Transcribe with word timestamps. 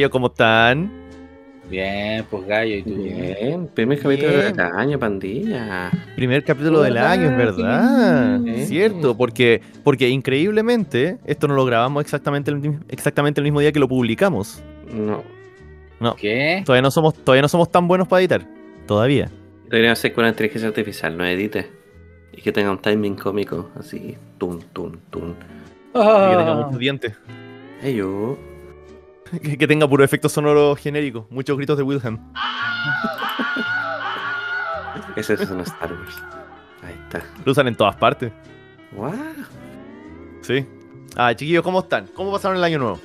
chiquillos, 0.00 0.10
¿cómo 0.10 0.26
están? 0.28 0.90
Bien, 1.68 2.24
pues 2.28 2.46
gallo, 2.46 2.74
¿y 2.76 2.82
tú? 2.82 2.94
Bien, 2.96 3.68
primer 3.72 4.00
capítulo 4.00 4.30
Bien. 4.32 4.56
del 4.56 4.60
año, 4.60 4.98
pandilla. 4.98 5.90
Primer 6.16 6.42
capítulo 6.42 6.80
del 6.82 6.96
año, 6.96 7.30
es 7.30 7.36
verdad. 7.36 8.40
Sí. 8.44 8.66
Cierto, 8.66 9.16
porque, 9.16 9.60
porque 9.84 10.08
increíblemente 10.08 11.18
esto 11.26 11.46
no 11.46 11.54
lo 11.54 11.64
grabamos 11.64 12.02
exactamente 12.02 12.50
el, 12.50 12.78
exactamente 12.88 13.40
el 13.40 13.44
mismo 13.44 13.60
día 13.60 13.70
que 13.72 13.78
lo 13.78 13.86
publicamos. 13.88 14.62
No, 16.00 16.16
¿Qué? 16.16 16.62
Todavía 16.64 16.82
no 16.82 16.90
somos, 16.90 17.14
todavía 17.14 17.42
no 17.42 17.48
somos 17.48 17.70
tan 17.70 17.86
buenos 17.86 18.08
para 18.08 18.20
editar. 18.20 18.42
Todavía. 18.86 19.30
debería 19.68 19.94
ser 19.94 20.12
con 20.14 20.22
una 20.22 20.30
inteligencia 20.30 20.68
artificial, 20.68 21.16
no 21.16 21.24
edite. 21.24 21.70
Y 22.32 22.40
que 22.40 22.50
tenga 22.52 22.70
un 22.72 22.78
timing 22.78 23.14
cómico, 23.16 23.70
así, 23.78 24.16
tun, 24.38 24.60
tun, 24.72 24.98
tun. 25.10 25.36
Y 25.90 25.92
que 25.92 26.36
tenga 26.36 26.52
Ah, 26.52 26.62
muchos 26.64 26.78
dientes. 26.80 27.12
Hey, 27.82 27.94
yo. 27.96 28.36
Que, 29.42 29.56
que 29.58 29.66
tenga 29.66 29.88
puro 29.88 30.02
efecto 30.04 30.28
sonoro 30.28 30.74
genérico. 30.76 31.26
Muchos 31.30 31.56
gritos 31.56 31.76
de 31.76 31.82
Wilhelm. 31.82 32.18
Ese 35.16 35.34
es 35.34 35.50
un 35.50 35.60
Star 35.60 35.92
Wars. 35.92 36.16
Ahí 36.82 36.94
está. 37.04 37.24
Lo 37.44 37.52
usan 37.52 37.68
en 37.68 37.76
todas 37.76 37.96
partes. 37.96 38.32
Wow. 38.92 39.12
Sí. 40.42 40.64
Ah, 41.16 41.34
chiquillos, 41.34 41.62
¿cómo 41.62 41.80
están? 41.80 42.06
¿Cómo 42.14 42.32
pasaron 42.32 42.56
el 42.56 42.64
año 42.64 42.78
nuevo? 42.78 43.00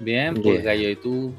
Bien, 0.00 0.34
pues 0.34 0.44
Bien. 0.44 0.64
gallo, 0.64 0.88
¿y 0.90 0.96
tú? 0.96 1.34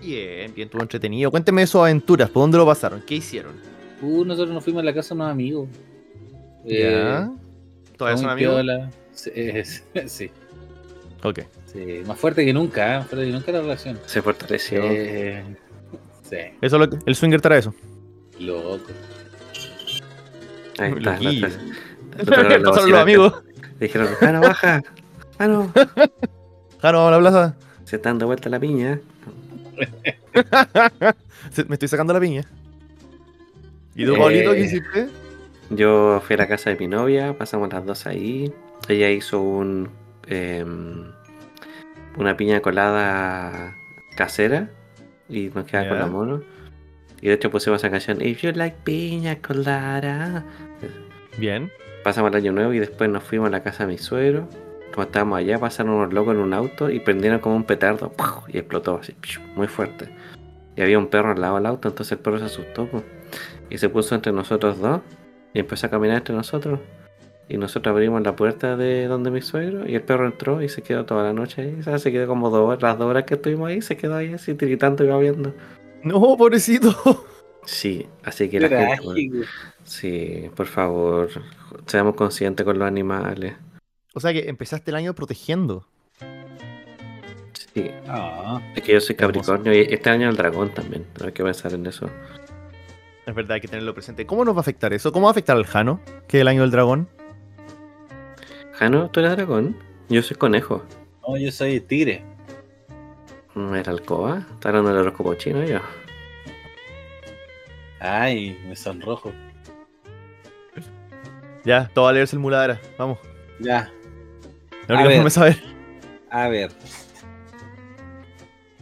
Bien, 0.00 0.52
bien, 0.54 0.66
estuvo 0.66 0.82
entretenido. 0.82 1.30
Cuéntenme 1.30 1.62
de 1.62 1.66
sus 1.66 1.80
aventuras. 1.80 2.30
¿Por 2.30 2.42
dónde 2.42 2.58
lo 2.58 2.66
pasaron? 2.66 3.02
¿Qué 3.04 3.16
hicieron? 3.16 3.54
Uh, 4.00 4.24
nosotros 4.24 4.54
nos 4.54 4.62
fuimos 4.62 4.82
a 4.82 4.84
la 4.84 4.94
casa 4.94 5.14
de 5.14 5.20
unos 5.20 5.32
amigos. 5.32 5.68
¿Ya? 6.64 7.30
¿Todavía 7.96 8.16
muy 8.16 8.22
son 8.22 8.30
amigos? 8.30 9.26
eh, 9.34 9.64
sí, 10.06 10.30
Ok. 11.24 11.40
Sí, 11.72 12.02
más 12.06 12.18
fuerte 12.18 12.44
que 12.44 12.52
nunca, 12.52 12.94
¿eh? 12.94 12.98
más 12.98 13.08
fuerte 13.08 13.26
que 13.26 13.32
nunca 13.32 13.52
la 13.52 13.60
relación. 13.60 13.98
Se 14.06 14.22
fortaleció. 14.22 14.80
Eh, 14.84 15.44
sí, 16.28 16.36
Eso 16.60 16.76
es 16.76 16.80
lo 16.80 16.90
que- 16.90 16.98
el 17.06 17.14
swinger 17.14 17.40
trae 17.40 17.58
eso. 17.60 17.74
loco. 18.40 18.80
Ahí 20.78 20.92
está. 20.96 21.12
Loquillo. 21.12 21.48
Pasaron 22.24 22.62
los 22.90 22.92
amigos. 23.00 23.42
Dijeron, 23.80 24.08
Jano, 24.20 24.40
baja. 24.40 24.82
Jano. 25.38 25.72
Jano, 25.74 26.98
vamos 27.04 27.08
a 27.08 27.10
la 27.10 27.18
plaza. 27.18 27.56
Se 27.84 27.96
está 27.96 28.10
dando 28.10 28.26
vuelta 28.26 28.48
la 28.48 28.58
piña. 28.60 29.00
Me 31.68 31.74
estoy 31.74 31.88
sacando 31.88 32.12
la 32.12 32.20
piña. 32.20 32.44
¿Y 33.94 34.04
tú, 34.04 34.14
Eh, 34.14 34.18
Pablito, 34.18 34.52
qué 34.52 34.60
hiciste? 34.60 35.08
Yo 35.70 36.22
fui 36.26 36.34
a 36.34 36.38
la 36.38 36.48
casa 36.48 36.70
de 36.70 36.76
mi 36.76 36.86
novia, 36.88 37.36
pasamos 37.36 37.72
las 37.72 37.84
dos 37.84 38.06
ahí. 38.06 38.52
Ella 38.88 39.10
hizo 39.10 39.40
un 39.40 39.90
em, 40.26 41.04
una 42.18 42.36
piña 42.36 42.60
colada 42.60 43.76
casera 44.16 44.70
y 45.28 45.48
nos 45.54 45.64
queda 45.66 45.88
con 45.88 45.98
Ya. 45.98 46.04
la 46.04 46.06
mono. 46.06 46.42
Y 47.20 47.28
de 47.28 47.34
hecho 47.34 47.50
pusimos 47.50 47.80
esa 47.80 47.90
canción 47.90 48.20
If 48.20 48.42
you 48.42 48.52
like 48.52 48.76
piña 48.84 49.36
colada. 49.40 50.44
Bien. 51.38 51.70
Pasamos 52.04 52.30
el 52.30 52.36
año 52.36 52.52
nuevo 52.52 52.72
y 52.72 52.78
después 52.78 53.10
nos 53.10 53.22
fuimos 53.24 53.48
a 53.48 53.50
la 53.50 53.62
casa 53.62 53.86
de 53.86 53.92
mi 53.92 53.98
suegro. 53.98 54.48
Como 54.92 55.04
estábamos 55.04 55.38
allá, 55.38 55.58
pasaron 55.58 55.94
unos 55.94 56.12
locos 56.12 56.34
en 56.34 56.40
un 56.40 56.54
auto 56.54 56.90
y 56.90 57.00
prendieron 57.00 57.40
como 57.40 57.56
un 57.56 57.64
petardo 57.64 58.10
¡puf! 58.12 58.48
y 58.48 58.58
explotó 58.58 58.98
así, 58.98 59.14
muy 59.54 59.66
fuerte. 59.68 60.08
Y 60.76 60.82
había 60.82 60.98
un 60.98 61.08
perro 61.08 61.32
al 61.32 61.40
lado 61.40 61.56
del 61.56 61.66
auto, 61.66 61.88
entonces 61.88 62.12
el 62.12 62.18
perro 62.18 62.38
se 62.38 62.46
asustó 62.46 62.88
y 63.68 63.78
se 63.78 63.88
puso 63.88 64.14
entre 64.14 64.32
nosotros 64.32 64.78
dos 64.78 65.00
y 65.52 65.58
empezó 65.60 65.86
a 65.86 65.90
caminar 65.90 66.18
entre 66.18 66.34
nosotros. 66.34 66.80
Y 67.48 67.56
nosotros 67.56 67.92
abrimos 67.92 68.20
la 68.22 68.36
puerta 68.36 68.76
de 68.76 69.06
donde 69.06 69.30
mi 69.30 69.40
suegro 69.40 69.88
y 69.88 69.94
el 69.94 70.02
perro 70.02 70.26
entró 70.26 70.60
y 70.62 70.68
se 70.68 70.82
quedó 70.82 71.06
toda 71.06 71.22
la 71.24 71.32
noche 71.32 71.62
ahí. 71.62 71.76
O 71.80 71.82
sea, 71.82 71.98
se 71.98 72.12
quedó 72.12 72.26
como 72.26 72.50
dos 72.50 72.68
horas, 72.68 72.82
las 72.82 72.98
dos 72.98 73.08
horas 73.08 73.24
que 73.24 73.34
estuvimos 73.34 73.68
ahí, 73.70 73.80
se 73.80 73.96
quedó 73.96 74.16
ahí 74.16 74.34
así 74.34 74.54
tiritando 74.54 75.02
y 75.04 75.08
babeando. 75.08 75.54
No, 76.02 76.36
pobrecito. 76.36 77.24
Sí, 77.64 78.06
así 78.22 78.48
que 78.48 78.60
la 78.60 78.68
gente, 78.96 79.30
sí, 79.84 80.50
por 80.56 80.66
favor, 80.66 81.28
seamos 81.86 82.14
conscientes 82.14 82.64
con 82.64 82.78
los 82.78 82.88
animales. 82.88 83.56
O 84.14 84.20
sea 84.20 84.32
que 84.32 84.48
empezaste 84.48 84.90
el 84.90 84.96
año 84.96 85.14
protegiendo. 85.14 85.86
Sí, 87.74 87.90
Ah, 88.06 88.60
Es 88.74 88.82
que 88.82 88.92
yo 88.94 89.00
soy. 89.00 89.16
Capricornio 89.16 89.72
y 89.74 89.80
este 89.90 90.10
año 90.10 90.28
el 90.30 90.36
dragón 90.36 90.70
también. 90.72 91.04
Hay 91.22 91.32
que 91.32 91.42
pensar 91.44 91.72
en 91.74 91.86
eso. 91.86 92.08
Es 93.26 93.34
verdad, 93.34 93.52
hay 93.56 93.60
que 93.60 93.68
tenerlo 93.68 93.92
presente. 93.92 94.24
¿Cómo 94.26 94.44
nos 94.44 94.54
va 94.54 94.60
a 94.60 94.62
afectar 94.62 94.92
eso? 94.94 95.12
¿Cómo 95.12 95.24
va 95.26 95.30
a 95.30 95.32
afectar 95.32 95.56
al 95.56 95.66
Jano? 95.66 96.00
Que 96.26 96.38
es 96.38 96.40
el 96.40 96.48
año 96.48 96.62
del 96.62 96.70
dragón. 96.70 97.08
Jano, 98.78 99.10
¿tú 99.10 99.20
eres 99.20 99.32
dragón? 99.32 99.76
Yo 100.08 100.22
soy 100.22 100.36
conejo. 100.36 100.82
no, 101.26 101.36
yo 101.36 101.50
soy 101.52 101.80
tigre. 101.80 102.22
Mm, 103.54 103.74
¿Era 103.74 103.92
alcoba? 103.92 104.46
¿Está 104.54 104.68
hablando 104.68 104.90
del 104.90 104.98
horóscopo 105.00 105.34
chino 105.34 105.64
yo? 105.64 105.80
Ay, 108.00 108.56
me 108.68 108.76
sonrojo. 108.76 109.32
Ya, 111.64 111.90
todo 111.92 112.04
va 112.04 112.10
a 112.10 112.14
leerse 112.14 112.36
el 112.36 112.40
muladara. 112.40 112.80
Vamos. 112.96 113.18
Ya, 113.60 113.90
La 114.86 114.94
A 114.94 114.98
única 114.98 115.08
ver. 115.08 115.12
forma 115.16 115.24
de 115.24 115.30
saber. 115.30 115.62
a 116.30 116.48
ver. 116.48 116.70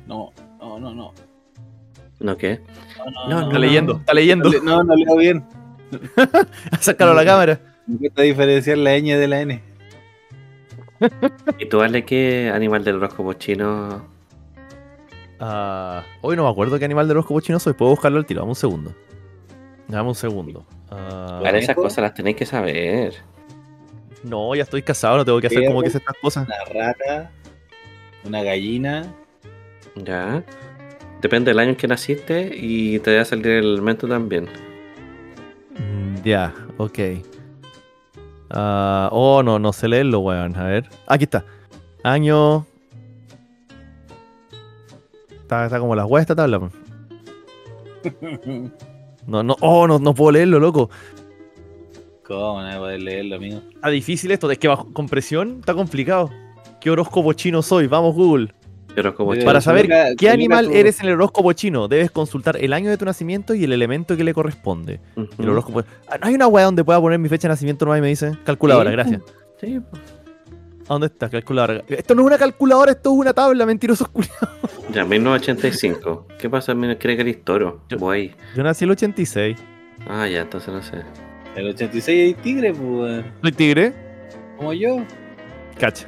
No, 0.07 0.33
no, 0.61 0.79
no, 0.79 0.95
no. 0.95 1.15
¿No 2.21 2.37
qué? 2.37 2.61
No, 2.99 3.29
No, 3.29 3.41
Está 3.41 3.53
no. 3.55 3.59
leyendo, 3.59 3.97
está 3.97 4.15
leyendo. 4.15 4.51
No, 4.63 4.85
no 4.85 4.95
leo 4.95 5.17
bien. 5.17 5.45
Sácalo 6.81 7.13
a 7.13 7.15
la 7.15 7.25
cámara. 7.25 7.59
Me 7.87 7.99
cuesta 7.99 8.23
diferenciar 8.23 8.79
la 8.79 8.97
ñ 8.99 9.17
de 9.19 9.29
la 9.29 9.41
n. 9.41 9.63
¿Y 11.59 11.67
tú, 11.67 11.81
Ale, 11.81 12.05
qué 12.05 12.51
animal 12.53 12.85
del 12.85 12.97
horóscopo 12.97 13.33
chino? 13.35 14.05
Ah, 15.39 16.03
hoy 16.23 16.37
no 16.37 16.45
me 16.45 16.51
acuerdo 16.51 16.79
qué 16.79 16.85
animal 16.85 17.09
de 17.09 17.15
los 17.15 17.27
chino 17.43 17.59
soy. 17.59 17.75
Puedo 17.75 17.91
buscarlo 17.91 18.19
al 18.19 18.27
tiro. 18.27 18.41
Dame 18.41 18.51
un 18.51 18.57
segundo. 18.57 18.95
Dame 19.89 20.09
un 20.09 20.15
segundo. 20.15 20.67
Para 20.89 21.59
esas 21.59 21.77
cosas 21.77 21.99
las 21.99 22.15
tenéis 22.15 22.37
que 22.37 22.47
saber. 22.47 23.15
no, 24.23 24.55
ya 24.55 24.63
estoy 24.63 24.83
casado. 24.83 25.19
No 25.19 25.25
tengo 25.25 25.41
que 25.41 25.49
hacer 25.49 25.67
como 25.67 25.83
que 25.83 25.91
sé 25.91 25.99
estas 25.99 26.17
cosas. 26.21 26.47
Una 26.47 26.65
rata, 26.85 27.31
una 28.25 28.43
gallina. 28.43 29.05
¿Ya? 29.97 30.43
Depende 31.21 31.51
del 31.51 31.59
año 31.59 31.71
en 31.71 31.77
que 31.77 31.89
naciste 31.89 32.51
y 32.55 32.99
te 33.01 33.17
va 33.17 33.23
a 33.23 33.25
salir 33.25 33.47
el 33.47 33.65
elemento 33.75 34.07
también. 34.09 34.45
Mm, 35.79 36.23
Ya, 36.25 36.55
ok. 36.79 36.99
Ah, 38.51 39.09
oh, 39.13 39.43
no, 39.43 39.59
no 39.59 39.73
sé 39.73 39.89
leerlo, 39.89 40.21
weón. 40.21 40.57
A 40.57 40.65
ver. 40.65 40.89
Aquí 41.07 41.25
está. 41.25 41.45
Año. 42.03 42.67
Está, 45.31 45.65
está 45.65 45.79
como 45.79 45.95
la 45.95 46.07
weá 46.07 46.23
esta 46.23 46.35
tabla. 46.35 46.71
No, 49.27 49.43
no, 49.43 49.57
oh, 49.61 49.89
no, 49.89 49.99
no 49.99 50.15
puedo 50.15 50.31
leerlo, 50.31 50.61
loco. 50.61 50.89
¿Cómo 52.25 52.61
no 52.61 52.67
voy 52.67 52.75
a 52.75 52.79
poder 52.79 53.03
leerlo, 53.03 53.37
amigo? 53.37 53.61
Está 53.75 53.89
difícil 53.89 54.31
esto, 54.31 54.49
es 54.49 54.59
que 54.59 54.69
bajo 54.69 54.93
compresión 54.93 55.57
está 55.59 55.75
complicado. 55.75 56.31
¿Qué 56.81 56.91
horóscopo 56.91 57.33
chino 57.33 57.61
soy? 57.61 57.89
Vamos, 57.89 58.15
Google. 58.15 58.53
Horóscopo 59.01 59.31
Pero 59.31 59.41
chino. 59.41 59.49
Para 59.49 59.61
saber 59.61 59.89
qué 60.17 60.31
animal 60.31 60.67
tu- 60.69 60.73
eres 60.75 61.01
en 61.01 61.07
el 61.07 61.13
horóscopo 61.15 61.53
chino, 61.53 61.89
debes 61.89 62.11
consultar 62.11 62.57
el 62.59 62.73
año 62.73 62.91
de 62.91 62.97
tu 62.97 63.05
nacimiento 63.05 63.55
y 63.55 63.65
el 63.65 63.73
elemento 63.73 64.17
que 64.17 64.25
le 64.25 64.33
corresponde. 64.35 65.01
Ujú. 65.17 65.43
El 65.43 65.49
horóscopo. 65.51 65.83
Ah, 66.09 66.19
¿No 66.21 66.27
hay 66.29 66.35
una 66.35 66.47
weá 66.47 66.65
donde 66.65 66.83
pueda 66.85 67.01
poner 67.01 67.19
mi 67.19 67.29
fecha 67.29 67.49
de 67.49 67.53
nacimiento 67.53 67.85
nomás 67.85 67.99
y 67.99 68.03
me 68.03 68.09
dice? 68.09 68.33
Calculadora, 68.45 68.91
Sí, 68.91 68.93
gracias. 68.97 69.23
Sí, 69.61 69.81
pues. 69.91 70.03
¿A 70.89 70.93
dónde 70.95 71.09
está? 71.09 71.29
Calculadora. 71.29 71.83
Esto 71.89 72.15
no 72.15 72.23
es 72.23 72.27
una 72.29 72.39
calculadora, 72.39 72.93
esto 72.93 73.13
es 73.13 73.19
una 73.19 73.33
tabla, 73.35 73.67
mentiroso 73.67 74.09
culiao. 74.13 74.33
Ya, 74.93 75.05
1985. 75.05 76.27
¿Qué 76.39 76.49
pasa? 76.49 76.75
¿Cree 76.99 77.17
que 77.17 77.23
eres 77.23 77.43
toro? 77.45 77.83
Yo-. 77.89 77.99
Yo 78.57 78.63
nací 78.63 78.85
el 78.85 78.93
86. 78.93 79.57
Ah, 80.09 80.29
ya, 80.29 80.43
entonces 80.43 80.73
no 80.73 80.81
sé. 80.83 80.99
El 81.57 81.69
86 81.71 82.37
hay 82.37 82.43
tigre, 82.43 82.73
pues. 82.73 83.25
¿Soy 83.43 83.53
tigre? 83.53 83.93
Como 84.57 84.73
yo. 84.75 84.99
Cacha. 85.79 86.07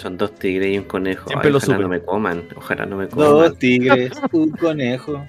Son 0.00 0.16
dos 0.16 0.34
tigres 0.34 0.72
y 0.74 0.78
un 0.78 0.84
conejo. 0.84 1.28
Siempre 1.28 1.48
Ay, 1.48 1.52
lo 1.52 1.58
ojalá 1.58 1.74
supe. 1.74 1.82
no 1.82 1.88
me 1.88 2.00
coman. 2.02 2.48
Ojalá 2.56 2.86
no 2.86 2.96
me 2.96 3.08
coman. 3.08 3.28
Dos 3.28 3.58
tigres, 3.58 4.12
un 4.32 4.50
conejo. 4.50 5.26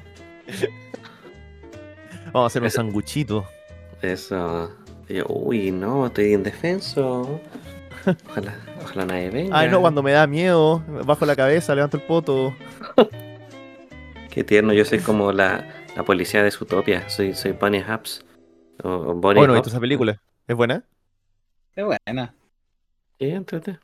Vamos 2.31 2.43
a 2.43 2.45
hacer 2.47 2.61
un 2.61 2.67
Eso- 2.67 2.77
sanguchito. 2.77 3.45
Eso. 4.01 4.71
Yo, 5.09 5.25
uy, 5.27 5.71
no, 5.71 6.07
estoy 6.07 6.33
indefenso. 6.33 7.41
Ojalá, 8.29 8.55
ojalá 8.81 9.05
nadie 9.05 9.29
venga. 9.29 9.59
Ay, 9.59 9.69
no, 9.69 9.81
cuando 9.81 10.01
me 10.01 10.11
da 10.13 10.25
miedo, 10.25 10.81
bajo 11.05 11.25
la 11.25 11.35
cabeza, 11.35 11.75
levanto 11.75 11.97
el 11.97 12.03
poto. 12.03 12.55
Qué 14.31 14.43
tierno, 14.45 14.71
yo 14.73 14.85
soy 14.85 14.99
como 15.05 15.33
la, 15.33 15.67
la 15.95 16.03
policía 16.03 16.41
de 16.43 16.51
Zootopia. 16.51 17.09
Soy, 17.09 17.33
soy 17.35 17.51
Bunny 17.51 17.79
Hops. 17.81 18.23
O, 18.83 18.89
o 18.89 19.13
Bunny 19.13 19.39
Bueno. 19.39 19.53
¿viste 19.53 19.69
esa 19.69 19.79
película? 19.79 20.21
¿Es 20.47 20.55
buena? 20.55 20.83
Qué 21.75 21.83
buena. 21.83 22.33
Sí, 23.19 23.29
entrete. 23.29 23.77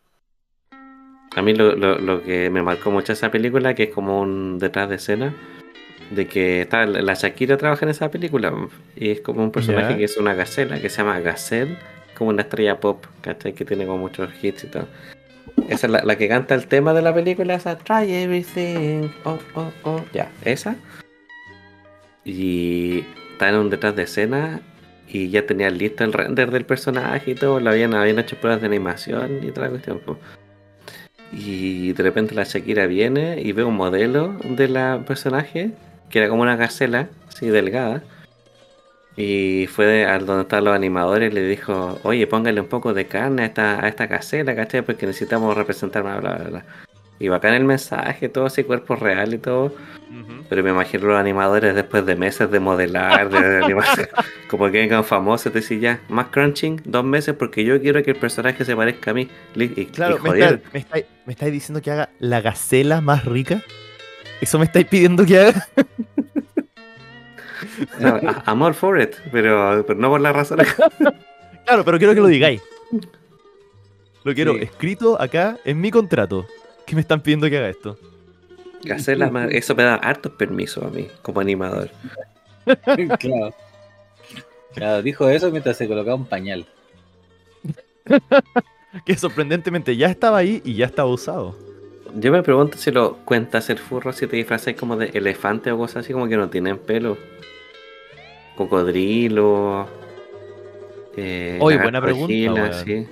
A 1.36 1.42
mí 1.42 1.54
lo, 1.54 1.76
lo, 1.76 2.00
lo 2.00 2.24
que 2.24 2.50
me 2.50 2.64
marcó 2.64 2.90
mucho 2.90 3.14
esa 3.14 3.30
película, 3.30 3.76
que 3.76 3.84
es 3.84 3.90
como 3.94 4.22
un 4.22 4.58
detrás 4.60 4.90
de 4.90 4.96
escena, 4.96 5.34
de 6.12 6.28
que 6.28 6.62
está 6.62 6.86
la 6.86 7.14
Shakira 7.14 7.58
trabaja 7.58 7.86
en 7.86 7.90
esa 7.90 8.10
película 8.10 8.54
y 8.96 9.12
es 9.12 9.22
como 9.22 9.44
un 9.44 9.52
personaje 9.52 9.98
que 9.98 10.06
es 10.06 10.18
una 10.18 10.34
gacela, 10.34 10.80
que 10.80 10.90
se 10.90 10.98
llama 10.98 11.20
Gazelle, 11.20 11.78
como 12.18 12.30
una 12.30 12.44
estrella 12.44 12.80
pop, 12.80 13.06
¿cachai? 13.22 13.54
Que 13.54 13.66
tiene 13.66 13.86
como 13.86 14.00
muchos 14.00 14.30
hits 14.42 14.64
y 14.64 14.68
todo. 14.68 14.88
Esa 15.70 15.88
es 15.88 15.92
la, 15.92 16.04
la 16.04 16.18
que 16.18 16.28
canta 16.28 16.56
el 16.56 16.68
tema 16.68 16.94
de 16.94 17.02
la 17.02 17.14
película, 17.14 17.56
esa 17.56 17.78
Try 17.78 18.12
Everything. 18.14 19.10
Oh, 19.26 19.38
oh, 19.56 19.72
oh. 19.84 20.02
Ya, 20.14 20.32
esa. 20.46 20.76
Y 22.24 23.04
está 23.34 23.50
en 23.50 23.56
un 23.56 23.70
detrás 23.70 23.96
de 23.96 24.04
escena 24.04 24.62
y 25.08 25.30
ya 25.30 25.46
tenía 25.46 25.70
listo 25.70 26.04
el 26.04 26.14
render 26.14 26.52
del 26.52 26.66
personaje 26.66 27.32
y 27.32 27.36
todo. 27.36 27.60
Lo 27.60 27.70
habían, 27.72 27.94
habían 27.94 28.20
hecho 28.20 28.38
pruebas 28.38 28.62
de 28.62 28.68
animación 28.68 29.40
y 29.44 29.52
la 29.60 29.70
cuestión. 29.70 30.00
po. 30.00 30.18
Y 31.32 31.94
de 31.94 32.04
repente 32.04 32.34
la 32.36 32.44
Shakira 32.44 32.88
viene 32.88 33.42
y 33.42 33.52
ve 33.52 33.64
un 33.64 33.76
modelo 33.76 34.34
de 34.44 34.68
la 34.68 35.04
personaje 35.06 35.72
que 36.10 36.20
era 36.20 36.30
como 36.30 36.42
una 36.42 36.56
gacela, 36.56 37.10
así 37.28 37.48
delgada. 37.48 38.02
Y 39.18 39.68
fue 39.68 39.86
de- 39.88 40.06
a 40.06 40.20
donde 40.20 40.44
estaban 40.44 40.66
los 40.66 40.76
animadores 40.76 41.32
y 41.32 41.36
le 41.36 41.42
dijo, 41.42 42.00
oye, 42.04 42.28
póngale 42.28 42.62
un 42.62 42.68
poco 42.68 42.94
de 42.94 43.08
carne 43.08 43.44
a 43.44 43.46
esta, 43.48 43.84
a 43.84 43.88
esta 43.88 44.06
gacela, 44.06 44.56
¿cachai? 44.56 44.84
Porque 44.84 45.08
necesitamos 45.08 45.58
representar 45.58 46.04
bla, 46.04 46.20
bla, 46.20 46.36
bla, 46.36 46.50
bla. 46.50 46.66
Y 47.20 47.28
bacán 47.28 47.56
el 47.56 47.64
mensaje, 47.64 48.30
todo 48.30 48.46
así, 48.46 48.64
cuerpo 48.64 48.96
real 48.96 49.34
y 49.34 49.40
todo. 49.40 49.74
Pero 50.50 50.64
me 50.64 50.70
imagino 50.70 51.08
los 51.08 51.18
animadores 51.20 51.76
después 51.76 52.06
de 52.06 52.16
meses 52.16 52.50
de 52.50 52.60
modelar, 52.60 53.30
de, 53.30 53.64
animación, 53.64 54.08
como 54.50 54.66
que 54.66 54.72
vengan 54.80 55.04
famosos, 55.04 55.52
te 55.52 55.60
decís 55.62 55.82
ya, 55.82 56.02
más 56.10 56.28
crunching, 56.28 56.82
dos 56.86 57.04
meses, 57.04 57.36
porque 57.36 57.64
yo 57.66 57.80
quiero 57.82 58.02
que 58.04 58.12
el 58.12 58.18
personaje 58.18 58.64
se 58.66 58.76
parezca 58.76 59.12
a 59.12 59.14
mí. 59.14 59.28
Y, 59.56 59.86
Claro, 59.88 60.18
y 60.18 60.22
me, 60.24 60.30
joder, 60.30 60.54
está- 60.56 60.70
me 60.74 60.80
estáis 60.80 61.06
me 61.26 61.34
estáis 61.34 61.52
diciendo 61.52 61.82
que 61.82 61.92
haga 61.92 62.10
la 62.20 62.40
gacela 62.42 63.02
más 63.02 63.26
rica. 63.26 63.62
¿Eso 64.40 64.58
me 64.60 64.66
estáis 64.66 64.86
pidiendo 64.88 65.26
que 65.26 65.40
haga? 65.40 65.68
no, 68.00 68.20
amor 68.46 68.74
for 68.74 69.00
it, 69.02 69.16
pero, 69.32 69.84
pero 69.86 70.00
no 70.00 70.10
por 70.10 70.22
la 70.22 70.32
razón. 70.34 70.60
Claro, 71.66 71.84
pero 71.84 71.98
quiero 71.98 72.14
que 72.14 72.22
lo 72.22 72.28
digáis. 72.28 72.62
Lo 74.24 74.34
quiero 74.34 74.54
Sí. 74.54 74.60
escrito 74.64 75.22
acá 75.22 75.58
en 75.66 75.80
mi 75.82 75.92
contrato. 75.92 76.46
Que 76.86 76.96
me 76.96 77.02
están 77.02 77.22
pidiendo 77.22 77.50
que 77.50 77.58
haga 77.58 77.70
esto. 77.70 77.98
Hacerla 78.94 79.30
más- 79.30 79.50
eso 79.52 79.76
me 79.76 79.84
da 79.84 79.96
hartos 79.96 80.32
permisos 80.34 80.84
a 80.84 80.90
mí, 80.90 81.08
como 81.22 81.40
animador. 81.40 81.90
claro. 83.20 83.54
Claro, 84.74 85.02
dijo 85.02 85.30
eso 85.30 85.50
mientras 85.52 85.78
se 85.78 85.88
colocaba 85.88 86.16
un 86.16 86.26
pañal. 86.26 86.66
Que 89.06 89.16
sorprendentemente 89.18 89.96
ya 89.96 90.08
estaba 90.08 90.38
ahí 90.38 90.62
y 90.64 90.74
ya 90.76 90.86
estaba 90.86 91.10
usado. 91.10 91.56
Yo 92.16 92.32
me 92.32 92.42
pregunto 92.42 92.78
si 92.78 92.90
lo 92.92 93.18
cuentas 93.26 93.70
el 93.70 93.78
furro 93.78 94.14
si 94.14 94.26
te 94.28 94.38
disfrazas 94.38 94.74
como 94.76 94.96
de 94.96 95.08
elefante 95.08 95.72
o 95.72 95.78
cosas 95.78 95.98
así 96.06 96.14
como 96.14 96.28
que 96.28 96.38
no 96.38 96.50
tienen 96.50 96.78
pelo. 96.78 97.18
Cocodrilo. 98.56 99.88
Eh, 101.16 101.60
Oye, 101.62 101.78
buena 101.78 102.02
pregunta, 102.02 102.74
sí. 102.74 103.08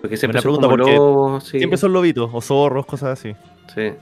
Porque 0.00 0.16
siempre 0.16 0.40
Buena 0.40 0.42
son 0.42 0.42
pregunta, 0.42 0.68
como 0.68 0.76
porque 0.76 0.96
lobos, 0.96 1.44
sí. 1.44 1.58
Siempre 1.58 1.76
son 1.76 1.92
lobitos 1.92 2.30
o 2.32 2.40
zorros, 2.40 2.86
cosas 2.86 3.18
así. 3.18 3.34
Sí. 3.74 3.92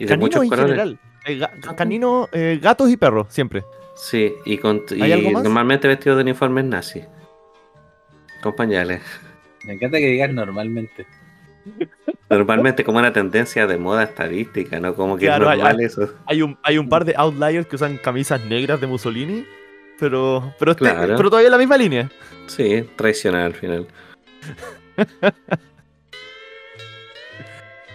Y 0.00 0.04
de 0.04 0.08
Caninos 0.08 0.20
muchos 0.30 0.42
en 0.42 0.48
colores. 0.48 0.70
general. 0.70 0.98
Eh, 1.26 1.38
ga- 1.38 1.74
canino, 1.76 2.28
eh, 2.32 2.58
gatos 2.60 2.90
y 2.90 2.96
perros, 2.96 3.26
siempre. 3.30 3.62
Sí, 3.94 4.32
y, 4.46 4.56
con, 4.58 4.82
¿Hay 5.00 5.30
normalmente 5.32 5.86
vestidos 5.86 6.16
de 6.16 6.22
uniformes 6.22 6.64
nazi. 6.64 7.04
Con 8.42 8.56
pañales. 8.56 9.02
Me 9.66 9.74
encanta 9.74 9.98
que 9.98 10.06
digas 10.06 10.32
normalmente. 10.32 11.06
Normalmente 12.30 12.82
como 12.84 12.98
una 12.98 13.12
tendencia 13.12 13.66
de 13.66 13.76
moda 13.76 14.04
estadística, 14.04 14.80
¿no? 14.80 14.94
Como 14.94 15.18
que 15.18 15.26
Claro, 15.26 15.44
es 15.44 15.50
hay- 15.50 15.58
normal 15.58 15.80
eso. 15.82 16.14
Hay 16.26 16.40
un, 16.40 16.58
hay 16.62 16.78
un 16.78 16.88
par 16.88 17.04
de 17.04 17.12
outliers 17.16 17.66
que 17.66 17.76
usan 17.76 17.98
camisas 17.98 18.42
negras 18.46 18.80
de 18.80 18.86
Mussolini. 18.86 19.44
Pero, 19.98 20.54
pero, 20.58 20.70
este- 20.70 20.84
Claro. 20.84 21.14
pero 21.18 21.28
todavía 21.28 21.48
en 21.48 21.52
la 21.52 21.58
misma 21.58 21.76
línea. 21.76 22.10
Sí, 22.46 22.88
tradicional 22.96 23.42
al 23.42 23.54
final. 23.54 23.86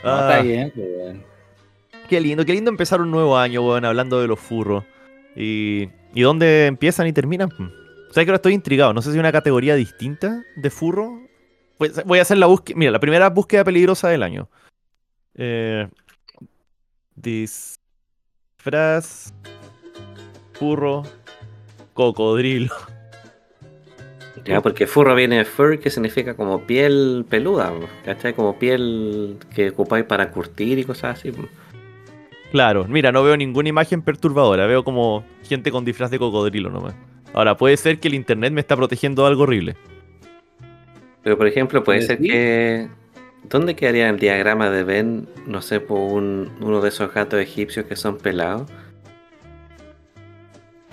No, 0.03 0.11
Ah. 0.11 0.29
está 0.29 0.41
bien, 0.43 0.71
pues. 0.75 1.15
Qué 2.09 2.19
lindo, 2.19 2.45
qué 2.45 2.53
lindo 2.53 2.69
empezar 2.69 3.01
un 3.01 3.11
nuevo 3.11 3.37
año, 3.37 3.61
weón, 3.61 3.85
hablando 3.85 4.21
de 4.21 4.27
los 4.27 4.39
furros. 4.39 4.83
Y, 5.35 5.89
y 6.13 6.21
dónde 6.21 6.67
empiezan 6.67 7.07
y 7.07 7.13
terminan. 7.13 7.49
Hmm. 7.57 7.69
¿Sabes 8.11 8.25
que 8.25 8.31
ahora 8.31 8.35
estoy 8.35 8.53
intrigado? 8.53 8.93
No 8.93 9.01
sé 9.01 9.11
si 9.11 9.19
una 9.19 9.31
categoría 9.31 9.75
distinta 9.75 10.43
de 10.55 10.69
furro. 10.69 11.19
Pues 11.77 12.03
voy 12.05 12.19
a 12.19 12.21
hacer 12.21 12.37
la 12.37 12.45
búsqueda. 12.45 12.77
Mira, 12.77 12.91
la 12.91 12.99
primera 12.99 13.29
búsqueda 13.29 13.63
peligrosa 13.63 14.07
del 14.07 14.23
año. 14.23 14.49
Eh, 15.33 15.89
disfraz. 17.15 17.83
Furro. 20.53 21.03
Cocodrilo. 21.93 22.73
Ya, 24.45 24.61
porque 24.61 24.85
furro 24.85 25.15
viene 25.15 25.39
de 25.39 25.45
fur, 25.45 25.79
que 25.79 25.89
significa 25.89 26.35
como 26.35 26.61
piel 26.67 27.25
peluda, 27.27 27.73
¿cachai? 28.05 28.33
Como 28.33 28.59
piel 28.59 29.39
que 29.55 29.69
ocupáis 29.69 30.05
para 30.05 30.29
curtir 30.31 30.77
y 30.77 30.83
cosas 30.83 31.17
así. 31.17 31.31
Claro, 32.51 32.85
mira, 32.87 33.11
no 33.11 33.23
veo 33.23 33.35
ninguna 33.35 33.69
imagen 33.69 34.01
perturbadora. 34.01 34.65
Veo 34.65 34.83
como 34.83 35.25
gente 35.43 35.71
con 35.71 35.83
disfraz 35.85 36.11
de 36.11 36.19
cocodrilo 36.19 36.69
nomás. 36.69 36.95
Ahora, 37.33 37.57
puede 37.57 37.75
ser 37.77 37.99
que 37.99 38.07
el 38.07 38.13
internet 38.13 38.53
me 38.53 38.61
está 38.61 38.75
protegiendo 38.75 39.23
de 39.23 39.29
algo 39.29 39.43
horrible. 39.43 39.75
Pero 41.23 41.37
por 41.37 41.47
ejemplo, 41.47 41.83
puede 41.83 42.01
ser 42.01 42.19
sí. 42.19 42.29
que. 42.29 42.87
¿Dónde 43.49 43.75
quedaría 43.75 44.09
el 44.09 44.19
diagrama 44.19 44.69
de 44.71 44.83
Ben, 44.83 45.27
no 45.45 45.61
sé, 45.61 45.79
por 45.79 45.99
un, 45.99 46.51
uno 46.61 46.81
de 46.81 46.89
esos 46.89 47.13
gatos 47.13 47.39
egipcios 47.39 47.85
que 47.85 47.95
son 47.95 48.17
pelados? 48.17 48.71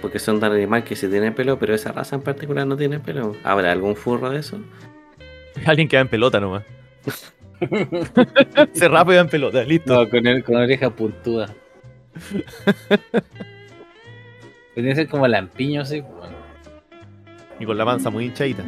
Porque 0.03 0.19
son 0.19 0.41
tan 0.41 0.53
animales 0.53 0.85
que 0.85 0.97
sí 0.97 1.09
tienen 1.09 1.33
pelo, 1.33 1.59
pero 1.59 1.75
esa 1.75 1.93
raza 1.93 2.17
en 2.17 2.23
particular 2.23 2.67
no 2.67 2.77
tiene 2.77 2.99
pelo. 2.99 3.37
¿Habrá 3.45 3.73
algún 3.73 3.97
furro 3.97 4.29
de 4.31 4.41
eso? 4.41 4.59
Alguien 5.65 5.89
que 5.89 5.97
va 5.97 6.03
en 6.03 6.09
pelota 6.09 6.41
nomás. 6.41 6.65
Se 8.73 8.89
va 8.89 9.05
en 9.17 9.29
pelota, 9.29 9.63
listo. 9.65 9.93
No, 9.95 10.09
con, 10.09 10.27
el, 10.27 10.43
con 10.45 10.57
oreja 10.57 10.91
puntuda. 10.91 11.49
Tiene 14.75 14.89
que 14.91 14.95
ser 14.95 15.09
como 15.09 15.27
lampiño, 15.29 15.85
sí. 15.85 16.01
weón. 16.01 16.33
Y 17.61 17.67
con 17.67 17.77
la 17.79 17.85
panza 17.85 18.11
muy 18.11 18.25
hinchadita. 18.27 18.63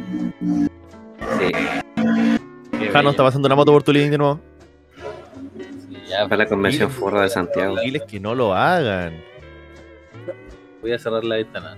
Sí, 1.39 2.87
Jano 2.91 3.09
está 3.09 3.23
pasando 3.23 3.47
una 3.47 3.55
moto 3.55 3.71
por 3.71 3.83
tu 3.83 3.91
línea 3.91 4.09
de 4.11 4.17
nuevo. 4.17 4.39
Sí, 5.89 5.97
ya, 6.07 6.23
para 6.27 6.43
la 6.43 6.49
convención 6.49 6.89
diles- 6.89 6.93
furra 6.95 7.21
de 7.23 7.29
Santiago. 7.29 7.79
Diles 7.81 8.03
que 8.03 8.19
no 8.19 8.35
lo 8.35 8.53
hagan. 8.53 9.21
Voy 10.81 10.93
a 10.93 10.99
cerrar 10.99 11.23
la 11.23 11.35
ventana. 11.37 11.77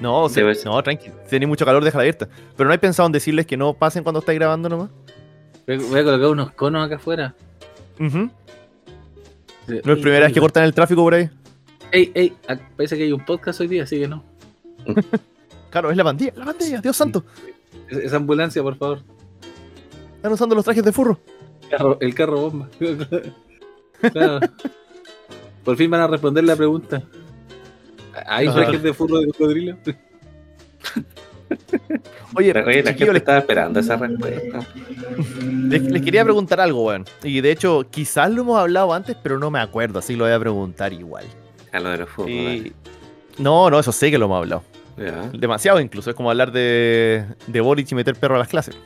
No, 0.00 0.28
se- 0.28 0.44
no, 0.64 0.82
tranqui. 0.82 1.06
Si 1.24 1.30
tenéis 1.30 1.48
mucho 1.48 1.64
calor, 1.64 1.82
déjala 1.82 2.02
abierta. 2.02 2.28
Pero 2.56 2.66
no 2.68 2.72
hay 2.72 2.78
pensado 2.78 3.06
en 3.06 3.12
decirles 3.12 3.46
que 3.46 3.56
no 3.56 3.72
pasen 3.72 4.02
cuando 4.02 4.18
estáis 4.18 4.38
grabando 4.38 4.68
nomás. 4.68 4.90
Voy 5.66 6.00
a- 6.00 6.04
colocar 6.04 6.28
unos 6.28 6.52
conos 6.52 6.84
acá 6.86 6.96
afuera. 6.96 7.34
No 7.98 8.30
es 9.68 9.82
primera 10.00 10.24
vez 10.26 10.32
que 10.32 10.40
cortan 10.40 10.64
el 10.64 10.74
tráfico 10.74 11.02
por 11.02 11.14
ahí. 11.14 11.28
Ey, 11.92 12.10
ey, 12.14 12.32
ah, 12.48 12.56
parece 12.76 12.96
que 12.96 13.04
hay 13.04 13.12
un 13.12 13.24
podcast 13.24 13.60
hoy 13.60 13.68
día, 13.68 13.82
así 13.84 13.98
que 13.98 14.08
no. 14.08 14.22
Claro, 15.70 15.90
es 15.92 15.96
la 15.96 16.02
pandilla. 16.02 16.32
La 16.36 16.44
pandilla, 16.46 16.80
Dios 16.80 16.96
santo. 16.96 17.24
Es- 17.88 17.98
Esa 17.98 18.16
ambulancia, 18.16 18.60
por 18.62 18.74
favor. 18.76 19.02
Están 20.16 20.32
usando 20.32 20.54
los 20.56 20.64
trajes 20.64 20.82
de 20.84 20.90
furro. 20.92 21.20
Carro- 21.70 21.98
el 22.00 22.14
carro 22.14 22.40
bomba. 22.40 22.68
Claro. 24.12 24.40
Por 25.64 25.76
fin 25.76 25.90
van 25.90 26.00
a 26.00 26.06
responder 26.08 26.42
la 26.42 26.56
pregunta. 26.56 27.02
¿Hay 28.26 28.48
trajes 28.48 28.82
de 28.82 28.92
furro 28.94 29.18
de 29.20 29.26
cocodrilo? 29.28 29.76
Oye, 32.36 32.52
Oye, 32.52 32.82
la 32.82 32.92
gente 32.92 33.06
les, 33.06 33.16
estaba 33.16 33.38
esperando 33.38 33.80
esa 33.80 33.96
respuesta. 33.96 34.60
les- 35.68 35.82
les 35.82 36.02
quería 36.02 36.24
preguntar 36.24 36.60
algo, 36.60 36.84
weón. 36.84 37.04
Y 37.22 37.40
de 37.40 37.50
hecho, 37.52 37.84
quizás 37.90 38.30
lo 38.30 38.42
hemos 38.42 38.58
hablado 38.58 38.92
antes, 38.92 39.16
pero 39.22 39.38
no 39.38 39.50
me 39.50 39.58
acuerdo, 39.60 39.98
así 39.98 40.16
lo 40.16 40.24
voy 40.24 40.32
a 40.32 40.38
preguntar 40.38 40.92
igual. 40.92 41.24
A 41.72 41.80
lo 41.80 41.90
de 41.90 41.98
los. 41.98 42.08
Y- 42.28 42.72
No, 43.38 43.70
no, 43.70 43.78
eso 43.80 43.92
sé 43.92 44.10
que 44.10 44.18
lo 44.18 44.26
hemos 44.26 44.38
hablado. 44.38 44.62
Demasiado 45.32 45.80
incluso. 45.80 46.10
Es 46.10 46.16
como 46.16 46.30
hablar 46.30 46.52
de, 46.52 47.24
de 47.46 47.60
Boric 47.62 47.90
y 47.90 47.94
meter 47.94 48.14
perro 48.16 48.34
a 48.36 48.38
las 48.38 48.48
clases. 48.48 48.76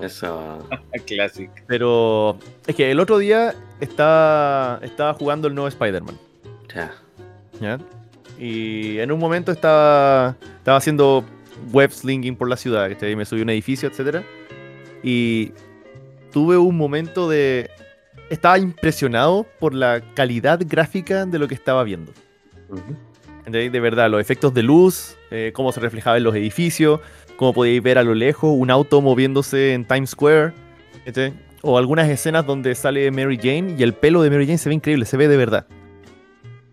Eso. 0.00 0.58
Classic. 1.06 1.50
Pero 1.66 2.38
es 2.66 2.76
que 2.76 2.90
el 2.90 3.00
otro 3.00 3.18
día 3.18 3.54
estaba, 3.80 4.78
estaba 4.82 5.14
jugando 5.14 5.48
el 5.48 5.54
nuevo 5.54 5.66
Spider-Man. 5.68 6.16
Ya. 6.72 6.92
¿ya? 7.60 7.78
Y 8.38 8.98
en 8.98 9.10
un 9.10 9.18
momento 9.18 9.50
estaba, 9.50 10.36
estaba 10.58 10.76
haciendo 10.78 11.24
web 11.72 11.90
slinging 11.90 12.36
por 12.36 12.48
la 12.48 12.56
ciudad. 12.56 12.88
¿cachai? 12.88 13.16
Me 13.16 13.24
subí 13.24 13.40
a 13.40 13.44
un 13.44 13.50
edificio, 13.50 13.88
etcétera 13.88 14.22
Y 15.02 15.52
tuve 16.32 16.56
un 16.56 16.76
momento 16.76 17.28
de... 17.28 17.70
Estaba 18.30 18.58
impresionado 18.58 19.46
por 19.60 19.72
la 19.72 20.02
calidad 20.14 20.60
gráfica 20.66 21.26
de 21.26 21.38
lo 21.38 21.46
que 21.46 21.54
estaba 21.54 21.84
viendo. 21.84 22.12
¿Entendéis? 23.38 23.70
De 23.70 23.78
verdad, 23.78 24.10
los 24.10 24.20
efectos 24.20 24.52
de 24.52 24.64
luz, 24.64 25.16
eh, 25.30 25.52
cómo 25.54 25.70
se 25.70 25.78
reflejaba 25.78 26.16
en 26.16 26.24
los 26.24 26.34
edificios, 26.34 27.00
cómo 27.36 27.52
podíais 27.52 27.80
ver 27.82 27.98
a 27.98 28.02
lo 28.02 28.14
lejos 28.14 28.50
un 28.52 28.70
auto 28.72 29.00
moviéndose 29.00 29.74
en 29.74 29.86
Times 29.86 30.10
Square. 30.10 30.52
¿entendéis? 31.04 31.40
O 31.62 31.78
algunas 31.78 32.08
escenas 32.08 32.44
donde 32.44 32.74
sale 32.74 33.10
Mary 33.12 33.36
Jane 33.36 33.76
y 33.78 33.82
el 33.84 33.94
pelo 33.94 34.22
de 34.22 34.30
Mary 34.30 34.46
Jane 34.46 34.58
se 34.58 34.68
ve 34.68 34.74
increíble, 34.74 35.04
se 35.04 35.16
ve 35.16 35.28
de 35.28 35.36
verdad. 35.36 35.66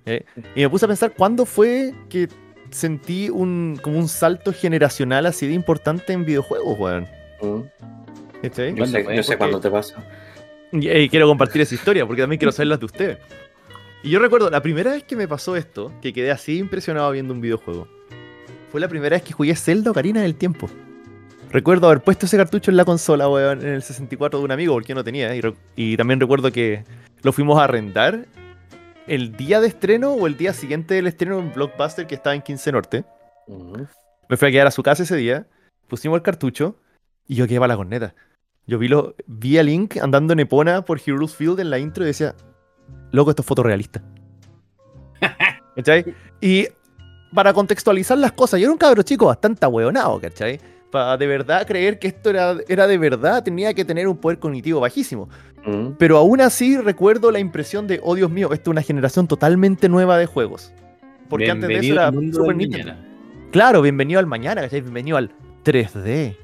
¿eh? 0.06 0.26
Y 0.56 0.62
me 0.62 0.70
puse 0.70 0.86
a 0.86 0.88
pensar, 0.88 1.14
¿cuándo 1.14 1.46
fue 1.46 1.94
que 2.10 2.28
sentí 2.74 3.30
un, 3.30 3.80
como 3.82 3.98
un 3.98 4.08
salto 4.08 4.54
generacional 4.54 5.26
así 5.26 5.48
de 5.48 5.54
importante 5.54 6.14
en 6.14 6.26
videojuegos, 6.26 6.80
weón? 6.80 7.08
Mm. 7.42 7.62
¿Cachai? 8.42 8.70
Yo 8.72 8.78
¿Cuándo 8.78 8.98
sé, 8.98 9.16
yo 9.16 9.24
sé 9.24 9.38
cuándo 9.38 9.60
te 9.60 9.70
pasa. 9.70 10.04
Y, 10.72 10.90
y 10.90 11.10
quiero 11.10 11.28
compartir 11.28 11.62
esa 11.62 11.76
historia 11.76 12.06
porque 12.06 12.22
también 12.22 12.40
quiero 12.40 12.52
saber 12.52 12.68
las 12.68 12.80
de 12.80 12.86
ustedes. 12.86 13.18
Y 14.04 14.10
yo 14.10 14.20
recuerdo, 14.20 14.50
la 14.50 14.62
primera 14.62 14.92
vez 14.92 15.04
que 15.04 15.16
me 15.16 15.28
pasó 15.28 15.56
esto, 15.56 15.94
que 16.02 16.12
quedé 16.12 16.32
así 16.32 16.58
impresionado 16.58 17.10
viendo 17.12 17.34
un 17.34 17.40
videojuego, 17.40 17.88
fue 18.70 18.82
la 18.82 18.90
primera 18.90 19.16
vez 19.16 19.24
que 19.24 19.32
jugué 19.32 19.56
Zelda 19.56 19.92
Ocarina 19.92 20.22
del 20.22 20.36
Tiempo. 20.36 20.70
Recuerdo 21.52 21.88
haber 21.88 22.02
puesto 22.02 22.26
ese 22.26 22.36
cartucho 22.36 22.72
en 22.72 22.78
la 22.78 22.84
consola, 22.84 23.30
weón, 23.30 23.62
en 23.62 23.76
el 23.76 23.84
64 23.84 24.40
de 24.40 24.46
un 24.46 24.52
amigo, 24.52 24.74
porque 24.74 24.90
yo 24.90 24.96
no 24.96 25.04
tenía. 25.04 25.34
Y, 25.36 25.42
y 25.76 25.96
también 25.96 26.20
recuerdo 26.20 26.52
que 26.52 26.84
lo 27.22 27.32
fuimos 27.32 27.60
a 27.60 27.66
arrendar 27.66 28.26
el 29.08 29.36
día 29.36 29.60
de 29.60 29.68
estreno 29.68 30.14
o 30.14 30.28
el 30.28 30.38
día 30.38 30.54
siguiente 30.54 30.94
del 30.96 31.08
estreno 31.08 31.40
en 31.40 31.52
Blockbuster 31.52 32.08
que 32.08 32.16
estaba 32.16 32.36
en 32.36 32.42
15 32.42 32.72
Norte. 32.72 33.06
Ujú. 33.48 33.88
Me 34.30 34.38
fui 34.38 34.48
a 34.48 34.52
quedar 34.52 34.68
a 34.68 34.72
su 34.72 34.84
casa 34.84 35.04
ese 35.04 35.16
día, 35.16 35.48
pusimos 35.88 36.18
el 36.18 36.22
cartucho 36.22 36.78
y 37.28 37.36
yo 37.36 37.48
quedé 37.48 37.60
para 37.60 37.74
la 37.74 37.78
corneta. 37.78 38.16
Yo 38.66 38.80
vi, 38.80 38.88
lo, 38.88 39.16
vi 39.28 39.58
a 39.58 39.64
Link 39.64 39.98
andando 39.98 40.34
en 40.34 40.40
Epona 40.40 40.86
por 40.86 41.00
Heroes 41.06 41.36
Field 41.36 41.60
en 41.60 41.70
la 41.70 41.80
intro 41.80 42.04
y 42.04 42.08
decía, 42.08 42.34
loco, 43.12 43.32
esto 43.32 43.42
es 43.42 43.48
fotorrealista. 43.48 44.02
¿Cachai? 45.76 46.16
Y 46.40 46.68
para 47.34 47.52
contextualizar 47.52 48.18
las 48.18 48.32
cosas, 48.32 48.60
yo 48.60 48.66
era 48.66 48.72
un 48.72 48.78
cabro 48.78 49.04
chico 49.04 49.26
bastante 49.26 49.66
ahueonado, 49.66 50.22
¿cachai? 50.22 50.60
Para 50.92 51.18
de 51.18 51.28
verdad 51.28 51.68
creer 51.68 52.00
que 52.00 52.08
esto 52.08 52.30
era, 52.30 52.56
era 52.68 52.88
de 52.88 52.98
verdad, 52.98 53.44
tenía 53.44 53.74
que 53.74 53.84
tener 53.84 54.08
un 54.08 54.18
poder 54.18 54.40
cognitivo 54.40 54.80
bajísimo. 54.80 55.28
Pero 55.98 56.18
aún 56.18 56.42
así 56.42 56.78
recuerdo 56.78 57.32
la 57.32 57.40
impresión 57.40 57.88
de, 57.88 58.00
oh 58.04 58.16
Dios 58.16 58.30
mío, 58.30 58.52
esto 58.54 58.70
es 58.70 58.74
una 58.74 58.82
generación 58.82 59.28
totalmente 59.28 59.88
nueva 59.90 60.18
de 60.18 60.26
juegos. 60.26 60.74
Porque 61.30 61.50
antes 61.50 61.68
de 61.68 61.78
eso 61.78 61.94
era 61.94 62.12
mundo 62.12 62.40
Super 62.40 62.56
Nintendo. 62.56 62.96
Claro, 63.52 63.82
bienvenido 63.82 64.20
al 64.20 64.26
mañana, 64.26 64.62
¿cachai? 64.62 64.82
Bienvenido 64.82 65.18
al 65.18 65.32
3D. 65.64 66.36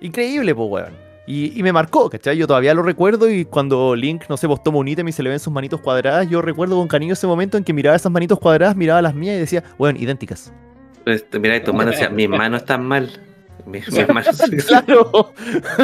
Increíble, 0.00 0.54
pues, 0.54 0.68
weón. 0.70 0.92
Y, 1.26 1.58
y 1.58 1.62
me 1.62 1.72
marcó, 1.72 2.08
¿cachai? 2.08 2.36
Yo 2.36 2.46
todavía 2.46 2.72
lo 2.74 2.82
recuerdo 2.82 3.30
y 3.30 3.44
cuando 3.44 3.94
Link, 3.94 4.24
no 4.28 4.36
sé, 4.36 4.48
pues 4.48 4.62
toma 4.62 4.78
un 4.78 4.88
ítem 4.88 5.06
y 5.08 5.12
se 5.12 5.22
le 5.22 5.30
ven 5.30 5.38
sus 5.38 5.52
manitos 5.52 5.80
cuadradas, 5.80 6.28
yo 6.28 6.40
recuerdo 6.40 6.76
con 6.76 6.88
cariño 6.88 7.12
ese 7.12 7.26
momento 7.26 7.58
en 7.58 7.64
que 7.64 7.72
miraba 7.72 7.96
esas 7.96 8.10
manitos 8.10 8.38
cuadradas, 8.38 8.76
miraba 8.76 9.02
las 9.02 9.14
mías 9.14 9.36
y 9.36 9.40
decía, 9.40 9.62
weón, 9.78 9.96
idénticas. 9.96 10.52
Este, 11.04 11.38
mira, 11.38 11.56
y 11.56 11.62
tu 11.62 11.72
mano 11.72 11.90
decía, 11.90 12.08
mis 12.08 12.28
manos 12.28 12.62
están 12.62 12.84
mal. 12.84 13.10
Mis 13.68 13.90
manos. 14.08 14.26
claro, 14.66 15.32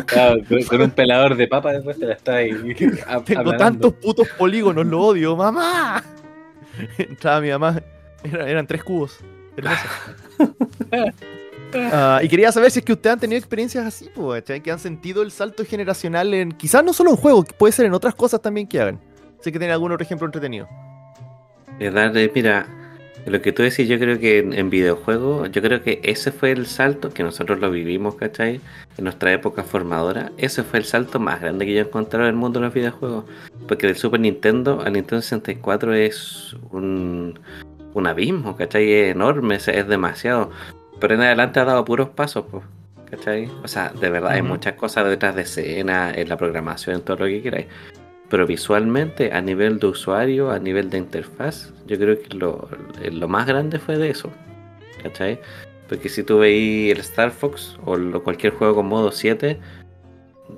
Claro, 0.07 0.37
con, 0.49 0.63
con 0.65 0.83
un 0.83 0.91
pelador 0.91 1.37
de 1.37 1.47
papa 1.49 1.73
después 1.73 1.99
te 1.99 2.07
la 2.07 2.15
está 2.15 2.37
ahí. 2.37 2.51
a- 3.07 3.23
tengo 3.23 3.57
tantos 3.57 3.93
putos 3.95 4.29
polígonos, 4.39 4.87
lo 4.87 5.01
odio, 5.01 5.37
mamá. 5.37 6.03
Entraba 6.99 7.41
mi 7.41 7.51
mamá, 7.51 7.81
era- 8.23 8.49
eran 8.49 8.67
tres 8.67 8.83
cubos. 8.83 9.19
Ah, 11.77 12.21
y 12.23 12.29
quería 12.29 12.53
saber 12.53 12.71
si 12.71 12.79
es 12.79 12.85
que 12.85 12.93
ustedes 12.93 13.15
han 13.15 13.19
tenido 13.21 13.37
experiencias 13.37 13.85
así, 13.85 14.09
pues, 14.15 14.45
que 14.45 14.71
han 14.71 14.79
sentido 14.79 15.23
el 15.23 15.33
salto 15.33 15.65
generacional 15.65 16.33
en, 16.33 16.53
quizás 16.53 16.85
no 16.85 16.93
solo 16.93 17.11
en 17.11 17.17
juegos, 17.17 17.47
puede 17.59 17.73
ser 17.73 17.87
en 17.87 17.95
otras 17.95 18.15
cosas 18.15 18.41
también 18.41 18.69
que 18.69 18.81
hagan. 18.81 19.01
Sé 19.41 19.51
que 19.51 19.59
tienen 19.59 19.73
algún 19.73 19.91
otro 19.91 20.05
ejemplo 20.05 20.25
entretenido. 20.27 20.69
¿Verdad? 21.79 22.17
Eh, 22.17 22.31
Mira, 22.33 22.65
lo 23.27 23.41
que 23.41 23.53
tú 23.53 23.63
decís, 23.63 23.89
yo 23.89 23.99
creo 23.99 24.19
que 24.19 24.39
en, 24.39 24.53
en 24.53 24.69
videojuegos, 24.69 25.51
yo 25.51 25.63
creo 25.63 25.83
que 25.83 26.01
ese 26.03 26.31
fue 26.31 26.53
el 26.53 26.67
salto 26.67 27.11
que 27.11 27.23
nosotros 27.23 27.59
lo 27.59 27.71
vivimos, 27.71 28.17
¿cachai? 28.17 28.61
En 28.99 29.05
nuestra 29.05 29.33
época 29.33 29.63
formadora, 29.65 30.31
ese 30.37 30.63
fue 30.63 30.79
el 30.79 30.85
salto 30.85 31.19
más 31.19 31.41
grande 31.41 31.65
que 31.65 31.73
yo 31.73 31.79
he 31.79 31.85
encontrado 31.85 32.25
en 32.25 32.31
el 32.31 32.37
mundo 32.37 32.61
de 32.61 32.67
los 32.67 32.75
videojuegos. 32.75 33.25
Porque 33.67 33.87
del 33.87 33.97
Super 33.97 34.21
Nintendo 34.21 34.83
al 34.85 34.93
Nintendo 34.93 35.23
64 35.23 35.95
es 35.95 36.55
un, 36.71 37.39
un 37.95 38.07
abismo, 38.07 38.57
¿cachai? 38.57 38.93
Es 38.93 39.13
enorme, 39.13 39.55
es, 39.55 39.69
es 39.69 39.89
demasiado. 39.89 40.51
Pero 41.01 41.15
en 41.15 41.23
adelante 41.23 41.61
ha 41.61 41.65
dado 41.65 41.85
puros 41.85 42.11
pasos, 42.11 42.45
pues, 42.51 42.63
¿cachai? 43.11 43.51
O 43.63 43.69
sea, 43.69 43.89
de 43.89 44.11
verdad, 44.11 44.33
hay 44.33 44.43
muchas 44.43 44.75
cosas 44.75 45.09
detrás 45.09 45.35
de 45.35 45.43
escena, 45.43 46.13
en 46.15 46.29
la 46.29 46.37
programación, 46.37 46.97
en 46.97 47.03
todo 47.03 47.19
lo 47.19 47.27
que 47.27 47.43
queráis. 47.43 47.67
Pero 48.35 48.49
visualmente, 48.49 49.31
a 49.31 49.41
nivel 49.41 49.79
de 49.79 49.87
usuario, 49.87 50.51
a 50.51 50.59
nivel 50.59 50.91
de 50.91 50.99
interfaz, 50.99 51.73
yo 51.87 51.97
creo 51.97 52.21
que 52.21 52.35
lo, 52.35 52.69
lo 53.13 53.29
más 53.29 53.47
grande 53.47 53.79
fue 53.79 53.97
de 53.97 54.11
eso. 54.11 54.29
¿Cachai? 55.05 55.39
Porque 55.89 56.09
si 56.09 56.25
tú 56.25 56.39
veis 56.39 56.91
el 56.93 56.99
Star 56.99 57.31
Fox 57.31 57.79
o 57.85 57.97
cualquier 58.25 58.53
juego 58.53 58.75
con 58.75 58.87
modo 58.87 59.13
7, 59.13 59.61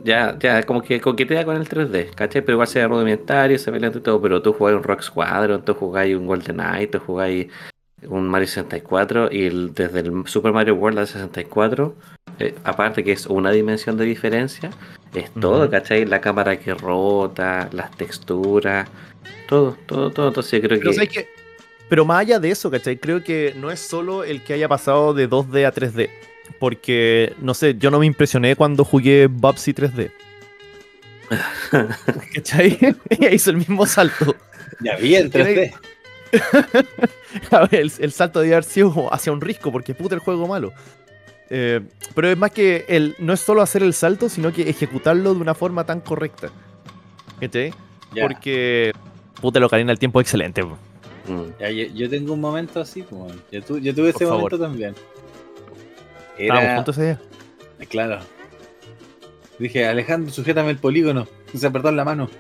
ya, 0.04 0.38
ya 0.38 0.62
como 0.62 0.80
que 0.80 1.02
coquetea 1.02 1.44
con 1.44 1.56
el 1.56 1.68
3D, 1.68 2.14
¿cachai? 2.14 2.40
Pero 2.40 2.54
igual 2.54 2.68
se 2.68 2.78
ve 2.78 2.88
rudimentario, 2.88 3.58
se 3.58 3.70
ve 3.70 3.78
lento 3.78 3.98
y 3.98 4.00
todo, 4.00 4.22
pero 4.22 4.40
tú 4.40 4.54
jugáis 4.54 4.78
un 4.78 4.82
Rock 4.82 5.02
Squadron, 5.02 5.62
tú 5.62 5.74
jugáis 5.74 6.16
un 6.16 6.26
Golden 6.26 6.56
Knight, 6.56 6.92
tú 6.92 7.00
jugáis 7.00 7.48
un 8.08 8.26
Mario 8.26 8.48
64 8.48 9.28
y 9.30 9.50
desde 9.74 10.00
el 10.00 10.26
Super 10.26 10.54
Mario 10.54 10.76
World 10.76 11.00
al 11.00 11.06
64, 11.08 11.94
eh, 12.38 12.54
aparte 12.64 13.04
que 13.04 13.12
es 13.12 13.26
una 13.26 13.50
dimensión 13.50 13.98
de 13.98 14.06
diferencia, 14.06 14.70
es 15.20 15.30
todo, 15.32 15.62
Ujú. 15.62 15.70
¿cachai? 15.70 16.04
La 16.04 16.20
cámara 16.20 16.58
que 16.58 16.74
rota, 16.74 17.68
las 17.72 17.90
texturas, 17.96 18.88
todo, 19.48 19.76
todo, 19.86 20.10
todo. 20.10 20.28
Entonces 20.28 20.60
yo 20.60 20.68
creo 20.68 20.80
Pero, 20.80 21.08
que... 21.10 21.28
Pero 21.88 22.04
más 22.04 22.20
allá 22.20 22.38
de 22.38 22.50
eso, 22.50 22.70
¿cachai? 22.70 22.98
Creo 22.98 23.22
que 23.22 23.54
no 23.56 23.70
es 23.70 23.80
solo 23.80 24.24
el 24.24 24.42
que 24.42 24.54
haya 24.54 24.68
pasado 24.68 25.14
de 25.14 25.28
2D 25.28 25.66
a 25.66 25.72
3D. 25.72 26.10
Porque, 26.58 27.34
no 27.40 27.54
sé, 27.54 27.76
yo 27.78 27.90
no 27.90 27.98
me 27.98 28.06
impresioné 28.06 28.56
cuando 28.56 28.84
jugué 28.84 29.26
Bubsy 29.26 29.72
3D. 29.72 30.10
¿Cachai? 32.34 32.78
Ella 33.08 33.30
hizo 33.32 33.50
el 33.50 33.56
mismo 33.58 33.86
salto. 33.86 34.34
Ya 34.80 34.96
vi 34.96 35.14
el 35.14 35.30
3D. 35.30 35.72
A 37.50 37.60
ver, 37.66 37.80
el, 37.80 37.92
el 37.98 38.12
salto 38.12 38.40
de 38.40 38.52
haber 38.52 38.64
sido 38.64 39.12
hacia 39.12 39.32
un 39.32 39.40
risco, 39.40 39.70
porque 39.70 39.94
puta 39.94 40.14
el 40.14 40.20
juego 40.20 40.46
malo. 40.46 40.72
Eh, 41.50 41.80
pero 42.14 42.28
es 42.28 42.36
más 42.36 42.50
que 42.50 42.84
el, 42.88 43.14
no 43.18 43.32
es 43.32 43.40
solo 43.40 43.62
hacer 43.62 43.82
el 43.82 43.94
salto, 43.94 44.28
sino 44.28 44.52
que 44.52 44.68
ejecutarlo 44.68 45.34
de 45.34 45.40
una 45.40 45.54
forma 45.54 45.84
tan 45.84 46.00
correcta. 46.00 46.48
Porque 48.20 48.92
puta 49.40 49.58
el 49.58 49.64
Ocarina 49.64 49.90
del 49.92 49.98
Tiempo 49.98 50.20
es 50.20 50.24
excelente. 50.24 50.62
Mm. 50.64 51.42
ya, 51.60 51.70
yo, 51.70 51.84
yo 51.94 52.10
tengo 52.10 52.32
un 52.34 52.40
momento 52.40 52.80
así, 52.80 53.04
bueno. 53.10 53.40
yo, 53.50 53.62
tu- 53.62 53.78
yo 53.78 53.94
tuve 53.94 54.10
ese 54.10 54.24
favor. 54.24 54.50
momento 54.50 54.58
también. 54.58 54.94
Era, 56.38 56.76
juntos 56.76 56.96
día. 56.96 57.20
claro. 57.88 58.20
Dije, 59.58 59.86
Alejandro, 59.86 60.32
sujétame 60.32 60.70
el 60.70 60.78
polígono. 60.78 61.26
Se 61.54 61.66
apretó 61.66 61.88
en 61.88 61.96
la 61.96 62.04
mano. 62.04 62.28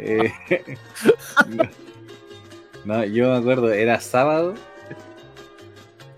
Eh, 0.00 0.32
no, 2.84 3.04
yo 3.04 3.30
me 3.30 3.36
acuerdo, 3.36 3.72
era 3.72 3.98
sábado 4.00 4.54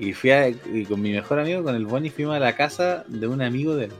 y 0.00 0.12
fui 0.14 0.30
a- 0.30 0.48
y 0.48 0.84
con 0.88 1.00
mi 1.00 1.12
mejor 1.12 1.38
amigo, 1.38 1.62
con 1.62 1.76
el 1.76 1.86
Bonnie, 1.86 2.10
fuimos 2.10 2.34
a 2.34 2.40
la 2.40 2.56
casa 2.56 3.04
de 3.06 3.26
un 3.28 3.42
amigo 3.42 3.76
de 3.76 3.84
él. 3.86 3.92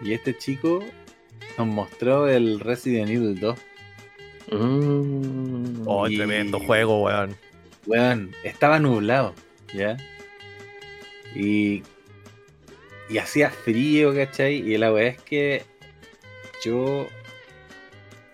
Y 0.00 0.12
este 0.14 0.36
chico 0.36 0.82
nos 1.58 1.66
mostró 1.66 2.28
el 2.28 2.58
Resident 2.60 3.10
Evil 3.10 3.38
2. 3.38 3.58
Mm. 4.50 5.82
Oh, 5.86 6.08
Y- 6.08 6.16
tremendo 6.16 6.58
juego, 6.58 7.04
weón. 7.04 7.36
Weón, 7.86 8.32
estaba 8.44 8.78
nublado, 8.78 9.34
¿ya? 9.74 9.96
Y. 11.34 11.82
Y 13.10 13.16
hacía 13.18 13.50
frío, 13.50 14.14
¿cachai? 14.14 14.56
Y 14.56 14.76
la 14.78 14.92
weá 14.92 15.08
es 15.08 15.20
que 15.22 15.62
yo 16.64 17.08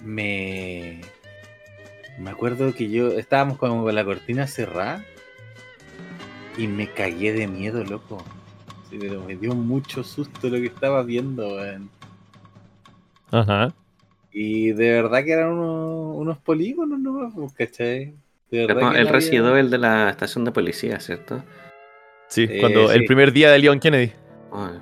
me. 0.01 1.01
Me 2.19 2.31
acuerdo 2.31 2.73
que 2.75 2.89
yo 2.91 3.13
estábamos 3.19 3.59
como 3.59 3.83
con 3.83 3.95
la 3.95 4.05
cortina 4.05 4.47
cerrada 4.47 5.05
y 6.57 6.67
me 6.67 6.89
cagué 6.93 7.33
de 7.33 7.47
miedo, 7.47 7.83
loco. 7.85 8.23
Sí, 8.91 8.97
pero 9.01 9.23
me 9.25 9.35
dio 9.37 9.55
mucho 9.55 10.05
susto 10.05 10.49
lo 10.49 10.57
que 10.59 10.67
estaba 10.67 11.03
viendo, 11.03 11.57
weón. 11.57 11.91
Ajá. 13.31 13.75
Y 14.33 14.73
de 14.73 14.91
verdad 14.93 15.25
que 15.25 15.33
eran 15.33 15.53
unos, 15.53 16.17
unos 16.17 16.39
polígonos, 16.39 16.99
¿no? 17.01 17.31
Pues, 17.35 17.53
¿Cachai? 17.55 18.15
De 18.51 18.67
verdad 18.67 18.75
No, 18.75 18.91
que 18.93 18.99
el 18.99 19.05
no 19.05 19.09
había- 19.09 19.13
residuo 19.13 19.57
el 19.57 19.71
de 19.71 19.79
la 19.79 20.11
estación 20.11 20.45
de 20.45 20.53
policía, 20.53 21.01
¿cierto? 21.01 21.43
Sí, 22.29 22.47
Eh, 22.49 22.59
cuando 22.61 22.89
sí. 22.89 22.97
el 22.99 23.05
primer 23.05 23.33
día 23.33 23.51
de 23.51 23.59
Leon 23.59 23.81
Kennedy. 23.81 24.13
Ay, 24.53 24.79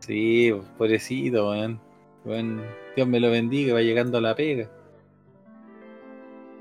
Sí, 0.00 0.52
pobrecito, 0.78 1.50
weón. 1.50 1.80
Weón, 2.24 2.62
Dios 2.94 3.08
me 3.08 3.18
lo 3.20 3.30
bendiga, 3.30 3.74
va 3.74 3.80
llegando 3.82 4.18
a 4.18 4.20
la 4.20 4.34
pega. 4.34 4.68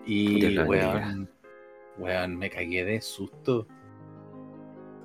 Y, 0.06 0.58
weón, 0.60 1.30
weón, 1.98 2.38
me 2.38 2.50
cagué 2.50 2.86
de 2.86 3.02
susto. 3.02 3.68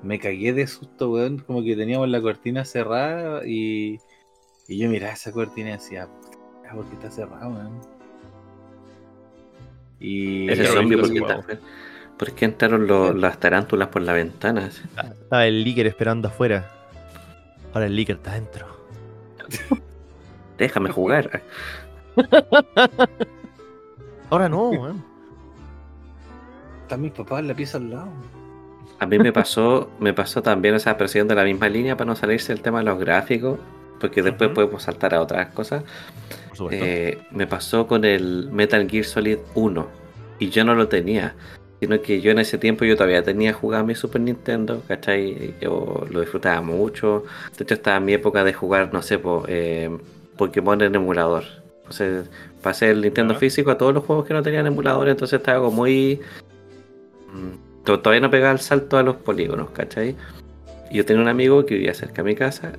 Me 0.02 0.19
cagué 0.19 0.52
de 0.52 0.66
susto, 0.66 1.11
weón. 1.11 1.38
Como 1.38 1.62
que 1.62 1.76
teníamos 1.76 2.09
la 2.09 2.21
cortina 2.23 2.64
cerrada 2.64 3.47
y, 3.47 3.99
y 4.69 4.78
yo 4.78 4.88
miraba 4.88 5.12
esa 5.12 5.30
cortina 5.33 5.71
y 5.71 5.73
decía, 5.73 6.07
"Puta, 6.07 6.75
¿por 6.75 6.85
qué 6.87 6.95
está 6.95 7.11
cerrada, 7.11 7.49
weón? 7.49 7.80
Y 9.99 10.50
ese 10.50 10.64
zombie, 10.66 10.97
¿por 10.97 11.12
qué, 11.47 11.59
por 12.16 12.33
qué 12.33 12.45
entraron 12.47 12.87
los- 12.87 13.14
las 13.14 13.38
tarántulas 13.38 13.88
por 13.88 14.00
la 14.02 14.14
ventana? 14.14 14.66
así? 14.66 14.83
Estaba 15.23 15.47
el 15.47 15.62
Licker 15.62 15.87
esperando 15.87 16.28
afuera. 16.28 16.71
Ahora 17.75 17.87
el 17.87 17.95
Licker 17.95 18.16
está 18.16 18.33
adentro. 18.33 18.66
Déjame 20.57 20.90
jugar. 20.90 21.42
Ahora 24.30 24.49
no, 24.49 24.71
weón. 24.71 25.04
están 26.83 27.00
mis 27.02 27.12
papás 27.12 27.40
en 27.40 27.49
la 27.49 27.54
pieza 27.54 27.78
al 27.78 27.90
lado. 27.90 28.11
A 29.00 29.07
mí 29.07 29.19
me 29.19 29.33
pasó, 29.33 29.90
me 29.99 30.12
pasó 30.12 30.42
también 30.42 30.75
esa 30.75 30.97
presión 30.99 31.26
de 31.26 31.35
la 31.35 31.45
misma 31.45 31.69
línea 31.69 31.97
para 31.97 32.11
no 32.11 32.16
salirse 32.16 32.52
del 32.52 32.62
tema 32.62 32.78
de 32.78 32.85
los 32.85 32.99
gráficos. 32.99 33.59
porque 33.99 34.23
después 34.23 34.50
podemos 34.50 34.83
saltar 34.83 35.14
a 35.14 35.21
otras 35.21 35.49
cosas. 35.49 35.85
Eh, 36.71 37.19
me 37.30 37.47
pasó 37.47 37.87
con 37.87 38.04
el 38.04 38.49
Metal 38.50 38.88
Gear 38.88 39.04
Solid 39.04 39.38
1 39.54 39.87
y 40.38 40.50
yo 40.50 40.64
no 40.64 40.75
lo 40.75 40.88
tenía, 40.88 41.35
sino 41.80 42.00
que 42.02 42.21
yo 42.21 42.30
en 42.30 42.38
ese 42.38 42.59
tiempo 42.59 42.85
yo 42.85 42.95
todavía 42.97 43.23
tenía 43.23 43.52
jugado 43.52 43.85
mi 43.85 43.95
Super 43.95 44.21
Nintendo, 44.21 44.83
¿cachai? 44.88 45.54
Yo 45.61 46.07
lo 46.11 46.21
disfrutaba 46.21 46.61
mucho. 46.61 47.25
De 47.57 47.64
hecho, 47.64 47.75
estaba 47.75 47.97
en 47.99 48.04
mi 48.04 48.12
época 48.14 48.45
de 48.45 48.52
jugar, 48.52 48.92
no 48.92 49.02
sé, 49.02 49.19
po, 49.19 49.45
eh, 49.49 49.90
Pokémon 50.37 50.80
en 50.83 50.95
emulador. 50.95 51.45
Entonces, 51.78 52.28
pasé 52.62 52.90
el 52.90 53.00
Nintendo 53.00 53.35
físico 53.35 53.71
a 53.71 53.78
todos 53.78 53.95
los 53.95 54.04
juegos 54.04 54.26
que 54.26 54.35
no 54.35 54.42
tenían 54.42 54.66
emulador, 54.66 55.09
entonces 55.09 55.38
estaba 55.40 55.59
como 55.59 55.76
muy. 55.76 56.21
To- 57.97 58.00
Todavía 58.00 58.20
no 58.20 58.30
pegaba 58.30 58.52
el 58.52 58.61
salto 58.61 58.99
a 58.99 59.02
los 59.02 59.16
polígonos, 59.16 59.70
¿cachai? 59.70 60.16
Yo 60.92 61.04
tenía 61.04 61.23
un 61.23 61.28
amigo 61.28 61.64
que 61.66 61.75
vivía 61.75 61.94
cerca 61.94 62.23
de 62.23 62.28
mi 62.30 62.35
casa, 62.35 62.73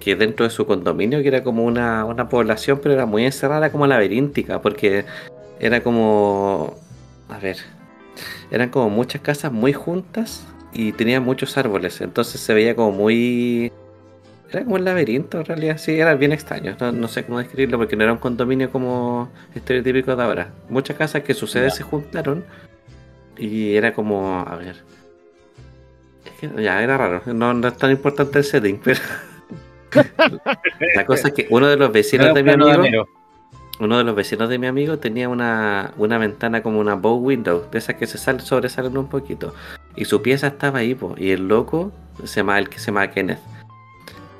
que 0.00 0.16
dentro 0.16 0.44
de 0.44 0.50
su 0.50 0.66
condominio, 0.66 1.22
que 1.22 1.28
era 1.28 1.42
como 1.42 1.64
una, 1.64 2.04
una 2.04 2.28
población, 2.28 2.80
pero 2.82 2.94
era 2.94 3.06
muy 3.06 3.24
encerrada, 3.24 3.70
como 3.70 3.86
laberíntica, 3.86 4.60
porque 4.60 5.04
era 5.60 5.82
como. 5.82 6.76
A 7.28 7.38
ver. 7.38 7.56
Eran 8.50 8.68
como 8.68 8.90
muchas 8.90 9.22
casas 9.22 9.50
muy 9.50 9.72
juntas 9.72 10.44
y 10.74 10.92
tenía 10.92 11.20
muchos 11.20 11.56
árboles, 11.56 12.00
entonces 12.02 12.40
se 12.40 12.52
veía 12.52 12.76
como 12.76 12.92
muy. 12.92 13.72
Era 14.50 14.64
como 14.64 14.74
un 14.74 14.84
laberinto 14.84 15.38
en 15.38 15.46
realidad, 15.46 15.78
sí, 15.78 15.92
era 15.98 16.14
bien 16.14 16.32
extraño. 16.32 16.76
No, 16.78 16.92
no 16.92 17.08
sé 17.08 17.24
cómo 17.24 17.38
describirlo 17.38 17.78
porque 17.78 17.96
no 17.96 18.02
era 18.04 18.12
un 18.12 18.18
condominio 18.18 18.70
como 18.70 19.30
estereotípico 19.54 20.14
de 20.14 20.22
ahora. 20.22 20.50
Muchas 20.68 20.98
casas 20.98 21.22
que 21.22 21.32
sucede 21.32 21.70
se 21.70 21.82
juntaron 21.82 22.44
y 23.38 23.74
era 23.76 23.92
como. 23.94 24.40
A 24.40 24.56
ver. 24.56 24.82
Es 26.24 26.32
que 26.40 26.62
ya 26.62 26.82
era 26.82 26.96
raro, 26.98 27.22
no, 27.26 27.52
no 27.54 27.68
es 27.68 27.76
tan 27.76 27.90
importante 27.90 28.38
el 28.38 28.44
setting, 28.44 28.80
pero. 28.82 29.00
La 30.94 31.04
cosa 31.06 31.28
es 31.28 31.34
que 31.34 31.46
uno 31.50 31.66
de 31.66 31.76
los 31.76 31.92
vecinos 31.92 32.32
de 32.34 32.42
mi 32.42 32.48
de 32.50 32.72
amigo, 32.72 33.08
uno 33.80 33.98
de 33.98 34.04
los 34.04 34.14
vecinos 34.14 34.48
de 34.48 34.58
mi 34.58 34.66
amigo 34.66 34.98
tenía 34.98 35.28
una, 35.28 35.92
una 35.98 36.18
ventana 36.18 36.62
como 36.62 36.80
una 36.80 36.94
bow 36.94 37.16
window, 37.18 37.66
de 37.70 37.78
esas 37.78 37.96
que 37.96 38.06
se 38.06 38.16
sal- 38.18 38.40
sobresalen 38.40 38.96
un 38.96 39.08
poquito. 39.08 39.54
Y 39.96 40.04
su 40.06 40.22
pieza 40.22 40.46
estaba 40.46 40.78
ahí, 40.78 40.94
po, 40.94 41.14
y 41.18 41.30
el 41.32 41.46
loco, 41.48 41.92
se 42.24 42.36
llama 42.36 42.58
el 42.58 42.68
que 42.68 42.78
se 42.78 42.86
llama 42.86 43.10
Kenneth. 43.10 43.38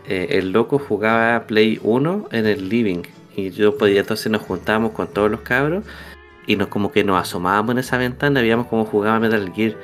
eh, 0.07 0.29
el 0.31 0.53
loco 0.53 0.79
jugaba 0.79 1.45
Play 1.47 1.79
1 1.83 2.29
en 2.33 2.47
el 2.47 2.69
living. 2.69 3.03
Y 3.37 3.51
yo 3.51 3.77
podía, 3.77 4.01
entonces 4.01 4.31
nos 4.33 4.43
juntábamos 4.43 4.93
con 4.93 5.07
todos 5.09 5.31
los 5.31 5.41
cabros. 5.41 5.85
Y 6.47 6.57
nos 6.57 6.69
como 6.69 6.91
que 6.91 7.05
nos 7.05 7.21
asomábamos 7.21 7.73
en 7.73 7.79
esa 7.79 7.99
ventana, 7.99 8.41
veíamos 8.41 8.67
cómo 8.67 8.85
jugaba 8.85 9.21
Metal 9.21 9.53
Gear. 9.55 9.77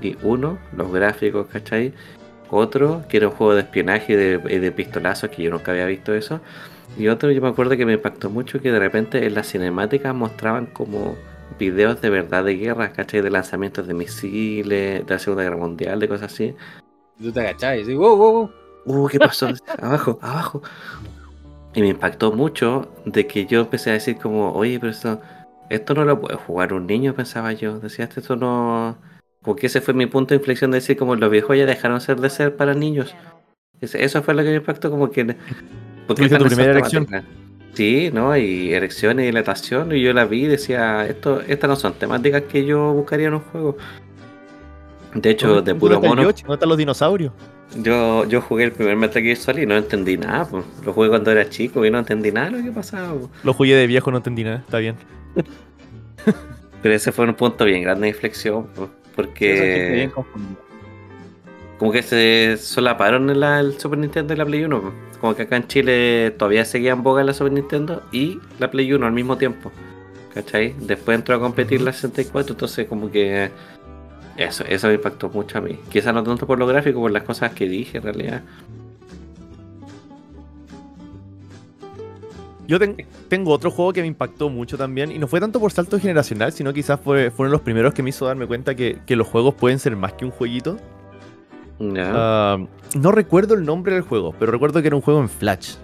Y 0.00 0.16
uno, 0.22 0.58
los 0.76 0.92
gráficos, 0.92 1.46
¿cachai? 1.46 1.92
Otro, 2.50 3.04
que 3.08 3.16
era 3.16 3.28
un 3.28 3.34
juego 3.34 3.54
de 3.54 3.62
espionaje 3.62 4.12
y 4.12 4.16
de, 4.16 4.38
de 4.38 4.72
pistolazos, 4.72 5.30
que 5.30 5.42
yo 5.42 5.50
nunca 5.50 5.72
había 5.72 5.86
visto 5.86 6.14
eso. 6.14 6.40
Y 6.98 7.08
otro, 7.08 7.30
yo 7.30 7.40
me 7.40 7.48
acuerdo 7.48 7.76
que 7.76 7.86
me 7.86 7.94
impactó 7.94 8.30
mucho 8.30 8.60
que 8.60 8.70
de 8.70 8.78
repente 8.78 9.26
en 9.26 9.34
las 9.34 9.48
cinemáticas 9.48 10.14
mostraban 10.14 10.66
como 10.66 11.16
videos 11.58 12.00
de 12.00 12.10
verdad 12.10 12.44
de 12.44 12.56
guerra, 12.56 12.92
¿cachai? 12.92 13.20
De 13.20 13.30
lanzamientos 13.30 13.86
de 13.86 13.94
misiles, 13.94 15.06
de 15.06 15.12
la 15.12 15.18
Segunda 15.18 15.42
Guerra 15.44 15.56
Mundial, 15.56 16.00
de 16.00 16.08
cosas 16.08 16.32
así. 16.32 16.54
Tú 17.20 17.32
te 17.32 17.40
agachás 17.40 17.76
y 17.76 17.78
decís, 17.80 17.96
wow, 17.96 18.16
wow, 18.16 18.32
wow. 18.32 18.50
Uh, 19.04 19.08
¿qué 19.08 19.18
pasó? 19.18 19.48
abajo, 19.80 20.18
abajo. 20.20 20.62
Y 21.74 21.80
me 21.80 21.88
impactó 21.88 22.32
mucho 22.32 22.88
de 23.04 23.26
que 23.26 23.46
yo 23.46 23.60
empecé 23.60 23.90
a 23.90 23.94
decir 23.94 24.16
como, 24.16 24.52
oye, 24.52 24.78
pero 24.78 24.92
esto, 24.92 25.20
esto 25.70 25.94
no 25.94 26.04
lo 26.04 26.20
puede 26.20 26.36
jugar 26.36 26.72
un 26.72 26.86
niño, 26.86 27.14
pensaba 27.14 27.52
yo. 27.52 27.78
Decía, 27.78 28.08
esto 28.14 28.36
no... 28.36 28.98
Como 29.42 29.56
que 29.56 29.66
ese 29.66 29.80
fue 29.80 29.92
mi 29.94 30.06
punto 30.06 30.30
de 30.34 30.36
inflexión 30.38 30.70
de 30.70 30.76
decir 30.78 30.96
como 30.96 31.16
los 31.16 31.30
viejos 31.30 31.56
ya 31.56 31.66
dejaron 31.66 32.00
ser 32.00 32.18
de 32.20 32.30
ser 32.30 32.56
para 32.56 32.74
niños. 32.74 33.14
Eso 33.80 34.22
fue 34.22 34.34
lo 34.34 34.42
que 34.42 34.50
me 34.50 34.56
impactó 34.56 34.90
como 34.90 35.10
que... 35.10 35.24
¿por 35.24 36.16
qué 36.16 36.28
¿Tuviste 36.28 36.38
tu 36.38 36.44
primera 36.46 36.72
temáticas? 36.74 37.24
Sí, 37.74 38.10
¿no? 38.12 38.36
Y 38.36 38.72
erecciones 38.72 39.24
y 39.24 39.26
dilatación. 39.26 39.92
Y 39.94 40.00
yo 40.00 40.12
la 40.12 40.24
vi 40.24 40.44
y 40.44 40.46
decía, 40.46 41.06
esto, 41.06 41.40
estas 41.40 41.68
no 41.68 41.76
son 41.76 41.94
temáticas 41.94 42.42
que 42.42 42.64
yo 42.64 42.92
buscaría 42.94 43.26
en 43.28 43.34
un 43.34 43.40
juego. 43.40 43.76
De 45.14 45.30
hecho, 45.30 45.48
¿Dónde- 45.56 45.74
de 45.74 45.78
puro 45.78 46.00
mono? 46.00 46.22
¿Dónde 46.22 46.42
están 46.54 46.68
los 46.68 46.78
dinosaurios? 46.78 47.32
yo, 47.82 48.24
yo 48.26 48.40
jugué 48.40 48.64
el 48.64 48.72
primer 48.72 48.96
Metal 48.96 49.22
Gear 49.22 49.36
Solid 49.36 49.62
y 49.62 49.66
no 49.66 49.76
entendí 49.76 50.16
nada. 50.16 50.44
pues. 50.46 50.64
Lo 50.84 50.92
jugué 50.92 51.08
cuando 51.08 51.30
era 51.30 51.48
chico 51.48 51.84
y 51.84 51.90
no 51.90 51.98
entendí 51.98 52.30
nada 52.30 52.50
de 52.50 52.58
lo 52.58 52.64
que 52.64 52.70
pasaba. 52.72 53.12
pues. 53.14 53.28
Lo 53.42 53.52
jugué 53.52 53.74
de 53.74 53.86
viejo, 53.86 54.10
no 54.10 54.18
entendí 54.18 54.44
nada. 54.44 54.58
Está 54.58 54.78
bien. 54.78 54.96
Pero 56.82 56.94
ese 56.94 57.12
fue 57.12 57.26
un 57.26 57.34
punto 57.34 57.64
bien 57.64 57.82
grande 57.82 58.02
de 58.02 58.08
inflexión. 58.08 58.68
bien 58.74 58.90
Porque 59.16 60.10
como 61.78 61.92
que 61.92 62.02
se 62.02 62.56
solaparon 62.56 63.28
en 63.30 63.40
la, 63.40 63.60
el 63.60 63.78
Super 63.78 63.98
Nintendo 63.98 64.34
y 64.34 64.36
la 64.36 64.44
Play 64.44 64.64
1. 64.64 64.80
pues. 64.80 64.94
Como 65.20 65.34
que 65.34 65.42
acá 65.42 65.56
en 65.56 65.66
Chile 65.66 66.34
todavía 66.38 66.64
seguía 66.64 66.92
en 66.92 67.02
boga 67.02 67.24
la 67.24 67.32
Super 67.34 67.52
Nintendo 67.52 68.02
y 68.12 68.38
la 68.58 68.70
Play 68.70 68.92
1 68.92 69.06
al 69.06 69.12
mismo 69.12 69.36
tiempo. 69.36 69.72
¿Cachai? 70.32 70.74
Después 70.78 71.16
entró 71.16 71.34
a 71.36 71.40
competir 71.40 71.80
la 71.80 71.92
64, 71.92 72.54
entonces 72.54 72.88
como 72.88 73.10
que 73.10 73.50
eso, 74.36 74.64
eso 74.68 74.88
me 74.88 74.94
impactó 74.94 75.28
mucho 75.28 75.58
a 75.58 75.60
mí. 75.60 75.78
Quizás 75.90 76.12
no 76.12 76.22
tanto 76.22 76.46
por 76.46 76.58
lo 76.58 76.66
gráfico, 76.66 77.00
por 77.00 77.10
las 77.10 77.22
cosas 77.22 77.52
que 77.52 77.68
dije 77.68 77.98
en 77.98 78.04
realidad. 78.04 78.42
Yo 82.66 82.78
ten- 82.78 82.96
tengo 83.28 83.50
otro 83.52 83.70
juego 83.70 83.92
que 83.92 84.00
me 84.00 84.06
impactó 84.06 84.48
mucho 84.48 84.78
también, 84.78 85.12
y 85.12 85.18
no 85.18 85.26
fue 85.26 85.38
tanto 85.40 85.60
por 85.60 85.70
salto 85.72 85.98
generacional, 85.98 86.52
sino 86.52 86.72
quizás 86.72 86.98
fue, 86.98 87.30
fueron 87.30 87.52
los 87.52 87.60
primeros 87.60 87.92
que 87.92 88.02
me 88.02 88.10
hizo 88.10 88.24
darme 88.26 88.46
cuenta 88.46 88.74
que, 88.74 88.98
que 89.06 89.16
los 89.16 89.26
juegos 89.26 89.54
pueden 89.54 89.78
ser 89.78 89.96
más 89.96 90.14
que 90.14 90.24
un 90.24 90.30
jueguito. 90.30 90.78
Ah, 91.98 92.58
no 92.96 93.12
recuerdo 93.12 93.54
el 93.54 93.64
nombre 93.64 93.94
del 93.94 94.02
juego, 94.02 94.34
pero 94.38 94.52
recuerdo 94.52 94.80
que 94.80 94.86
era 94.86 94.96
un 94.96 95.02
juego 95.02 95.20
en 95.20 95.28
Flash. 95.28 95.74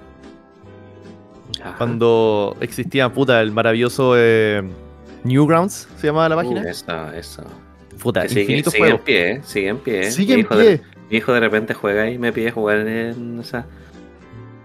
Ajá. 1.61 1.75
Cuando 1.77 2.57
existía, 2.61 3.13
puta, 3.13 3.41
el 3.43 3.53
maravilloso 3.53 4.15
eh, 4.17 4.63
Newgrounds, 5.25 5.89
se 5.97 6.07
llamaba 6.07 6.29
la 6.29 6.37
página. 6.37 6.63
Uh, 6.63 6.69
eso, 6.69 7.13
eso. 7.13 7.43
puta, 8.01 8.23
Que 8.23 8.29
sigue, 8.31 8.41
infinitos 8.43 8.73
sigue 8.73 8.89
en 8.89 8.99
pie, 8.99 9.31
eh, 9.33 9.41
sigue 9.45 9.69
en 9.69 9.79
pie. 9.79 10.01
eh. 10.01 10.11
Sigue 10.13 10.35
mi 10.37 10.41
en 10.41 10.47
hijo 10.47 10.55
pie. 10.55 10.65
De, 10.65 10.81
mi 11.11 11.17
hijo 11.19 11.33
de 11.33 11.41
repente 11.41 11.75
juega 11.75 12.09
y 12.09 12.17
me 12.19 12.33
pide 12.33 12.51
jugar 12.53 12.79
en 12.87 13.41
esa. 13.41 13.67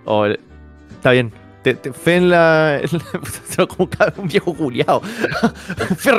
Oh, 0.06 0.25
está 0.28 1.12
bien. 1.12 1.32
Te, 1.65 1.73
te- 1.73 1.91
en 2.17 2.30
la. 2.30 2.80
en 2.84 2.89
la- 2.91 3.67
como 3.67 3.89
un 4.17 4.28
viejo 4.28 4.54
culiao. 4.54 5.01
fe 5.97 6.12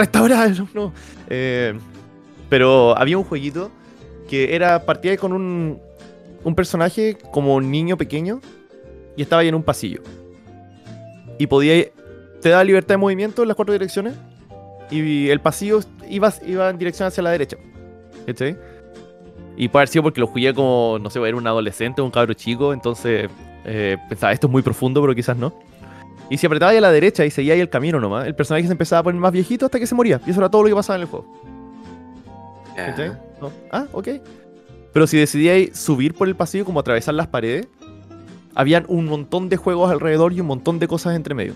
no. 0.74 0.92
Eh, 1.30 1.72
pero 2.48 2.98
había 2.98 3.16
un 3.16 3.22
jueguito 3.22 3.70
que 4.28 4.56
era. 4.56 4.84
Partía 4.84 5.16
con 5.16 5.32
un. 5.32 5.78
Un 6.42 6.54
personaje 6.56 7.16
como 7.30 7.60
niño 7.60 7.96
pequeño. 7.96 8.40
Y 9.16 9.22
estaba 9.22 9.42
ahí 9.42 9.48
en 9.48 9.54
un 9.54 9.62
pasillo. 9.62 10.00
Y 11.38 11.46
podía. 11.46 11.86
Te 12.42 12.48
da 12.48 12.64
libertad 12.64 12.94
de 12.94 12.98
movimiento 12.98 13.42
en 13.42 13.48
las 13.48 13.54
cuatro 13.56 13.72
direcciones. 13.72 14.14
Y 14.90 15.28
el 15.28 15.38
pasillo 15.38 15.78
iba, 16.08 16.34
iba 16.44 16.70
en 16.70 16.78
dirección 16.78 17.06
hacia 17.06 17.22
la 17.22 17.30
derecha. 17.30 17.56
¿Cachai? 18.26 18.56
Y 19.56 19.68
puede 19.68 19.82
haber 19.82 19.88
sido 19.88 20.02
porque 20.02 20.20
lo 20.20 20.26
jugué 20.26 20.52
como, 20.52 20.98
no 21.00 21.08
sé, 21.08 21.18
era 21.26 21.36
un 21.36 21.46
adolescente, 21.46 22.02
un 22.02 22.10
cabro 22.10 22.34
chico, 22.34 22.72
entonces 22.72 23.30
eh, 23.64 23.96
pensaba, 24.08 24.32
esto 24.32 24.46
es 24.46 24.50
muy 24.50 24.62
profundo, 24.62 25.00
pero 25.00 25.14
quizás 25.14 25.36
no. 25.36 25.52
Y 26.28 26.36
si 26.36 26.46
apretaba 26.46 26.72
ahí 26.72 26.78
a 26.78 26.80
la 26.80 26.90
derecha 26.90 27.24
y 27.24 27.30
seguía 27.30 27.54
ahí 27.54 27.60
el 27.60 27.70
camino 27.70 28.00
nomás, 28.00 28.26
el 28.26 28.34
personaje 28.34 28.66
se 28.66 28.72
empezaba 28.72 29.00
a 29.00 29.02
poner 29.04 29.20
más 29.20 29.32
viejito 29.32 29.66
hasta 29.66 29.78
que 29.78 29.86
se 29.86 29.94
moría. 29.94 30.20
Y 30.26 30.30
eso 30.30 30.40
era 30.40 30.50
todo 30.50 30.62
lo 30.62 30.68
que 30.68 30.74
pasaba 30.74 30.96
en 30.96 31.02
el 31.02 31.08
juego. 31.08 31.26
¿No? 33.40 33.50
Ah, 33.70 33.86
ok. 33.92 34.08
Pero 34.92 35.06
si 35.06 35.18
decidíais 35.18 35.78
subir 35.78 36.14
por 36.14 36.28
el 36.28 36.34
pasillo, 36.34 36.64
como 36.64 36.80
atravesar 36.80 37.14
las 37.14 37.28
paredes, 37.28 37.68
habían 38.54 38.84
un 38.88 39.06
montón 39.06 39.48
de 39.48 39.56
juegos 39.56 39.90
alrededor 39.90 40.32
y 40.32 40.40
un 40.40 40.46
montón 40.46 40.78
de 40.78 40.88
cosas 40.88 41.14
entre 41.14 41.34
medio. 41.34 41.54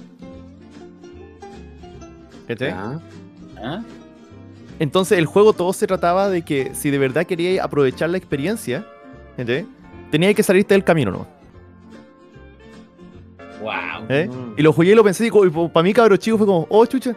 ¿Cachai? 2.47 2.69
Ya. 2.69 3.01
¿Ah? 3.63 3.83
Entonces 4.81 5.19
el 5.19 5.27
juego 5.27 5.53
todo 5.53 5.73
se 5.75 5.87
trataba 5.87 6.31
de 6.31 6.43
que 6.43 6.75
si 6.75 6.91
de 6.91 6.99
verdad 6.99 7.27
queríais 7.27 7.61
aprovechar 7.61 8.09
la 8.09 8.17
experiencia, 8.17 8.87
¿cachai? 9.37 9.67
Teníais 10.11 10.35
que 10.35 10.43
salirte 10.43 10.75
del 10.75 10.83
camino, 10.83 11.11
¿no? 11.13 11.27
Wow. 13.61 14.07
¿Eh? 14.09 14.27
Mm. 14.27 14.55
Y 14.57 14.63
lo 14.63 14.73
jugué 14.73 14.93
y 14.93 14.95
lo 14.95 15.05
pensé, 15.05 15.27
y 15.27 15.31
para 15.31 15.85
mí, 15.85 15.93
cabro 15.93 16.17
chico, 16.17 16.39
fue 16.39 16.47
como, 16.47 16.67
oh, 16.71 16.87
chucha. 16.87 17.15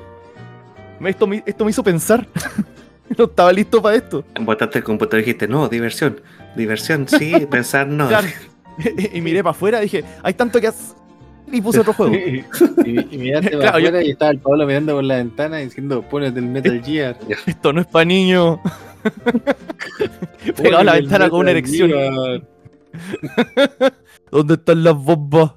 Esto 1.06 1.26
me, 1.26 1.42
esto 1.46 1.64
me 1.64 1.72
hizo 1.72 1.82
pensar. 1.82 2.28
no 3.18 3.24
estaba 3.24 3.54
listo 3.54 3.82
para 3.82 3.96
esto. 3.96 4.26
Botaste 4.42 4.80
el 4.80 4.84
computador 4.84 5.22
y 5.22 5.24
dijiste, 5.24 5.48
no, 5.48 5.70
diversión. 5.70 6.22
Diversión, 6.58 7.08
sí, 7.08 7.34
pensar 7.50 7.88
no. 7.88 8.10
Claro. 8.10 8.28
y 9.14 9.22
miré 9.22 9.42
para 9.42 9.52
afuera 9.52 9.80
dije, 9.80 10.04
hay 10.22 10.34
tanto 10.34 10.60
que 10.60 10.68
hacer. 10.68 11.03
Y 11.52 11.62
puse 11.62 11.80
otro 11.82 11.94
juego. 11.94 12.14
y, 12.86 13.16
y 13.16 13.18
miraste 13.18 13.50
para 13.58 13.72
Claro, 13.72 13.80
yo- 13.80 14.02
y 14.02 14.12
estaba 14.12 14.32
el 14.32 14.40
Pablo 14.40 14.66
mirando 14.66 14.96
por 14.96 15.04
la 15.04 15.18
ventana 15.18 15.58
diciendo, 15.58 16.02
ponete 16.04 16.40
el 16.40 16.46
Metal 16.46 16.82
Gear. 16.86 17.18
Esto 17.46 17.74
no 17.74 17.82
es 17.82 17.88
para 17.88 18.06
niños. 18.06 18.60
Pegado 20.56 20.80
a 20.80 20.84
la 20.84 20.94
ventana 20.94 21.30
con 21.30 21.42
una 21.42 21.52
erección. 21.52 21.90
Gear. 21.92 22.48
¿Dónde 24.32 24.54
están 24.56 24.84
las 24.84 24.96
bombas? 24.96 25.54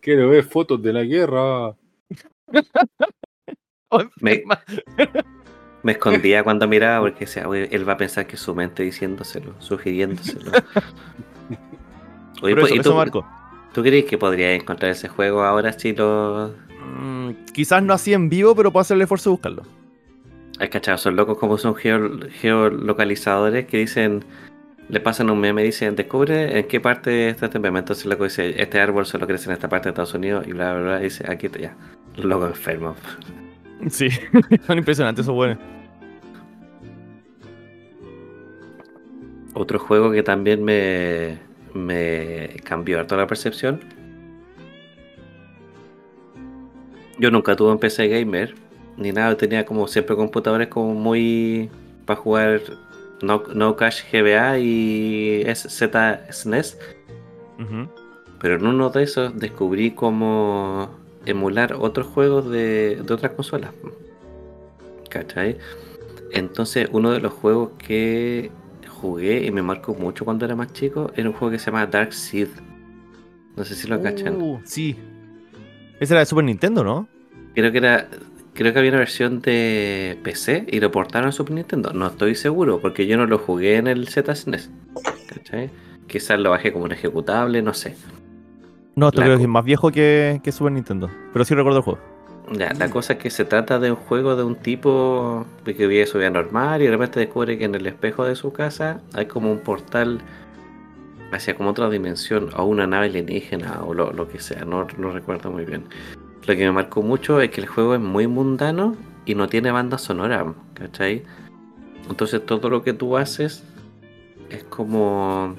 Quiero 0.00 0.28
ver 0.28 0.44
fotos 0.44 0.82
de 0.82 0.92
la 0.92 1.02
guerra. 1.02 1.74
Me- 4.20 4.42
Me 5.82 5.92
escondía 5.92 6.42
cuando 6.42 6.66
miraba 6.66 7.00
porque 7.06 7.20
decía, 7.26 7.46
"Oye, 7.48 7.68
él 7.70 7.88
va 7.88 7.92
a 7.94 7.96
pensar 7.96 8.26
que 8.26 8.36
su 8.36 8.54
mente 8.54 8.82
diciéndoselo, 8.82 9.54
sugiriéndoselo. 9.60 10.50
Oye, 12.42 12.54
Pero 12.54 12.60
pues, 12.60 12.66
eso, 12.66 12.74
¿y 12.74 12.78
eso 12.80 12.90
tú, 12.90 12.96
marcó. 12.96 13.26
¿Tú 13.74 13.82
crees 13.82 14.04
que 14.06 14.16
podrías 14.16 14.58
encontrar 14.60 14.92
ese 14.92 15.08
juego 15.08 15.42
ahora 15.42 15.72
si 15.72 15.92
lo... 15.92 16.54
Mm, 17.00 17.30
quizás 17.52 17.82
no 17.82 17.92
así 17.92 18.12
en 18.14 18.28
vivo, 18.28 18.54
pero 18.54 18.70
puedo 18.72 18.82
hacer 18.82 18.94
el 18.94 19.02
esfuerzo 19.02 19.30
de 19.30 19.32
buscarlo. 19.32 19.62
Hay 20.60 20.68
cachado, 20.68 20.96
son 20.96 21.16
locos 21.16 21.36
como 21.38 21.58
son 21.58 21.74
geo- 21.74 22.20
geolocalizadores 22.30 23.66
que 23.66 23.78
dicen, 23.78 24.24
le 24.88 25.00
pasan 25.00 25.28
un 25.28 25.40
meme 25.40 25.62
y 25.62 25.66
dicen, 25.66 25.96
descubre 25.96 26.56
en 26.60 26.68
qué 26.68 26.78
parte 26.80 27.28
está 27.28 27.46
este 27.46 27.58
meme. 27.58 27.80
Entonces 27.80 28.06
loco 28.06 28.22
dice, 28.24 28.62
este 28.62 28.80
árbol 28.80 29.04
solo 29.06 29.26
crece 29.26 29.46
en 29.50 29.54
esta 29.54 29.68
parte 29.68 29.86
de 29.88 29.90
Estados 29.90 30.14
Unidos 30.14 30.46
y 30.46 30.52
bla, 30.52 30.72
bla, 30.74 30.82
bla. 30.82 31.00
Y 31.00 31.04
dice, 31.04 31.24
aquí 31.28 31.46
está, 31.46 31.58
ya. 31.58 31.76
Los 32.16 32.26
locos 32.26 32.50
enfermos. 32.50 32.96
Sí, 33.90 34.08
son 34.66 34.78
impresionantes 34.78 35.24
esos 35.26 35.34
buenos. 35.34 35.58
Otro 39.52 39.78
juego 39.78 40.10
que 40.10 40.22
también 40.22 40.64
me, 40.64 41.38
me 41.74 42.56
cambió 42.64 43.00
harto 43.00 43.16
la 43.16 43.26
percepción. 43.26 43.80
Yo 47.18 47.30
nunca 47.30 47.54
tuve 47.54 47.72
un 47.72 47.78
PC 47.78 48.08
gamer, 48.08 48.54
ni 48.96 49.12
nada, 49.12 49.36
tenía 49.36 49.64
como 49.64 49.86
siempre 49.86 50.16
computadores 50.16 50.68
como 50.68 50.94
muy 50.94 51.70
para 52.06 52.20
jugar 52.20 52.60
no, 53.22 53.42
no 53.54 53.76
Cash 53.76 54.02
GBA 54.12 54.58
y 54.58 55.44
Z 55.54 56.26
SNES, 56.32 56.78
Ujú. 57.60 57.88
pero 58.40 58.56
en 58.56 58.66
uno 58.66 58.90
de 58.90 59.02
esos 59.02 59.38
descubrí 59.38 59.92
cómo 59.92 60.90
emular 61.24 61.74
otros 61.74 62.06
juegos 62.08 62.50
de, 62.50 63.00
de 63.04 63.14
otras 63.14 63.32
consolas. 63.32 63.72
¿Cachai? 65.08 65.56
Entonces 66.32 66.88
uno 66.90 67.12
de 67.12 67.20
los 67.20 67.32
juegos 67.32 67.70
que 67.78 68.50
jugué 69.04 69.44
y 69.44 69.50
me 69.50 69.60
marcó 69.60 69.94
mucho 69.94 70.24
cuando 70.24 70.46
era 70.46 70.56
más 70.56 70.72
chico 70.72 71.12
era 71.14 71.28
un 71.28 71.34
juego 71.34 71.52
que 71.52 71.58
se 71.58 71.66
llama 71.66 71.86
Dark 71.86 72.14
Seed. 72.14 72.48
No 73.54 73.62
sé 73.62 73.74
si 73.74 73.86
lo 73.86 74.00
cachan. 74.02 74.40
Uh, 74.40 74.60
sí. 74.64 74.96
Ese 76.00 76.14
era 76.14 76.20
de 76.20 76.26
Super 76.26 76.44
Nintendo, 76.44 76.82
¿no? 76.82 77.06
Creo 77.54 77.70
que 77.70 77.78
era. 77.78 78.08
Creo 78.54 78.72
que 78.72 78.78
había 78.78 78.92
una 78.92 79.00
versión 79.00 79.42
de 79.42 80.18
PC 80.22 80.66
y 80.68 80.80
lo 80.80 80.90
portaron 80.90 81.28
a 81.28 81.32
Super 81.32 81.54
Nintendo. 81.54 81.92
No 81.92 82.06
estoy 82.06 82.34
seguro, 82.34 82.80
porque 82.80 83.06
yo 83.06 83.16
no 83.16 83.26
lo 83.26 83.38
jugué 83.38 83.76
en 83.76 83.88
el 83.88 84.08
ZSNES. 84.08 84.70
¿Cachai? 85.28 85.70
Quizás 86.06 86.38
lo 86.38 86.50
bajé 86.50 86.72
como 86.72 86.84
un 86.84 86.92
ejecutable, 86.92 87.60
no 87.62 87.74
sé. 87.74 87.96
No, 88.96 89.08
esto 89.08 89.20
La 89.20 89.26
creo 89.26 89.36
que 89.36 89.42
es 89.42 89.48
más 89.48 89.64
viejo 89.64 89.90
que, 89.90 90.40
que 90.42 90.52
Super 90.52 90.72
Nintendo. 90.72 91.10
Pero 91.32 91.44
sí 91.44 91.54
recuerdo 91.54 91.78
el 91.78 91.84
juego. 91.84 92.13
Ya, 92.52 92.72
la 92.74 92.90
cosa 92.90 93.14
es 93.14 93.18
que 93.18 93.30
se 93.30 93.44
trata 93.44 93.78
de 93.78 93.90
un 93.90 93.96
juego 93.96 94.36
de 94.36 94.44
un 94.44 94.56
tipo 94.56 95.46
que 95.64 95.86
vive 95.86 96.06
su 96.06 96.18
normal 96.18 96.82
y 96.82 96.84
de 96.84 96.90
repente 96.90 97.18
descubre 97.18 97.56
que 97.56 97.64
en 97.64 97.74
el 97.74 97.86
espejo 97.86 98.24
de 98.24 98.36
su 98.36 98.52
casa 98.52 99.00
hay 99.14 99.26
como 99.26 99.50
un 99.50 99.60
portal 99.60 100.20
hacia 101.32 101.54
como 101.54 101.70
otra 101.70 101.88
dimensión 101.88 102.50
o 102.56 102.64
una 102.64 102.86
nave 102.86 103.06
alienígena 103.06 103.82
o 103.82 103.94
lo, 103.94 104.12
lo 104.12 104.28
que 104.28 104.40
sea, 104.40 104.64
no, 104.64 104.86
no 104.98 105.10
recuerdo 105.10 105.50
muy 105.50 105.64
bien. 105.64 105.84
Lo 106.46 106.54
que 106.54 106.64
me 106.64 106.72
marcó 106.72 107.02
mucho 107.02 107.40
es 107.40 107.50
que 107.50 107.62
el 107.62 107.66
juego 107.66 107.94
es 107.94 108.00
muy 108.00 108.26
mundano 108.26 108.94
y 109.24 109.34
no 109.34 109.48
tiene 109.48 109.70
banda 109.70 109.96
sonora, 109.96 110.44
¿cachai? 110.74 111.22
Entonces 112.08 112.44
todo 112.44 112.68
lo 112.68 112.82
que 112.82 112.92
tú 112.92 113.16
haces 113.16 113.64
es 114.50 114.64
como 114.64 115.56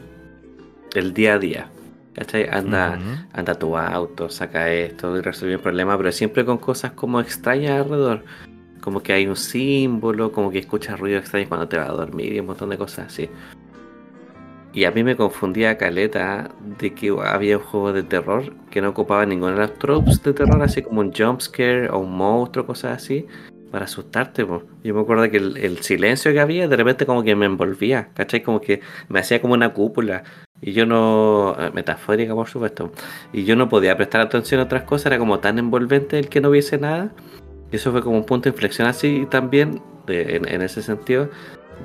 el 0.94 1.14
día 1.14 1.34
a 1.34 1.40
día, 1.40 1.70
¿cachai? 2.16 2.48
Anda, 2.50 2.98
anda 3.34 3.56
tu 3.56 3.78
auto, 3.78 4.30
saca 4.30 4.72
esto 4.72 5.18
y 5.18 5.22
resuelve 5.22 5.58
un 5.58 5.62
problema, 5.62 5.98
pero 5.98 6.12
siempre 6.12 6.46
con 6.46 6.58
cosas 6.58 6.92
como 6.94 7.20
extrañas 7.20 7.82
alrededor. 7.82 8.24
Como 8.82 9.02
que 9.02 9.14
hay 9.14 9.28
un 9.28 9.36
símbolo, 9.36 10.32
como 10.32 10.52
que 10.52 10.60
escuchas 10.60 11.00
ruido 11.00 11.20
extraño 11.20 11.48
cuando 11.50 11.68
te 11.68 11.78
vas 11.78 11.90
a 11.90 11.94
dormir 11.94 12.34
y 12.34 12.40
un 12.40 12.48
montón 12.48 12.70
de 12.70 12.78
cosas 12.78 13.08
así. 13.08 13.30
Y 14.74 14.84
a 14.84 14.92
mí 14.92 15.04
me 15.04 15.16
confundía 15.16 15.78
caleta 15.78 16.52
de 16.80 16.94
que 16.94 17.16
había 17.26 17.58
un 17.58 17.64
juego 17.64 17.94
de 17.94 18.04
terror 18.04 18.54
que 18.70 18.82
no 18.82 18.90
ocupaba 18.90 19.26
ninguno 19.26 19.54
de 19.54 19.60
los 19.60 19.74
tropes 19.80 20.22
de 20.22 20.34
terror, 20.34 20.62
así 20.62 20.82
como 20.82 21.00
un 21.00 21.14
jumpscare 21.14 21.90
o 21.90 22.00
un 22.00 22.12
monstruo, 22.12 22.66
cosas 22.66 22.98
así, 23.02 23.26
para 23.72 23.86
asustarte. 23.86 24.46
po. 24.46 24.64
Yo 24.84 24.94
me 24.94 25.02
acuerdo 25.02 25.30
que 25.32 25.38
el, 25.38 25.58
el 25.58 25.78
silencio 25.80 26.34
que 26.34 26.42
había 26.42 26.68
de 26.68 26.76
repente 26.76 27.06
como 27.06 27.24
que 27.24 27.36
me 27.36 27.46
envolvía, 27.46 28.10
¿cachai? 28.14 28.44
Como 28.44 28.60
que 28.60 28.82
me 29.08 29.20
hacía 29.20 29.42
como 29.42 29.54
una 29.54 29.74
cúpula. 29.74 30.24
Y 30.68 30.74
yo 30.74 30.88
no, 30.88 31.56
eh, 31.60 31.70
metafórica 31.76 32.34
por 32.34 32.48
supuesto, 32.48 32.92
y 33.32 33.44
yo 33.46 33.56
no 33.56 33.70
podía 33.70 33.96
prestar 33.96 34.22
atención 34.22 34.60
a 34.60 34.64
otras 34.64 34.82
cosas, 34.82 35.06
era 35.06 35.20
como 35.20 35.38
tan 35.38 35.60
envolvente 35.60 36.18
el 36.18 36.28
que 36.28 36.42
no 36.42 36.50
viese 36.50 36.80
nada. 36.80 37.12
Y 37.72 37.76
eso 37.76 37.92
fue 37.92 38.02
como 38.02 38.18
un 38.18 38.26
punto 38.26 38.46
de 38.46 38.56
inflexión 38.56 38.88
así 38.88 39.28
también, 39.30 39.80
de- 40.08 40.38
en, 40.38 40.48
en 40.48 40.64
ese 40.64 40.82
sentido, 40.82 41.30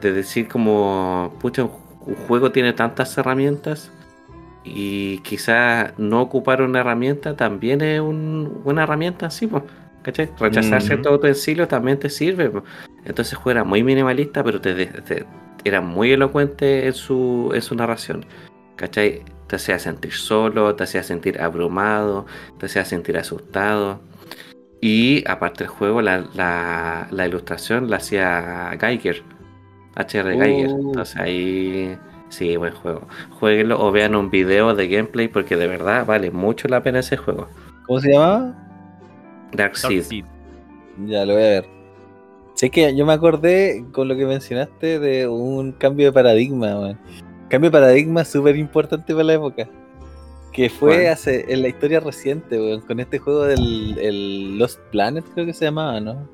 de 0.01 0.13
decir 0.13 0.49
como, 0.49 1.37
pucha, 1.43 1.65
un, 1.65 1.71
juego 2.27 2.53
tiene 2.53 2.73
tantas 2.73 3.19
herramientas 3.19 3.93
y 4.65 5.19
quizás 5.19 5.93
no 5.99 6.23
ocupar 6.23 6.63
una 6.63 6.81
herramienta 6.81 7.37
también 7.37 7.83
es 7.83 8.01
un- 8.01 8.63
una 8.65 8.85
herramienta 8.85 9.27
así, 9.27 9.47
pues. 9.47 9.63
¿Cachai? 10.03 10.31
Rechazar 10.41 10.81
ciertos 10.81 11.15
utensilios 11.15 11.69
también 11.69 11.99
te 11.99 12.09
sirve. 12.09 12.49
po. 12.49 12.65
Entonces 13.05 13.33
el 13.35 13.39
juego 13.41 13.51
era 13.59 13.65
muy 13.65 13.83
minimalista, 13.83 14.43
pero 14.43 14.59
te, 14.59 14.87
te- 14.87 15.27
era 15.65 15.83
muy 15.83 16.13
elocuente 16.13 16.87
en 16.87 16.95
su, 16.95 17.53
en 17.55 17.61
su 17.61 17.75
narración. 17.75 18.25
¿Cachai? 18.81 19.21
Te 19.47 19.57
hacía 19.57 19.79
sentir 19.79 20.13
solo, 20.15 20.75
te 20.75 20.85
hacía 20.85 21.03
sentir 21.03 21.39
abrumado, 21.39 22.25
te 22.59 22.65
hacía 22.65 22.87
sentir 22.87 23.19
asustado. 23.19 24.01
Y 24.81 25.23
aparte 25.29 25.65
del 25.65 25.69
juego, 25.69 26.01
la, 26.01 26.25
la- 26.35 27.07
la 27.11 27.27
ilustración 27.27 27.91
la 27.91 27.97
hacía 27.97 28.71
Geiger, 28.81 29.23
HR 29.97 30.33
Geiger. 30.33 30.71
Uh. 30.71 30.89
Entonces 30.89 31.17
ahí, 31.17 31.99
sí, 32.31 32.57
buen 32.57 32.73
juego. 32.73 33.07
Jueguenlo 33.39 33.79
o 33.85 33.93
vean 33.93 34.15
un 34.15 34.31
video 34.31 34.75
de 34.75 34.89
gameplay 34.89 35.29
porque 35.29 35.57
de 35.57 35.67
verdad 35.67 36.07
vale 36.07 36.31
mucho 36.31 36.67
la 36.69 36.83
pena 36.83 37.01
ese 37.01 37.19
juego. 37.19 37.49
¿Cómo 37.87 38.01
se 38.01 38.13
llamaba? 38.13 38.55
Dark 39.53 39.75
Dark 39.75 39.77
Seed. 39.77 40.03
Seed. 40.05 40.25
Ya 41.07 41.27
lo 41.27 41.35
voy 41.35 41.43
a 41.43 41.47
ver. 41.47 41.69
Sé 42.55 42.71
que 42.71 42.97
yo 42.97 43.05
me 43.05 43.13
acordé 43.13 43.85
con 43.93 44.09
lo 44.09 44.17
que 44.17 44.25
mencionaste 44.25 44.99
de 44.99 45.29
un 45.29 45.73
cambio 45.73 46.07
de 46.07 46.13
paradigma, 46.13 46.79
weón. 46.79 46.99
Cambio 47.51 47.71
de 47.71 47.73
paradigma 47.73 48.25
súper 48.25 48.57
importante 48.57 49.13
para 49.13 49.25
la 49.25 49.35
época. 49.35 49.69
Que 50.53 50.71
fue 50.71 51.09
hace, 51.09 51.53
en 51.53 51.63
la 51.63 51.69
historia 51.69 52.01
reciente, 52.01 52.59
weón, 52.59 52.81
con 52.81 52.99
este 53.01 53.19
juego 53.19 53.45
del 53.45 53.99
el 53.99 54.59
Lost 54.59 54.81
Planet, 54.91 55.25
creo 55.35 55.47
que 55.47 55.53
se 55.53 55.67
llamaba, 55.67 56.01
¿no? 56.01 56.29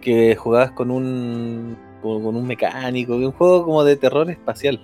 Que 0.00 0.36
jugabas 0.36 0.72
con 0.72 0.90
un 0.90 1.76
con, 2.02 2.36
un 2.36 2.46
mecánico, 2.46 3.16
un 3.16 3.32
juego 3.32 3.64
como 3.64 3.82
de 3.84 3.96
terror 3.96 4.30
espacial. 4.30 4.78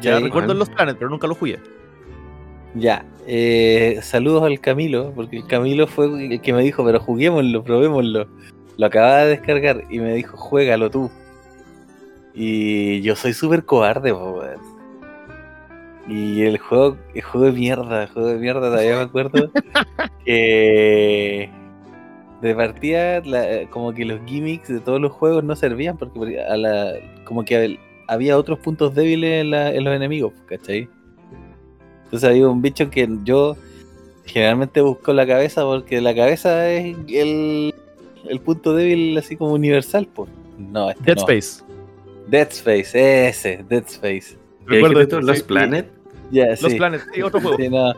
Ya 0.00 0.18
recuerdo 0.18 0.54
los 0.54 0.70
Planet, 0.70 0.96
pero 0.98 1.10
nunca 1.10 1.26
los 1.26 1.36
jugué. 1.36 1.58
Ya, 2.74 3.04
eh, 3.26 3.98
saludos 4.02 4.44
al 4.44 4.58
Camilo, 4.60 5.12
porque 5.14 5.36
el 5.36 5.46
Camilo 5.46 5.86
fue 5.86 6.06
el 6.06 6.40
que 6.40 6.52
me 6.52 6.62
dijo, 6.62 6.84
pero 6.84 6.98
juguémoslo, 7.00 7.62
probémoslo. 7.62 8.26
Lo 8.76 8.86
acababa 8.86 9.18
de 9.18 9.28
descargar 9.30 9.84
y 9.90 9.98
me 9.98 10.14
dijo, 10.14 10.36
juégalo 10.36 10.90
tú. 10.90 11.10
Y 12.34 13.00
yo 13.02 13.14
soy 13.16 13.32
súper 13.32 13.64
cobarde, 13.64 14.12
po, 14.12 14.40
weón. 14.40 14.74
Y 16.08 16.42
el 16.42 16.58
juego, 16.58 16.96
el 17.14 17.22
juego 17.22 17.46
de 17.46 17.52
mierda, 17.52 18.02
el 18.02 18.08
juego 18.08 18.28
de 18.28 18.34
mierda, 18.38 18.60
todavía 18.60 18.96
me 18.96 19.02
acuerdo 19.02 19.50
que 20.24 21.48
de 22.42 22.54
partida 22.54 23.20
la- 23.20 23.66
como 23.70 23.94
que 23.94 24.04
los 24.04 24.20
gimmicks 24.26 24.68
de 24.68 24.80
todos 24.80 25.00
los 25.00 25.12
juegos 25.12 25.44
no 25.44 25.56
servían 25.56 25.96
porque 25.96 26.40
a 26.42 26.56
la, 26.58 26.92
como 27.24 27.42
que 27.44 27.56
hab- 27.56 27.78
había 28.06 28.36
otros 28.36 28.58
puntos 28.58 28.94
débiles 28.94 29.40
en, 29.42 29.50
la- 29.50 29.72
en 29.72 29.82
los 29.84 29.94
enemigos, 29.94 30.34
¿cachai? 30.46 30.88
Entonces 32.04 32.28
había 32.28 32.48
un 32.48 32.60
bicho 32.60 32.90
que 32.90 33.08
yo 33.24 33.56
generalmente 34.26 34.82
busco 34.82 35.12
la 35.14 35.26
cabeza 35.26 35.62
porque 35.64 36.00
la 36.02 36.14
cabeza 36.14 36.70
es 36.70 36.96
el, 37.08 37.74
el 38.28 38.40
punto 38.40 38.74
débil 38.74 39.16
así 39.16 39.36
como 39.36 39.52
universal, 39.54 40.06
pues. 40.14 40.28
No, 40.58 40.90
este 40.90 41.02
Dead 41.02 41.16
no. 41.16 41.22
Space. 41.22 41.63
Dead 42.28 42.48
Space, 42.50 43.28
ese, 43.28 43.64
Dead 43.68 43.84
Space. 43.86 44.36
¿Qué 44.66 44.74
Recuerdo 44.76 45.00
este, 45.00 45.22
¿Los 45.22 45.38
sí. 45.38 45.44
Planet? 45.44 45.90
Ya, 46.30 46.46
Los 46.46 46.60
sí. 46.60 46.74
Planet, 46.76 47.02
sí, 47.12 47.22
otro 47.22 47.40
juego. 47.40 47.56
Sí, 47.56 47.68
no. 47.68 47.92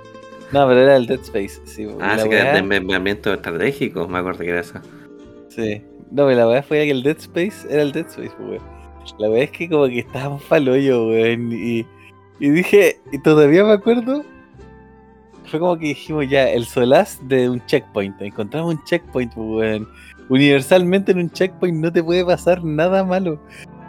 No, 0.53 0.69
pero 0.69 0.81
era 0.81 0.97
el 0.97 1.07
Dead 1.07 1.21
Space. 1.21 1.61
Sí, 1.65 1.87
Ah, 2.01 2.19
sí, 2.19 2.29
que 2.29 2.37
era 2.39 2.61
de 2.61 3.11
estratégico, 3.11 4.07
me 4.07 4.19
acuerdo 4.19 4.41
que 4.41 4.51
era 4.51 4.61
eso. 4.61 4.81
Sí. 5.49 5.83
No, 6.11 6.27
pero 6.27 6.39
la 6.39 6.49
weá 6.49 6.63
fue 6.63 6.85
que 6.85 6.91
el 6.91 7.03
Dead 7.03 7.17
Space 7.19 7.67
era 7.69 7.83
el 7.83 7.93
Dead 7.93 8.07
Space, 8.07 8.33
weón. 8.39 8.63
La 9.19 9.31
weá 9.31 9.45
es 9.45 9.51
que 9.51 9.69
como 9.69 9.87
que 9.87 10.01
estábamos 10.01 10.43
pa'l 10.45 10.69
hoyo, 10.69 11.09
weón. 11.09 11.53
Y, 11.53 11.87
y 12.39 12.51
dije, 12.51 13.01
y 13.13 13.19
todavía 13.19 13.65
me 13.65 13.73
acuerdo, 13.73 14.25
fue 15.47 15.61
como 15.61 15.77
que 15.79 15.87
dijimos 15.87 16.29
ya, 16.29 16.49
el 16.49 16.65
solaz 16.65 17.19
de 17.29 17.49
un 17.49 17.65
checkpoint. 17.67 18.21
Encontramos 18.21 18.75
un 18.75 18.85
checkpoint, 18.85 19.33
weón. 19.37 19.89
Universalmente 20.29 21.13
en 21.13 21.19
un 21.19 21.31
checkpoint 21.31 21.79
no 21.79 21.93
te 21.93 22.03
puede 22.03 22.25
pasar 22.25 22.63
nada 22.65 23.05
malo. 23.05 23.41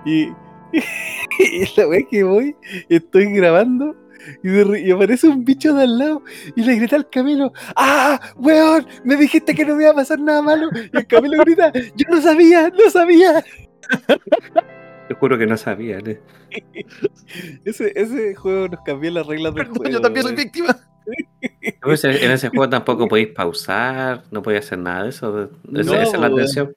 Y, 0.07 0.29
y 1.39 1.65
la 1.77 1.87
weá 1.87 1.99
que 2.09 2.23
voy, 2.23 2.55
estoy 2.89 3.25
grabando. 3.33 3.95
Y, 4.43 4.49
de 4.49 4.63
re- 4.65 4.81
y 4.81 4.91
aparece 4.91 5.27
un 5.27 5.45
bicho 5.45 5.73
de 5.73 5.83
al 5.83 5.97
lado 5.99 6.21
y 6.55 6.61
le 6.63 6.75
grita 6.75 6.97
al 6.97 7.09
Camilo, 7.09 7.53
¡Ah, 7.77 8.19
weón! 8.35 8.85
Me 9.05 9.15
dijiste 9.15 9.53
que 9.55 9.63
no 9.63 9.75
me 9.75 9.83
iba 9.83 9.91
a 9.91 9.95
pasar 9.95 10.19
nada 10.19 10.41
malo. 10.41 10.69
Y 10.73 10.97
el 10.97 11.07
Camilo 11.07 11.37
grita, 11.45 11.71
yo 11.73 12.05
no 12.09 12.21
sabía, 12.21 12.69
no 12.69 12.89
sabía. 12.89 13.43
Te 15.07 15.13
juro 15.13 15.37
que 15.37 15.45
no 15.47 15.55
sabía. 15.55 15.99
¿eh? 15.99 16.19
Ese, 17.63 17.93
ese 17.95 18.35
juego 18.35 18.67
nos 18.67 18.81
cambió 18.81 19.11
las 19.11 19.25
reglas 19.27 19.53
del 19.53 19.63
Perdón, 19.67 19.77
juego. 19.77 19.91
yo 19.93 20.01
también 20.01 20.25
soy 20.25 20.35
víctima. 20.35 20.75
No, 21.85 21.93
En 21.93 22.31
ese 22.31 22.49
juego 22.49 22.67
tampoco 22.69 23.07
podéis 23.07 23.29
pausar, 23.29 24.23
no 24.31 24.41
podéis 24.41 24.65
hacer 24.65 24.79
nada 24.79 25.03
de 25.03 25.09
eso. 25.09 25.49
No, 25.63 25.79
Esa 25.79 26.01
es 26.03 26.19
la 26.19 26.27
atención. 26.27 26.75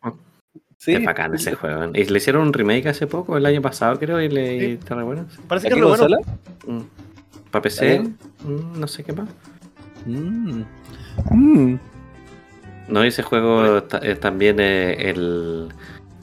Sí. 0.81 0.95
Es 0.95 1.05
bacán 1.05 1.35
ese 1.35 1.55
juego. 1.55 1.90
Y 1.95 2.05
le 2.07 2.16
hicieron 2.16 2.47
un 2.47 2.55
remake 2.55 2.87
hace 2.88 3.07
poco, 3.07 3.37
el 3.37 3.45
año 3.45 3.61
pasado 3.61 3.99
creo, 3.99 4.19
y 4.19 4.31
le 4.31 4.59
Sí. 4.61 4.66
está 4.81 4.95
re 4.95 5.03
bueno. 5.03 5.27
Parece 5.47 5.66
¿A 5.66 5.71
que 5.71 5.75
es 5.75 5.81
re 5.83 5.87
bueno. 5.87 6.07
consola? 6.07 6.19
Para 7.51 7.62
PC, 7.62 7.87
bien? 7.87 8.16
mm, 8.45 8.81
no 8.81 8.88
sé 8.88 9.05
qué 9.05 9.12
más. 9.12 9.29
Mm. 10.07 10.62
Mm. 11.33 11.79
No, 12.88 13.03
ese 13.05 13.23
juego 13.23 13.83
ta- 13.83 14.01
eh, 14.03 14.14
también 14.16 14.57
eh, 14.59 15.11
el, 15.11 15.69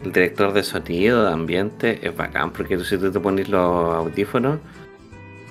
el 0.04 0.12
director 0.12 0.52
de 0.54 0.64
sonido, 0.64 1.24
de 1.26 1.32
ambiente, 1.34 2.00
es 2.08 2.18
bacán, 2.18 2.50
porque 2.52 2.78
tú, 2.78 2.84
si 2.84 2.98
tú 2.98 3.12
te 3.12 3.20
pones 3.20 3.50
los 3.50 3.94
audífonos, 3.96 4.58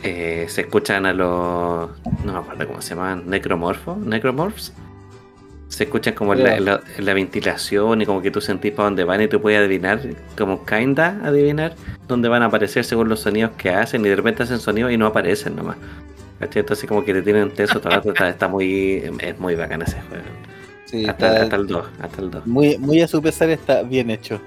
eh, 0.03 0.47
se 0.49 0.63
escuchan 0.63 1.07
a 1.07 1.13
los. 1.13 1.91
No 2.25 2.33
me 2.33 2.39
acuerdo 2.41 2.67
cómo 2.67 2.83
se 2.83 2.97
llaman, 2.97 3.23
necromorfos, 3.31 3.99
necromorphs. 3.99 4.73
Se 5.69 5.85
escuchan 5.85 6.15
como 6.15 6.35
en 6.35 6.65
la, 6.65 7.15
ventilación 7.15 8.01
y 8.01 8.07
como 8.07 8.23
que 8.23 8.31
tú 8.31 8.41
sentís 8.41 8.73
para 8.73 8.85
dónde 8.85 9.05
van 9.05 9.21
y 9.23 9.29
tú 9.29 9.41
puedes 9.41 9.59
adivinar, 9.59 10.01
como 10.39 10.65
kinda 10.65 11.21
adivinar 11.25 11.75
dónde 12.07 12.29
van 12.29 12.43
a 12.43 12.47
aparecer 12.47 12.85
según 12.85 13.09
los 13.09 13.21
sonidos 13.21 13.51
que 13.59 13.71
hacen 13.71 14.05
y 14.07 14.09
de 14.09 14.17
repente 14.17 14.45
hacen 14.45 14.61
sonidos 14.61 14.93
y 14.93 14.97
no 14.97 15.07
aparecen 15.07 15.57
nomás. 15.57 15.77
¿Cachai? 16.39 16.61
Entonces 16.61 16.89
como 16.89 17.05
que 17.05 17.13
te 17.15 17.23
tienen 17.23 17.51
tenso 17.51 17.81
todo 17.81 17.89
el 17.89 17.97
rato, 17.97 18.11
está, 18.11 18.29
está 18.29 18.49
muy, 18.49 19.11
es 19.21 19.39
muy 19.39 19.55
bacán 19.55 19.83
ese 19.83 20.01
juego. 20.03 20.25
Sí, 20.85 21.05
Hasta, 21.05 21.27
está 21.27 21.43
hasta 21.43 21.57
el 21.57 21.67
2, 21.67 21.87
hasta 22.01 22.23
el 22.23 22.31
2. 22.31 22.47
muy, 22.47 22.79
muy 22.79 23.01
a 23.03 23.09
su 23.09 23.21
pesar 23.21 23.51
está 23.51 23.83
bien 23.83 24.11
hecho. 24.11 24.41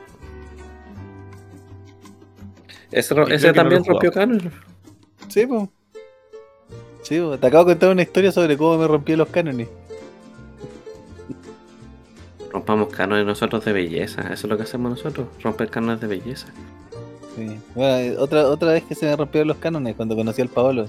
Ese, 2.92 3.14
no 3.14 3.54
también 3.54 3.84
rompió 3.84 4.12
canon. 4.12 4.52
Sí, 5.28 5.46
pues. 5.46 5.70
Sí, 7.04 7.20
po. 7.20 7.38
te 7.38 7.48
acabo 7.48 7.66
de 7.66 7.74
contar 7.74 7.92
una 7.92 8.02
historia 8.02 8.32
sobre 8.32 8.58
cómo 8.58 8.78
me 8.78 8.88
rompí 8.88 9.16
los 9.16 9.30
cánones. 9.30 9.68
Rompamos 12.52 12.90
cánones 12.90 13.26
nosotros 13.26 13.64
de 13.66 13.74
belleza. 13.74 14.22
Eso 14.24 14.34
es 14.34 14.44
lo 14.46 14.58
que 14.58 14.64
hacemos 14.64 14.92
nosotros, 14.92 15.28
romper 15.44 15.70
cánones 15.70 16.02
de 16.02 16.08
belleza. 16.08 16.48
Sí. 17.36 17.58
Bueno, 17.76 17.98
eh, 17.98 18.18
otra, 18.18 18.48
otra 18.48 18.74
vez 18.74 18.84
que 18.84 18.96
se 18.96 19.06
me 19.06 19.16
rompieron 19.16 19.48
los 19.48 19.58
cánones 19.58 19.96
cuando 19.96 20.16
conocí 20.16 20.42
al 20.42 20.50
Paolo. 20.50 20.88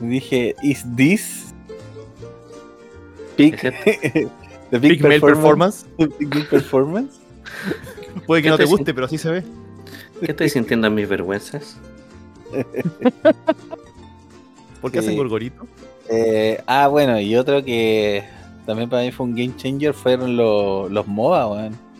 Dije, 0.00 0.56
¿is 0.62 0.84
this? 0.96 1.52
Peak, 3.36 3.60
the 4.70 4.78
big 4.78 4.92
Big 4.92 5.02
Male 5.02 5.20
performance. 5.20 5.84
Performance. 5.96 6.18
Big, 6.18 6.28
big 6.30 6.48
performance. 6.48 7.20
Puede 8.26 8.42
que 8.42 8.46
¿Qué 8.46 8.50
no 8.50 8.56
te 8.56 8.64
te 8.64 8.70
guste, 8.70 8.94
pero 8.94 9.06
así 9.06 9.18
se 9.18 9.30
ve. 9.30 9.44
¿Qué 10.20 10.32
estoy 10.32 10.48
sintiendo 10.48 10.86
en 10.86 10.94
mis 10.94 11.08
vergüenzas? 11.08 11.76
¿Por 14.80 14.90
qué 14.90 15.00
Sí. 15.00 15.06
hacen 15.06 15.16
gorgorito? 15.16 15.66
Eh, 16.08 16.62
ah, 16.66 16.88
bueno, 16.88 17.20
y 17.20 17.36
otro 17.36 17.64
que 17.64 18.24
también 18.66 18.88
para 18.88 19.02
mí 19.02 19.10
fue 19.10 19.26
un 19.26 19.34
game 19.34 19.54
changer 19.56 19.94
fueron 19.94 20.36
los, 20.36 20.90
los 20.90 21.06
MOBA, 21.06 21.48
weón. 21.48 21.90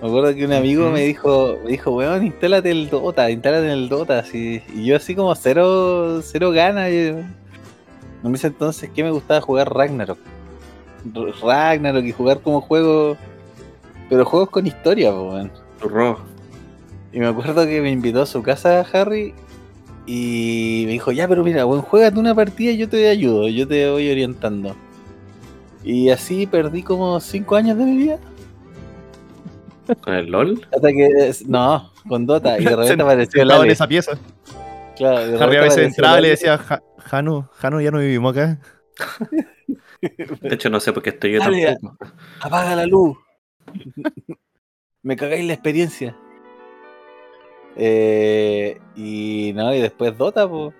Me 0.00 0.08
acuerdo 0.08 0.34
que 0.34 0.44
un 0.44 0.52
amigo 0.52 0.90
me 0.90 1.00
dijo, 1.00 1.56
me 1.64 1.70
dijo, 1.70 1.92
weón, 1.92 2.26
instálate 2.26 2.70
el 2.70 2.90
Dota, 2.90 3.30
instálate 3.30 3.72
el 3.72 3.88
Dota, 3.88 4.18
así. 4.18 4.62
Y 4.74 4.84
yo 4.84 4.96
así 4.96 5.14
como 5.14 5.34
cero, 5.34 6.20
cero 6.22 6.50
ganas. 6.50 6.90
En 6.90 7.24
ese 8.34 8.48
entonces 8.48 8.90
que 8.90 9.02
me 9.02 9.10
gustaba 9.10 9.40
jugar 9.40 9.72
Ragnarok. 9.72 10.18
Ragnarok 11.42 12.04
y 12.04 12.12
jugar 12.12 12.40
como 12.40 12.60
juego. 12.60 13.16
Pero 14.10 14.26
juegos 14.26 14.50
con 14.50 14.66
historia, 14.66 15.14
weón. 15.14 15.50
Y 17.12 17.20
me 17.20 17.26
acuerdo 17.26 17.64
que 17.64 17.80
me 17.80 17.90
invitó 17.90 18.22
a 18.22 18.26
su 18.26 18.42
casa 18.42 18.84
Harry 18.92 19.32
y 20.06 20.82
me 20.86 20.92
dijo, 20.92 21.12
ya, 21.12 21.26
pero 21.28 21.42
mira, 21.44 21.64
bueno, 21.64 21.82
juégate 21.82 22.18
una 22.18 22.34
partida 22.34 22.72
y 22.72 22.76
yo 22.78 22.88
te 22.88 23.08
ayudo, 23.08 23.48
yo 23.48 23.66
te 23.66 23.90
voy 23.90 24.10
orientando. 24.10 24.74
Y 25.82 26.10
así 26.10 26.46
perdí 26.46 26.82
como 26.82 27.20
5 27.20 27.56
años 27.56 27.76
de 27.78 27.84
mi 27.84 27.96
vida. 27.96 28.18
¿Con 30.00 30.14
el 30.14 30.26
LOL? 30.30 30.66
Hasta 30.74 30.88
que, 30.92 31.32
no, 31.46 31.92
con 32.08 32.24
Dota. 32.26 32.58
Y 32.58 32.64
de 32.64 32.70
repente 32.76 32.96
Se- 32.96 33.02
apareció 33.02 33.42
el 33.42 33.50
en 33.50 33.70
esa 33.70 33.86
pieza. 33.86 34.12
Claro, 34.96 35.26
de 35.26 35.42
Harry 35.42 35.56
a 35.56 35.60
veces 35.62 35.86
entraba 35.88 36.18
y 36.20 36.22
le 36.22 36.28
decía, 36.30 36.56
"Ja- 36.56 36.82
Jano, 36.98 37.50
Jano, 37.54 37.80
ya 37.80 37.90
no 37.90 37.98
vivimos 37.98 38.32
acá. 38.36 38.58
De 40.00 40.54
hecho, 40.54 40.70
no 40.70 40.80
sé 40.80 40.92
por 40.92 41.02
qué 41.02 41.10
estoy 41.10 41.32
yo 41.32 41.40
Dale, 41.40 41.76
tampoco. 41.80 41.98
apaga 42.40 42.76
la 42.76 42.86
luz. 42.86 43.16
Me 45.02 45.16
cagáis 45.16 45.44
la 45.44 45.52
experiencia. 45.52 46.16
Eh, 47.76 48.80
y 48.96 49.52
no, 49.54 49.74
y 49.74 49.80
después 49.80 50.16
Dota, 50.16 50.48
po. 50.48 50.72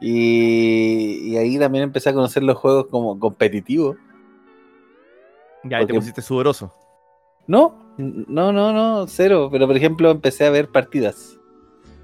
Y, 0.00 1.30
y 1.32 1.36
ahí 1.36 1.58
también 1.58 1.84
empecé 1.84 2.10
a 2.10 2.14
conocer 2.14 2.42
los 2.42 2.56
juegos 2.56 2.86
como 2.90 3.18
competitivos. 3.18 3.96
Ya, 5.64 5.78
ahí 5.78 5.86
te 5.86 5.94
pusiste 5.94 6.22
sudoroso. 6.22 6.72
No, 7.46 7.94
no, 7.96 8.52
no, 8.52 8.72
no, 8.72 9.06
cero. 9.06 9.48
Pero 9.52 9.66
por 9.66 9.76
ejemplo 9.76 10.10
empecé 10.10 10.44
a 10.46 10.50
ver 10.50 10.68
partidas. 10.68 11.38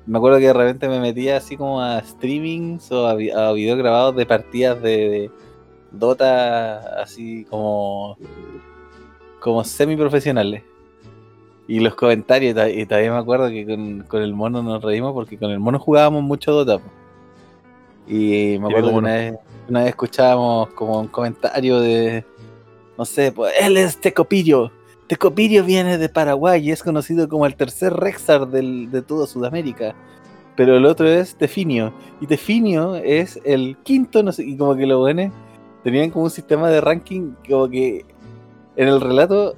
Me 0.07 0.17
acuerdo 0.19 0.39
que 0.39 0.47
de 0.47 0.53
repente 0.53 0.89
me 0.89 1.01
metía 1.01 1.37
así 1.37 1.57
como 1.57 1.83
a 1.83 2.01
streamings 2.03 2.91
o 2.93 3.07
a, 3.07 3.15
vi- 3.15 3.31
a 3.31 3.53
videos 3.53 3.79
grabados 3.79 4.17
de 4.17 4.25
partidas 4.27 4.81
de, 4.81 4.91
de 4.91 5.31
Dota, 5.91 7.03
así 7.03 7.45
como, 7.45 8.17
como 9.41 9.65
semi 9.65 9.97
profesionales. 9.97 10.63
Y 11.69 11.81
los 11.81 11.95
comentarios, 11.95 12.57
y 12.75 12.87
todavía 12.87 13.13
me 13.13 13.19
acuerdo 13.19 13.51
que 13.51 13.65
con, 13.67 14.01
con 14.09 14.23
el 14.23 14.33
mono 14.35 14.63
nos 14.63 14.83
reímos 14.83 15.13
porque 15.13 15.37
con 15.37 15.51
el 15.51 15.61
mono 15.61 15.79
jugábamos 15.79 16.23
mucho 16.23 16.53
Dota. 16.53 16.79
po. 16.79 16.91
Y 18.09 18.59
me 18.59 18.69
acuerdo 18.69 18.89
que 18.89 18.95
una 18.97 19.13
vez, 19.15 19.35
una 19.69 19.81
vez 19.81 19.89
escuchábamos 19.91 20.71
como 20.71 21.01
un 21.01 21.09
comentario 21.09 21.79
de, 21.81 22.25
no 22.97 23.05
sé, 23.05 23.33
pues 23.33 23.53
él 23.61 23.77
es 23.77 23.99
Tecopillo. 24.01 24.71
Tecopillo 25.09 25.63
viene 25.63 25.99
de 25.99 26.09
Paraguay 26.09 26.67
y 26.67 26.71
es 26.73 26.83
conocido 26.83 27.29
como 27.29 27.45
el 27.45 27.55
tercer 27.55 27.93
Rexar 27.93 28.49
del- 28.49 28.91
de 28.91 29.03
toda 29.03 29.27
Sudamérica. 29.27 29.95
Pero 30.57 30.77
el 30.77 30.87
otro 30.87 31.07
es 31.07 31.37
Tefinio. 31.37 31.93
Y 32.21 32.27
Tefinio 32.27 32.97
es 32.97 33.39
el 33.45 33.77
quinto, 33.83 34.23
no 34.23 34.33
sé, 34.33 34.45
y 34.45 34.57
como 34.57 34.75
que 34.75 34.87
los 34.87 34.99
buenos 34.99 35.33
tenían 35.85 36.11
como 36.11 36.25
un 36.25 36.31
sistema 36.31 36.69
de 36.71 36.81
ranking, 36.81 37.33
como 37.49 37.69
que 37.69 38.05
en 38.77 38.89
el 38.89 39.01
relato 39.01 39.55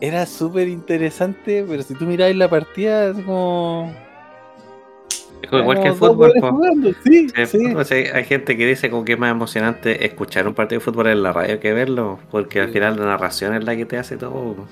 era 0.00 0.26
súper 0.26 0.68
interesante, 0.68 1.64
pero 1.68 1.82
si 1.82 1.94
tú 1.94 2.04
miráis 2.04 2.36
la 2.36 2.48
partida, 2.48 3.08
es 3.10 3.16
como. 3.24 3.92
Es 5.42 5.50
como 5.50 5.62
igual 5.62 5.80
que 5.82 5.88
el 5.88 5.94
fútbol. 5.94 6.32
jugando, 6.40 6.92
Sí, 7.04 7.28
Sí, 7.28 7.46
sí. 7.46 7.74
o 7.74 7.84
sea, 7.84 8.16
hay 8.16 8.24
gente 8.24 8.56
que 8.56 8.66
dice 8.66 8.90
como 8.90 9.04
que 9.04 9.12
es 9.14 9.18
más 9.18 9.30
emocionante 9.30 10.04
escuchar 10.06 10.48
un 10.48 10.54
partido 10.54 10.80
de 10.80 10.84
fútbol 10.84 11.08
en 11.08 11.22
la 11.22 11.32
radio 11.32 11.60
que 11.60 11.72
verlo, 11.72 12.18
porque 12.30 12.60
al 12.60 12.70
final 12.70 12.96
la 12.98 13.04
narración 13.06 13.54
es 13.54 13.64
la 13.64 13.76
que 13.76 13.84
te 13.86 13.98
hace 13.98 14.16
todo. 14.16 14.66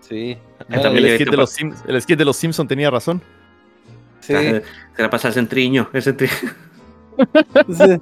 Sí. 0.00 0.36
El, 0.68 1.14
skit 1.14 1.30
de 1.30 1.36
los 1.36 1.50
Sims- 1.58 1.82
el 1.86 2.00
skit 2.02 2.18
de 2.18 2.24
los 2.24 2.36
Simpsons 2.36 2.68
tenía 2.68 2.90
razón. 2.90 3.22
sí. 4.20 4.34
Se 4.96 5.02
la 5.02 5.08
pasa 5.10 5.28
al 5.28 5.34
centriño, 5.34 5.88
el 5.92 6.02
centriño. 6.02 6.32
Sí. 7.68 8.00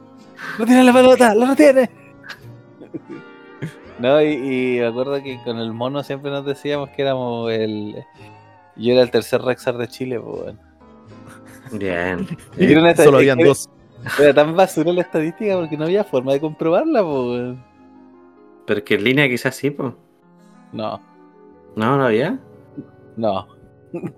¡No 0.59 0.65
tiene 0.65 0.85
la 0.85 0.93
pelota! 0.93 1.35
¡Lo 1.35 1.47
retiene! 1.47 1.91
No, 3.99 4.23
y, 4.23 4.27
y 4.77 4.81
me 4.81 4.87
acuerdo 4.87 5.23
que 5.23 5.39
con 5.45 5.59
el 5.59 5.73
mono 5.73 6.03
siempre 6.03 6.31
nos 6.31 6.45
decíamos 6.45 6.91
que 6.91 7.03
éramos 7.03 7.51
el. 7.53 7.97
Yo 8.77 8.93
era 8.93 9.03
el 9.03 9.11
tercer 9.11 9.43
Rexar 9.43 9.77
de 9.77 9.89
Chile, 9.89 10.21
pues, 10.21 10.43
weón. 10.43 10.61
Bien. 11.73 12.27
Y 12.57 12.71
era 12.71 12.81
una 12.81 12.91
esta- 12.91 13.05
Solo 13.05 13.19
habían 13.19 13.39
dos. 13.39 13.69
Era 14.21 14.33
tan 14.33 14.55
basura 14.57 14.93
la 14.93 15.01
estadística 15.03 15.57
porque 15.57 15.77
no 15.77 15.85
había 15.85 16.05
forma 16.05 16.33
de 16.33 16.41
comprobarla, 16.41 17.03
pues. 17.03 17.57
Pero 18.67 18.85
que 18.85 18.95
en 18.95 19.05
línea 19.05 19.29
quizás 19.29 19.57
sí, 19.57 19.71
pues. 19.71 19.93
No, 20.73 21.01
No, 21.75 21.97
no 21.97 22.05
había. 22.05 22.39
no. 23.17 23.49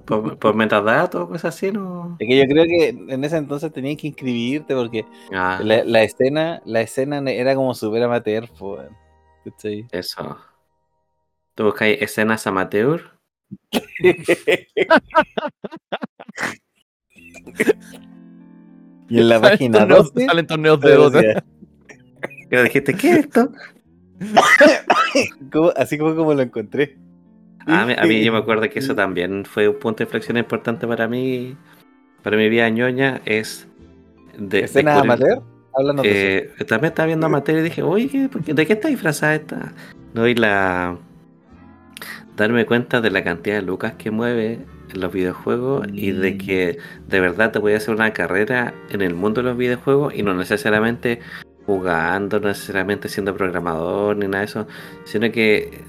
Por, 0.05 0.37
por 0.37 0.55
metadatos, 0.57 1.29
cosas 1.29 1.55
así, 1.55 1.71
no. 1.71 2.17
Es 2.19 2.27
que 2.29 2.37
yo 2.39 2.45
creo 2.53 2.65
que 2.65 2.89
en 2.89 3.23
ese 3.25 3.37
entonces 3.37 3.73
tenías 3.73 3.97
que 4.01 4.09
inscribirte 4.09 4.75
porque 4.75 5.05
Ah, 5.33 5.61
la, 5.63 5.85
la 5.85 6.03
escena 6.03 6.61
la 6.65 6.81
escena 6.81 7.19
era 7.31 7.55
como 7.55 7.73
súper 7.75 8.03
amateur, 8.03 8.49
pues. 8.59 8.89
¿Cachai? 9.45 9.87
eso. 9.93 10.39
Tú 11.55 11.65
buscáis 11.65 12.01
escenas 12.01 12.47
amateur. 12.47 13.19
y 19.09 19.19
en 19.19 19.29
la 19.29 19.41
página 19.41 19.81
torneos- 19.81 20.13
12 20.13 20.27
Salen 20.27 20.47
torneos 20.47 20.81
de 20.81 20.95
Dota. 20.95 21.21
le 22.51 22.63
dijiste, 22.65 22.95
¿qué 22.95 23.11
es 23.11 23.19
esto? 23.19 23.53
¿cómo- 25.53 25.73
así 25.77 25.99
como, 25.99 26.15
como 26.15 26.35
lo 26.35 26.43
encontré. 26.43 26.97
A 27.67 27.85
mí, 27.87 27.95
a 27.97 28.03
mí 28.05 28.25
yo 28.25 28.33
me 28.33 28.39
acuerdo 28.43 28.69
que 28.69 28.79
eso 28.79 28.95
también 28.95 29.45
fue 29.45 29.69
un 29.69 29.79
punto 29.79 29.99
de 29.99 30.05
inflexión 30.05 30.37
importante 30.37 30.87
para 30.87 31.09
mí, 31.09 31.57
para 32.23 32.37
mi 32.37 32.49
vida 32.49 32.69
ñoña, 32.71 33.21
es 33.25 33.67
de 34.39 34.61
¿Escenas 34.61 34.97
descubrir- 34.97 35.01
amateur? 35.13 35.43
Háblanos 35.75 36.03
de 36.05 36.39
eso. 36.39 36.53
Eh, 36.61 36.65
también 36.65 36.91
estaba 36.91 37.07
viendo 37.07 37.27
amateur 37.27 37.59
y 37.59 37.63
dije, 37.63 37.83
oye, 37.83 38.09
¿qué- 38.09 38.29
por 38.29 38.43
qué- 38.43 38.55
¿de 38.55 38.67
qué 38.67 38.73
está 38.75 38.89
disfrazada 38.89 39.35
esta? 39.35 39.73
No, 40.15 40.27
y 40.27 40.35
la... 40.35 40.97
Darme 42.37 42.65
cuenta 42.65 43.01
de 43.01 43.11
la 43.11 43.23
cantidad 43.23 43.57
de 43.57 43.63
lucas 43.63 43.95
que 43.99 44.11
mueve 44.11 44.61
en 44.93 45.01
los 45.01 45.13
videojuegos 45.13 45.87
y 45.93 46.13
de 46.13 46.33
Mm. 46.33 46.39
que 46.39 46.79
de 47.07 47.21
verdad 47.21 47.53
te 47.53 47.61
podías 47.61 47.83
hacer 47.83 47.95
una 47.95 48.13
carrera 48.13 48.73
en 48.91 49.03
el 49.03 49.15
mundo 49.15 49.43
de 49.43 49.49
los 49.49 49.57
videojuegos 49.59 50.15
y 50.15 50.23
no 50.23 50.35
necesariamente 50.35 51.21
jugando, 51.67 52.41
no 52.41 52.49
necesariamente 52.49 53.09
siendo 53.09 53.37
programador 53.37 54.17
ni 54.17 54.27
nada 54.27 54.39
de 54.41 54.45
eso, 54.47 54.67
sino 55.05 55.31
que 55.31 55.83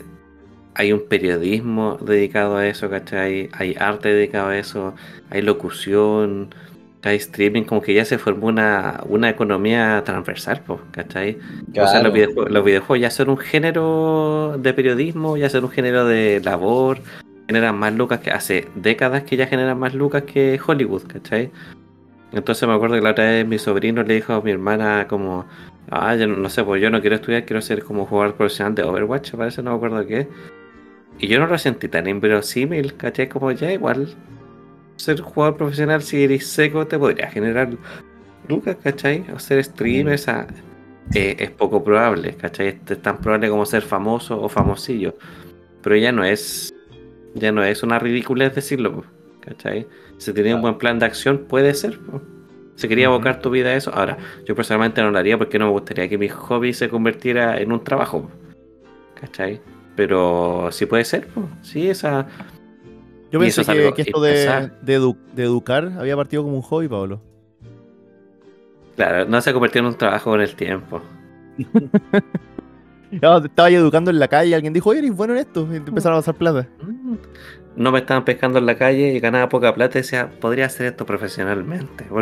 hay 0.75 0.91
un 0.93 1.07
periodismo 1.07 1.97
dedicado 2.01 2.57
a 2.57 2.67
eso, 2.67 2.89
¿cachai? 2.89 3.49
Hay 3.53 3.75
arte 3.79 4.09
dedicado 4.13 4.49
a 4.49 4.57
eso, 4.57 4.93
hay 5.29 5.41
locución, 5.41 6.53
streaming, 7.09 7.63
como 7.63 7.81
que 7.81 7.93
ya 7.93 8.05
se 8.05 8.17
formó 8.17 8.47
una, 8.47 9.01
una 9.07 9.29
economía 9.29 10.03
transversal, 10.05 10.61
pues, 10.65 10.79
¿cachai? 10.91 11.37
O 11.71 11.73
sea, 11.73 11.85
Claro. 11.85 12.03
los 12.05 12.13
videojuegos, 12.13 12.51
los 12.51 12.63
videojuegos 12.65 13.01
ya 13.01 13.09
son 13.09 13.29
un 13.29 13.37
género 13.37 14.57
de 14.59 14.73
periodismo, 14.73 15.35
ya 15.37 15.49
son 15.49 15.63
un 15.63 15.71
género 15.71 16.05
de 16.05 16.41
labor, 16.43 16.99
generan 17.47 17.77
más 17.77 17.93
lucas 17.93 18.19
que 18.19 18.31
hace 18.31 18.67
décadas 18.75 19.23
que 19.23 19.35
ya 19.35 19.47
generan 19.47 19.79
más 19.79 19.93
lucas 19.93 20.23
que 20.23 20.59
Hollywood, 20.65 21.03
¿cachai? 21.07 21.49
Entonces 22.31 22.67
me 22.67 22.73
acuerdo 22.75 22.95
que 22.95 23.01
la 23.01 23.11
otra 23.11 23.25
vez 23.25 23.45
mi 23.47 23.57
sobrino 23.57 24.03
le 24.03 24.13
dijo 24.13 24.33
a 24.33 24.41
mi 24.41 24.51
hermana 24.51 25.07
como, 25.09 25.45
ah, 25.89 26.15
yo 26.15 26.27
no, 26.27 26.37
no 26.37 26.49
sé, 26.49 26.63
pues 26.63 26.81
yo 26.81 26.89
no 26.89 27.01
quiero 27.01 27.17
estudiar, 27.17 27.43
quiero 27.45 27.61
ser 27.61 27.83
como 27.83 28.05
jugador 28.05 28.35
profesional 28.35 28.75
de 28.75 28.83
Overwatch, 28.83 29.31
parece, 29.33 29.61
no 29.63 29.71
me 29.71 29.75
acuerdo 29.77 30.05
qué. 30.05 30.27
Y 31.19 31.27
yo 31.27 31.39
no 31.39 31.47
lo 31.47 31.57
sentí 31.57 31.87
tan 31.89 32.07
inverosímil, 32.07 32.95
¿cachai? 32.95 33.27
Como 33.27 33.51
ya 33.51 33.71
igual 33.73 34.07
ser 35.01 35.21
jugador 35.21 35.57
profesional 35.57 36.01
si 36.01 36.23
eres 36.23 36.47
seco 36.47 36.87
te 36.87 36.97
podría 36.97 37.29
generar 37.29 37.69
lucas, 38.47 38.77
¿cachai? 38.81 39.25
O 39.33 39.39
ser 39.39 39.63
streamer, 39.63 40.15
o 40.15 40.17
sea, 40.17 40.47
eh, 41.13 41.35
es 41.39 41.51
poco 41.51 41.83
probable, 41.83 42.35
¿cachai? 42.35 42.79
Es 42.87 43.01
tan 43.01 43.17
probable 43.19 43.49
como 43.49 43.65
ser 43.65 43.81
famoso 43.81 44.41
o 44.41 44.49
famosillo. 44.49 45.15
Pero 45.81 45.95
ya 45.95 46.11
no 46.11 46.23
es, 46.23 46.73
ya 47.33 47.51
no 47.51 47.63
es 47.63 47.83
una 47.83 47.99
ridiculez 47.99 48.55
decirlo, 48.55 49.03
¿cachai? 49.41 49.87
Si 50.17 50.33
tenía 50.33 50.55
un 50.55 50.61
buen 50.61 50.77
plan 50.77 50.99
de 50.99 51.05
acción, 51.05 51.45
puede 51.47 51.73
ser. 51.73 51.99
Si 52.75 52.87
quería 52.87 53.07
abocar 53.07 53.41
tu 53.41 53.49
vida 53.49 53.69
a 53.69 53.75
eso, 53.75 53.91
ahora, 53.93 54.17
yo 54.45 54.55
personalmente 54.55 55.01
no 55.01 55.11
lo 55.11 55.19
haría 55.19 55.37
porque 55.37 55.59
no 55.59 55.65
me 55.65 55.71
gustaría 55.71 56.07
que 56.07 56.17
mi 56.17 56.29
hobby 56.29 56.73
se 56.73 56.89
convirtiera 56.89 57.59
en 57.59 57.71
un 57.71 57.83
trabajo, 57.83 58.29
¿cachai? 59.19 59.61
Pero 59.95 60.69
sí 60.71 60.85
puede 60.85 61.05
ser, 61.05 61.27
po. 61.27 61.47
sí, 61.61 61.89
esa... 61.89 62.27
Yo 63.31 63.39
Y 63.39 63.43
pensé 63.43 63.61
es 63.61 63.67
que, 63.93 64.01
esto 64.01 64.21
de, 64.21 64.33
pensar. 64.33 64.79
de 64.81 64.99
edu- 64.99 65.17
de 65.33 65.43
educar 65.43 65.91
había 65.97 66.15
partido 66.15 66.43
como 66.43 66.55
un 66.57 66.61
hobby, 66.61 66.87
Pablo. 66.87 67.21
Claro, 68.95 69.25
no 69.25 69.41
se 69.41 69.53
convirtió 69.53 69.79
en 69.79 69.85
un 69.87 69.95
trabajo 69.95 70.31
con 70.31 70.41
el 70.41 70.55
tiempo. 70.55 71.01
Te 73.09 73.17
estaba 73.47 73.69
educando 73.69 74.09
en 74.09 74.19
la 74.19 74.27
calle 74.29 74.51
y 74.51 74.53
alguien 74.53 74.71
dijo, 74.73 74.89
oye, 74.89 74.99
eres 74.99 75.13
bueno 75.15 75.33
en 75.33 75.39
esto. 75.39 75.63
Y 75.69 75.79
te 75.81 75.89
empezaron 75.89 76.17
a 76.17 76.21
pasar 76.21 76.35
plata. 76.35 76.67
No 77.75 77.91
me 77.91 77.99
estaban 77.99 78.23
pescando 78.23 78.59
en 78.59 78.65
la 78.65 78.77
calle 78.77 79.13
y 79.13 79.19
ganaba 79.19 79.49
poca 79.49 79.73
plata 79.73 79.97
y 79.97 80.01
decía, 80.01 80.29
podría 80.39 80.67
hacer 80.67 80.87
esto 80.87 81.05
profesionalmente. 81.05 82.05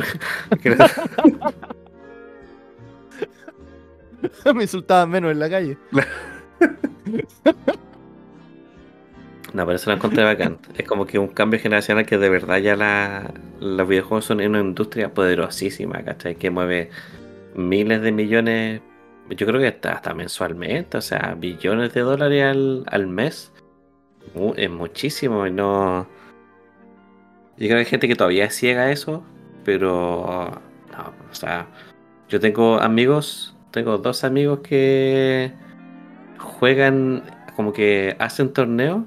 Me 4.54 4.64
insultaban 4.64 5.10
menos 5.10 5.32
en 5.32 5.40
la 5.40 5.50
calle. 5.50 5.78
No, 9.60 9.66
pero 9.66 9.76
eso 9.76 9.90
lo 9.90 9.98
encontré 9.98 10.24
bacán. 10.24 10.58
Es 10.78 10.88
como 10.88 11.06
que 11.06 11.20
un 11.20 11.28
cambio 11.28 11.60
generacional 11.60 12.06
que 12.06 12.18
de 12.18 12.30
verdad 12.30 12.60
ya 12.60 12.78
la, 12.78 13.34
los 13.60 13.86
videojuegos 13.90 14.24
son 14.24 14.40
una 14.40 14.62
industria 14.62 15.14
poderosísima, 15.14 16.02
¿cachai? 16.02 16.38
Que 16.38 16.50
mueve 16.50 16.92
miles 17.56 18.02
de 18.02 18.14
millones, 18.14 18.82
yo 19.30 19.46
creo 19.46 19.60
que 19.60 19.68
hasta, 19.68 19.92
hasta 19.92 20.14
mensualmente, 20.14 20.98
o 20.98 21.02
sea, 21.02 21.36
billones 21.38 21.94
de 21.94 22.00
dólares 22.00 22.42
al, 22.42 22.86
al 22.88 23.08
mes. 23.08 23.52
Es 24.56 24.70
muchísimo 24.70 25.46
y 25.46 25.52
no... 25.52 26.08
Yo 27.58 27.68
creo 27.68 27.72
que 27.72 27.80
hay 27.80 27.86
gente 27.86 28.08
que 28.08 28.16
todavía 28.16 28.46
es 28.46 28.56
ciega 28.56 28.84
a 28.84 28.92
eso, 28.92 29.26
pero... 29.66 30.52
No, 30.90 31.14
o 31.30 31.36
sea, 31.36 31.68
yo 32.30 32.40
tengo 32.40 32.80
amigos, 32.80 33.58
tengo 33.72 33.98
dos 33.98 34.24
amigos 34.24 34.60
que 34.60 35.52
juegan, 36.38 37.24
como 37.58 37.74
que 37.74 38.16
hacen 38.20 38.54
torneos 38.54 39.04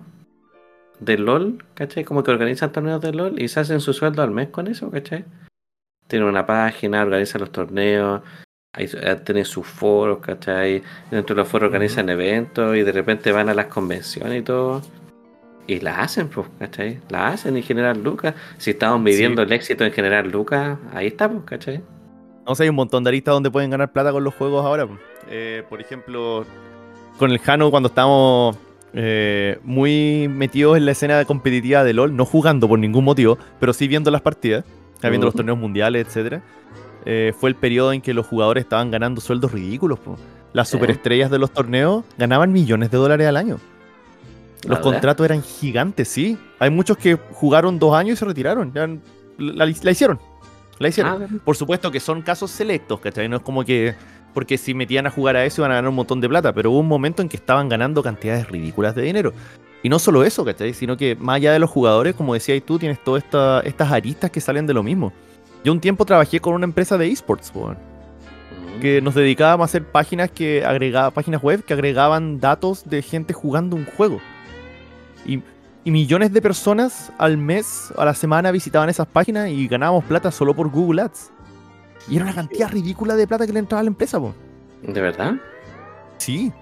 de 1.04 1.18
LOL, 1.18 1.64
¿cachai? 1.74 2.04
Como 2.04 2.22
que 2.22 2.30
organizan 2.30 2.72
torneos 2.72 3.00
de 3.00 3.12
LOL 3.12 3.40
y 3.40 3.48
se 3.48 3.60
hacen 3.60 3.80
su 3.80 3.92
sueldo 3.92 4.22
al 4.22 4.30
mes 4.30 4.48
con 4.48 4.66
eso, 4.68 4.90
¿cachai? 4.90 5.24
Tienen 6.06 6.28
una 6.28 6.46
página, 6.46 7.02
organizan 7.02 7.40
los 7.40 7.50
torneos, 7.50 8.22
ahí, 8.74 8.88
eh, 8.92 9.16
tienen 9.24 9.44
sus 9.44 9.66
foros, 9.66 10.18
¿cachai? 10.18 10.82
Dentro 11.10 11.34
de 11.34 11.40
los 11.42 11.48
foros 11.48 11.68
organizan 11.68 12.08
eventos 12.08 12.76
y 12.76 12.82
de 12.82 12.92
repente 12.92 13.32
van 13.32 13.48
a 13.48 13.54
las 13.54 13.66
convenciones 13.66 14.40
y 14.40 14.42
todo. 14.42 14.82
Y 15.66 15.80
las 15.80 15.98
hacen, 15.98 16.28
pues, 16.28 16.48
¿cachai? 16.58 17.00
Las 17.08 17.34
hacen 17.34 17.56
y 17.56 17.62
generan 17.62 18.02
lucas. 18.02 18.34
Si 18.58 18.70
estamos 18.72 19.00
midiendo 19.00 19.42
Sí. 19.42 19.46
el 19.46 19.52
éxito 19.52 19.84
en 19.84 19.92
generar 19.92 20.26
lucas, 20.26 20.78
ahí 20.92 21.06
estamos, 21.06 21.44
¿cachai? 21.44 21.80
No 22.46 22.54
sé, 22.56 22.64
hay 22.64 22.68
un 22.68 22.74
montón 22.76 23.04
de 23.04 23.10
aristas 23.10 23.32
donde 23.34 23.50
pueden 23.50 23.70
ganar 23.70 23.92
plata 23.92 24.10
con 24.12 24.24
los 24.24 24.34
juegos 24.34 24.64
ahora. 24.64 24.86
po. 24.86 24.98
Eh, 25.30 25.62
por 25.68 25.80
ejemplo, 25.80 26.44
con 27.16 27.30
el 27.30 27.38
Jano 27.38 27.70
cuando 27.70 27.88
estábamos 27.88 28.56
eh, 28.94 29.58
muy 29.62 30.28
metidos 30.28 30.76
en 30.76 30.84
la 30.86 30.92
escena 30.92 31.24
competitiva 31.24 31.84
de 31.84 31.92
LOL, 31.94 32.14
no 32.14 32.24
jugando 32.24 32.68
por 32.68 32.78
ningún 32.78 33.04
motivo, 33.04 33.38
pero 33.60 33.72
sí 33.72 33.88
viendo 33.88 34.10
las 34.10 34.20
partidas, 34.20 34.64
sea, 35.00 35.10
viendo 35.10 35.26
los 35.26 35.34
torneos 35.34 35.58
mundiales, 35.58 36.06
etcétera. 36.06 36.42
eh, 37.04 37.32
fue 37.38 37.50
el 37.50 37.56
periodo 37.56 37.92
en 37.92 38.00
que 38.00 38.14
los 38.14 38.26
jugadores 38.26 38.62
estaban 38.64 38.90
ganando 38.90 39.20
sueldos 39.20 39.50
ridículos. 39.52 39.98
po. 39.98 40.16
Las 40.52 40.68
superestrellas 40.68 41.30
de 41.30 41.38
los 41.38 41.50
torneos 41.52 42.04
ganaban 42.18 42.52
millones 42.52 42.90
de 42.90 42.98
dólares 42.98 43.26
al 43.26 43.36
año. 43.36 43.58
Los 44.64 44.78
contratos 44.78 45.24
eran 45.24 45.42
gigantes, 45.42 46.06
sí. 46.08 46.38
Hay 46.60 46.70
muchos 46.70 46.96
que 46.96 47.16
jugaron 47.32 47.78
dos 47.80 47.94
años 47.96 48.14
y 48.14 48.16
se 48.18 48.24
retiraron. 48.24 48.72
Ya 48.72 48.86
la, 49.38 49.66
la 49.66 49.90
hicieron. 49.90 50.20
La 50.78 50.88
hicieron. 50.88 51.22
Ah, 51.22 51.26
Por 51.44 51.56
supuesto 51.56 51.90
que 51.90 51.98
son 51.98 52.22
casos 52.22 52.50
selectos, 52.52 53.00
¿cachai? 53.00 53.28
No 53.28 53.36
es 53.38 53.42
como 53.42 53.64
que. 53.64 53.94
Porque 54.34 54.56
si 54.58 54.74
metían 54.74 55.06
a 55.06 55.10
jugar 55.10 55.36
a 55.36 55.44
eso 55.44 55.60
iban 55.60 55.72
a 55.72 55.74
ganar 55.74 55.88
un 55.90 55.94
montón 55.94 56.20
de 56.20 56.28
plata, 56.28 56.52
pero 56.52 56.70
hubo 56.70 56.78
un 56.80 56.88
momento 56.88 57.22
en 57.22 57.28
que 57.28 57.36
estaban 57.36 57.68
ganando 57.68 58.02
cantidades 58.02 58.48
ridículas 58.48 58.94
de 58.94 59.02
dinero. 59.02 59.32
Y 59.82 59.88
no 59.88 59.98
solo 59.98 60.24
eso, 60.24 60.44
¿cachai? 60.44 60.74
Sino 60.74 60.96
que 60.96 61.16
más 61.16 61.36
allá 61.36 61.52
de 61.52 61.58
los 61.58 61.68
jugadores, 61.68 62.14
como 62.14 62.34
decías 62.34 62.62
tú, 62.64 62.78
tienes 62.78 63.02
todas 63.02 63.24
esta- 63.24 63.60
estas 63.60 63.90
aristas 63.90 64.30
que 64.30 64.40
salen 64.40 64.66
de 64.66 64.74
lo 64.74 64.82
mismo. 64.82 65.12
Yo 65.64 65.72
un 65.72 65.80
tiempo 65.80 66.04
trabajé 66.04 66.40
con 66.40 66.54
una 66.54 66.64
empresa 66.64 66.96
de 66.96 67.08
esports, 67.08 67.50
po, 67.50 67.70
mm. 67.70 68.80
que 68.80 69.00
nos 69.02 69.14
dedicábamos 69.14 69.64
a 69.64 69.66
hacer 69.66 69.84
páginas 69.84 70.30
que 70.30 70.64
agregaba, 70.64 71.10
páginas 71.10 71.42
web 71.42 71.64
que 71.64 71.74
agregaban 71.74 72.40
datos 72.40 72.88
de 72.88 73.02
gente 73.02 73.32
jugando 73.34 73.76
un 73.76 73.84
juego. 73.84 74.20
Y, 75.26 75.40
y 75.84 75.90
millones 75.90 76.32
de 76.32 76.40
personas 76.40 77.12
al 77.18 77.36
mes, 77.36 77.92
a 77.96 78.04
la 78.04 78.14
semana 78.14 78.50
visitaban 78.50 78.88
esas 78.88 79.06
páginas 79.06 79.50
y 79.50 79.68
ganábamos 79.68 80.04
plata 80.04 80.30
solo 80.30 80.54
por 80.54 80.70
Google 80.70 81.02
Ads. 81.02 81.30
Y 82.08 82.16
era 82.16 82.24
una 82.24 82.34
cantidad 82.34 82.70
ridícula 82.70 83.14
de 83.16 83.26
plata 83.26 83.46
que 83.46 83.52
le 83.52 83.58
entraba 83.60 83.80
a 83.80 83.84
la 83.84 83.88
empresa, 83.88 84.18
po. 84.18 84.34
¿De 84.82 85.00
verdad? 85.00 85.34
Sí. 86.18 86.52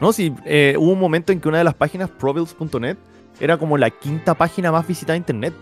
No, 0.00 0.12
sí, 0.12 0.34
eh, 0.44 0.74
hubo 0.78 0.92
un 0.92 0.98
momento 1.00 1.30
en 1.32 1.40
que 1.40 1.48
una 1.48 1.58
de 1.58 1.64
las 1.64 1.74
páginas, 1.74 2.08
probills.net, 2.10 2.96
era 3.38 3.56
como 3.58 3.76
la 3.78 3.90
quinta 3.90 4.34
página 4.34 4.72
más 4.72 4.86
visitada 4.86 5.12
de 5.12 5.18
internet. 5.18 5.54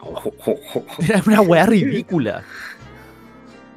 Era 0.98 1.22
una 1.26 1.40
weá 1.42 1.66
ridícula. 1.66 2.42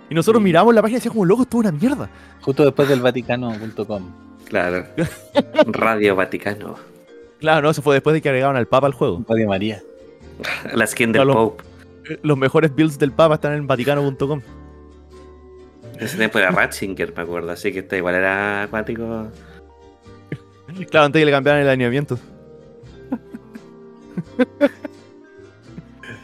Y 0.09 0.15
nosotros 0.15 0.39
Sí. 0.41 0.43
miramos 0.45 0.73
la 0.73 0.81
página 0.81 0.97
y 0.97 0.99
decíamos, 0.99 1.15
como, 1.15 1.25
loco, 1.25 1.43
esto 1.43 1.57
es 1.57 1.61
una 1.67 1.71
mierda. 1.71 2.09
Justo 2.41 2.63
después 2.63 2.87
del 2.89 3.01
Vaticano.com. 3.01 4.03
Claro. 4.45 4.85
Radio 5.67 6.15
Vaticano. 6.15 6.75
Claro, 7.39 7.61
no, 7.63 7.69
eso 7.71 7.81
fue 7.81 7.95
después 7.95 8.13
de 8.13 8.21
que 8.21 8.29
agregaban 8.29 8.55
al 8.55 8.67
Papa 8.67 8.87
al 8.87 8.93
juego. 8.93 9.23
Radio 9.27 9.47
María. 9.49 9.81
La 10.73 10.87
skin 10.87 11.11
del 11.11 11.23
Claro. 11.23 11.33
Pope. 11.57 11.63
Eh, 12.09 12.19
Los 12.23 12.37
mejores 12.37 12.73
builds 12.75 12.97
del 12.99 13.11
Papa 13.11 13.35
están 13.35 13.53
en 13.53 13.67
vaticano.com. 13.67 14.41
Ese 15.99 16.17
tiempo 16.17 16.39
era 16.39 16.51
Ratzinger, 16.51 17.13
me 17.15 17.21
acuerdo. 17.23 17.51
Así 17.51 17.71
que 17.71 17.79
este 17.79 17.97
igual 17.97 18.15
era 18.15 18.63
acuático. 18.63 19.27
Claro, 20.89 21.05
antes 21.05 21.19
que 21.19 21.25
le 21.25 21.31
cambiaran 21.31 21.61
el 21.61 21.69
alineamiento. 21.69 22.17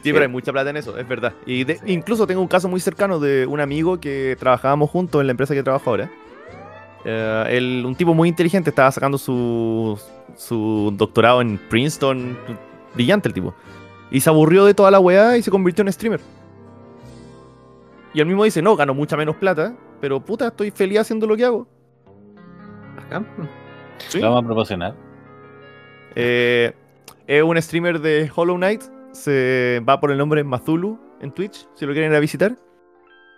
Sí, 0.02 0.12
pero 0.14 0.22
hay 0.22 0.28
mucha 0.30 0.52
plata 0.54 0.70
en 0.70 0.78
eso, 0.78 0.98
es 0.98 1.08
verdad. 1.08 1.34
Y 1.46 1.66
de- 1.66 1.80
incluso 1.86 2.26
tengo 2.26 2.42
un 2.42 2.48
caso 2.48 2.70
muy 2.70 2.80
cercano 2.80 3.20
de 3.20 3.46
un 3.46 3.60
amigo 3.60 4.00
que 4.00 4.38
trabajábamos 4.40 4.90
juntos 4.90 5.20
en 5.22 5.28
la 5.28 5.32
empresa 5.32 5.54
que 5.54 5.62
trabajo 5.62 5.90
ahora. 5.90 6.10
Eh, 7.04 7.46
él, 7.50 7.84
un 7.86 7.96
tipo 7.96 8.14
muy 8.14 8.30
inteligente, 8.30 8.70
estaba 8.70 8.92
sacando 8.92 9.18
su, 9.18 10.00
su 10.38 10.94
doctorado 10.96 11.42
en 11.42 11.58
Princeton. 11.70 12.38
Brillante 12.96 13.28
el 13.28 13.34
tipo. 13.34 13.54
Y 14.12 14.22
se 14.22 14.30
aburrió 14.30 14.66
de 14.66 14.74
toda 14.74 14.92
la 14.92 15.00
weá 15.00 15.38
y 15.38 15.44
se 15.44 15.52
convirtió 15.52 15.84
en 15.84 15.94
streamer. 15.94 16.20
Y 18.14 18.20
él 18.20 18.26
mismo 18.26 18.44
dice, 18.44 18.62
no, 18.62 18.76
gano 18.76 18.94
mucha 18.94 19.16
menos 19.16 19.36
plata, 19.36 19.76
pero 20.02 20.20
puta, 20.20 20.48
estoy 20.48 20.72
feliz 20.72 21.00
haciendo 21.00 21.28
lo 21.28 21.38
que 21.38 21.46
hago. 21.46 21.68
Acá. 22.98 23.24
Sí. 24.08 24.20
Lo 24.20 24.30
vamos 24.30 24.44
a 24.44 24.46
proporcionar. 24.48 24.96
Eh, 26.16 26.74
es 27.28 27.44
un 27.44 27.62
streamer 27.62 28.00
de 28.00 28.32
Hollow 28.34 28.56
Knight. 28.56 28.82
Se 29.12 29.82
va 29.88 30.00
por 30.00 30.12
el 30.12 30.18
nombre 30.18 30.44
Mazulu 30.44 31.00
en 31.22 31.32
Twitch, 31.32 31.68
si 31.76 31.86
lo 31.86 31.94
quieren 31.94 32.12
ir 32.12 32.18
a 32.18 32.20
visitar. 32.20 32.56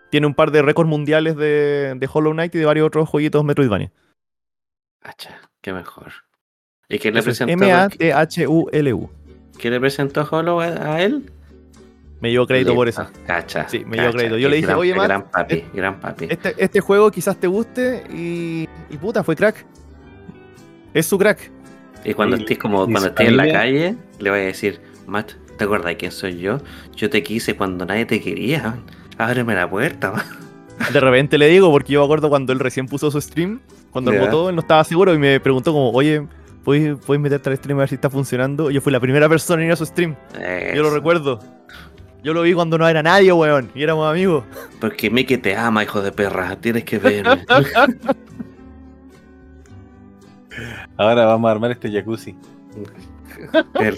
Tiene 0.10 0.28
un 0.28 0.34
par 0.34 0.52
de 0.52 0.62
récords 0.62 0.90
mundiales 0.90 1.36
de, 1.36 1.96
de 1.96 2.10
Hollow 2.12 2.34
Knight 2.34 2.54
y 2.56 2.60
de 2.60 2.66
varios 2.66 2.88
otros 2.88 3.10
jueguitos 3.10 3.44
Metroidvania. 3.44 3.92
Hacha, 5.02 5.50
qué 5.62 5.74
mejor. 5.74 6.12
¿Y 6.90 7.00
quién 7.00 7.14
le 7.14 7.22
Eso 7.22 7.30
es 7.32 7.40
presentó? 7.40 7.64
M-A-T-H-U-L-U. 7.64 9.10
¿Qué 9.58 9.70
le 9.70 9.80
presentó 9.80 10.28
Hollow 10.30 10.60
a, 10.62 10.66
a 10.96 11.02
él? 11.04 11.32
Me 12.20 12.30
llevo 12.32 12.46
crédito 12.46 12.76
por 12.76 12.88
eso. 12.88 13.02
Listo, 13.04 13.20
Cacha. 13.26 13.68
Sí, 13.68 13.80
me 13.86 13.98
dio 13.98 14.06
cacha. 14.06 14.18
crédito. 14.18 14.38
Yo 14.38 14.50
le 14.50 14.56
dije, 14.58 14.68
Gran- 14.68 14.80
"Oye, 14.80 14.94
Matt, 14.96 15.08
Gran 15.08 15.24
papi, 15.32 15.56
eh, 15.56 15.66
gran 15.74 16.00
papi. 16.00 16.28
Este, 16.30 16.54
este 16.58 16.80
juego 16.80 17.10
quizás 17.12 17.38
te 17.40 17.48
guste 17.48 18.04
y, 18.14 18.68
y 18.94 18.98
puta, 18.98 19.24
fue 19.24 19.36
crack. 19.36 19.66
Es 20.94 21.06
su 21.08 21.18
crack. 21.18 21.50
Y 22.04 22.14
cuando 22.14 22.36
Y- 22.38 22.42
estés 22.42 22.58
como 22.60 22.86
cuando 22.86 23.08
estés 23.08 23.28
en 23.28 23.38
la 23.38 23.52
calle, 23.52 23.96
le 24.20 24.30
voy 24.30 24.40
a 24.40 24.44
decir, 24.44 24.82
Matt, 25.08 25.32
¿te 25.58 25.64
acuerdas 25.64 25.88
de 25.88 25.98
quién 25.98 26.12
soy 26.12 26.38
yo? 26.38 26.58
Yo 26.96 27.10
te 27.10 27.24
quise 27.24 27.56
cuando 27.56 27.86
nadie 27.86 28.06
te 28.06 28.22
quería. 28.22 28.78
Ábreme 29.18 29.56
la 29.56 29.70
puerta, 29.70 30.12
man". 30.12 30.26
De 30.94 31.00
repente 31.00 31.38
le 31.38 31.48
digo, 31.48 31.72
porque 31.72 31.94
yo 31.94 32.00
me 32.02 32.06
acuerdo 32.06 32.30
cuando 32.30 32.54
él 32.54 32.60
recién 32.60 32.88
puso 32.88 33.10
su 33.12 33.20
stream, 33.22 33.62
cuando 33.92 34.12
Ya. 34.12 34.18
él 34.20 34.26
votó, 34.26 34.50
él 34.50 34.56
no 34.56 34.62
estaba 34.62 34.84
seguro 34.84 35.14
y 35.14 35.18
me 35.20 35.40
preguntó 35.40 35.74
como, 35.74 35.90
oye, 35.92 36.28
¿puedes, 36.64 36.98
puedes 37.06 37.22
meterte 37.22 37.50
al 37.50 37.58
stream 37.58 37.78
a 37.78 37.82
ver 37.82 37.90
si 37.90 37.96
está 37.96 38.10
funcionando? 38.10 38.72
Yo 38.72 38.82
fui 38.82 38.92
la 38.92 39.00
primera 39.00 39.28
persona 39.30 39.62
en 39.62 39.68
ir 39.68 39.74
a 39.74 39.76
su 39.76 39.86
stream. 39.86 40.16
Yo 40.76 40.84
lo 40.84 40.90
recuerdo. 40.94 41.40
Yo 42.24 42.34
lo 42.36 42.44
vi 42.44 42.54
cuando 42.54 42.78
no 42.78 42.88
era 42.88 43.02
nadie, 43.02 43.32
weón, 43.32 43.72
y 43.74 43.82
éramos 43.82 44.08
amigos. 44.10 44.44
Porque 44.80 45.10
Mickey 45.10 45.38
te 45.38 45.56
ama, 45.56 45.84
hijo 45.84 46.02
de 46.04 46.12
perra. 46.12 46.56
Tienes 46.56 46.84
que 46.84 47.00
verme. 47.00 47.44
Ahora 50.98 51.26
vamos 51.26 51.48
a 51.50 51.52
armar 51.52 51.72
este 51.72 51.92
jacuzzi. 51.92 52.36
el, 53.80 53.98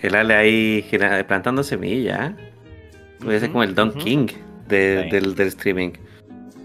el 0.00 0.14
Ale 0.14 0.34
ahí 0.34 0.84
plantando 1.28 1.62
semillas. 1.62 2.30
¿eh? 2.30 2.34
Puede 3.22 3.40
ser 3.40 3.50
como 3.52 3.62
el 3.62 3.74
Don. 3.74 3.92
King 3.92 4.26
de- 4.68 5.02
Sí. 5.04 5.10
del, 5.10 5.34
del 5.34 5.48
streaming. 5.48 5.90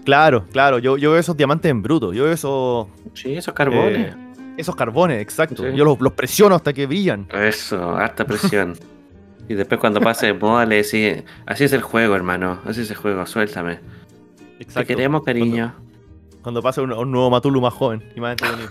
Claro, 0.04 0.46
claro, 0.50 0.78
yo, 0.80 0.96
yo 0.96 1.12
veo 1.12 1.20
esos 1.20 1.36
diamantes 1.36 1.70
en 1.70 1.80
bruto, 1.80 2.12
yo 2.12 2.24
veo 2.24 2.32
esos, 2.32 2.88
Sí, 3.14 3.34
esos 3.36 3.54
carbones. 3.54 4.12
eh, 4.12 4.16
esos 4.56 4.76
carbones, 4.76 5.20
exacto. 5.20 5.62
Sí. 5.62 5.76
Yo 5.76 5.84
los, 5.84 6.00
los 6.00 6.12
presiono 6.12 6.54
hasta 6.54 6.72
que 6.72 6.86
brillan. 6.86 7.26
Eso, 7.32 7.96
harta 7.96 8.24
presión. 8.24 8.76
y 9.48 9.54
después 9.54 9.80
cuando 9.80 10.00
pase 10.00 10.26
de 10.26 10.34
moda 10.34 10.66
le 10.66 10.76
decís, 10.82 11.24
así 11.46 11.64
es 11.64 11.72
el 11.72 11.82
juego, 11.82 12.14
hermano. 12.14 12.60
Así 12.64 12.82
es 12.82 12.90
el 12.90 12.96
juego, 12.96 13.26
suéltame. 13.26 13.76
Te 14.58 14.64
Exacto. 14.64 14.86
queremos, 14.88 15.22
cariño. 15.22 15.74
Cuando 16.42 16.62
pase 16.62 16.80
un, 16.80 16.92
un 16.92 17.10
nuevo 17.10 17.30
Matulu 17.30 17.60
más 17.60 17.72
joven 17.74 18.02
y 18.14 18.20
más 18.20 18.32
entretenido. 18.32 18.70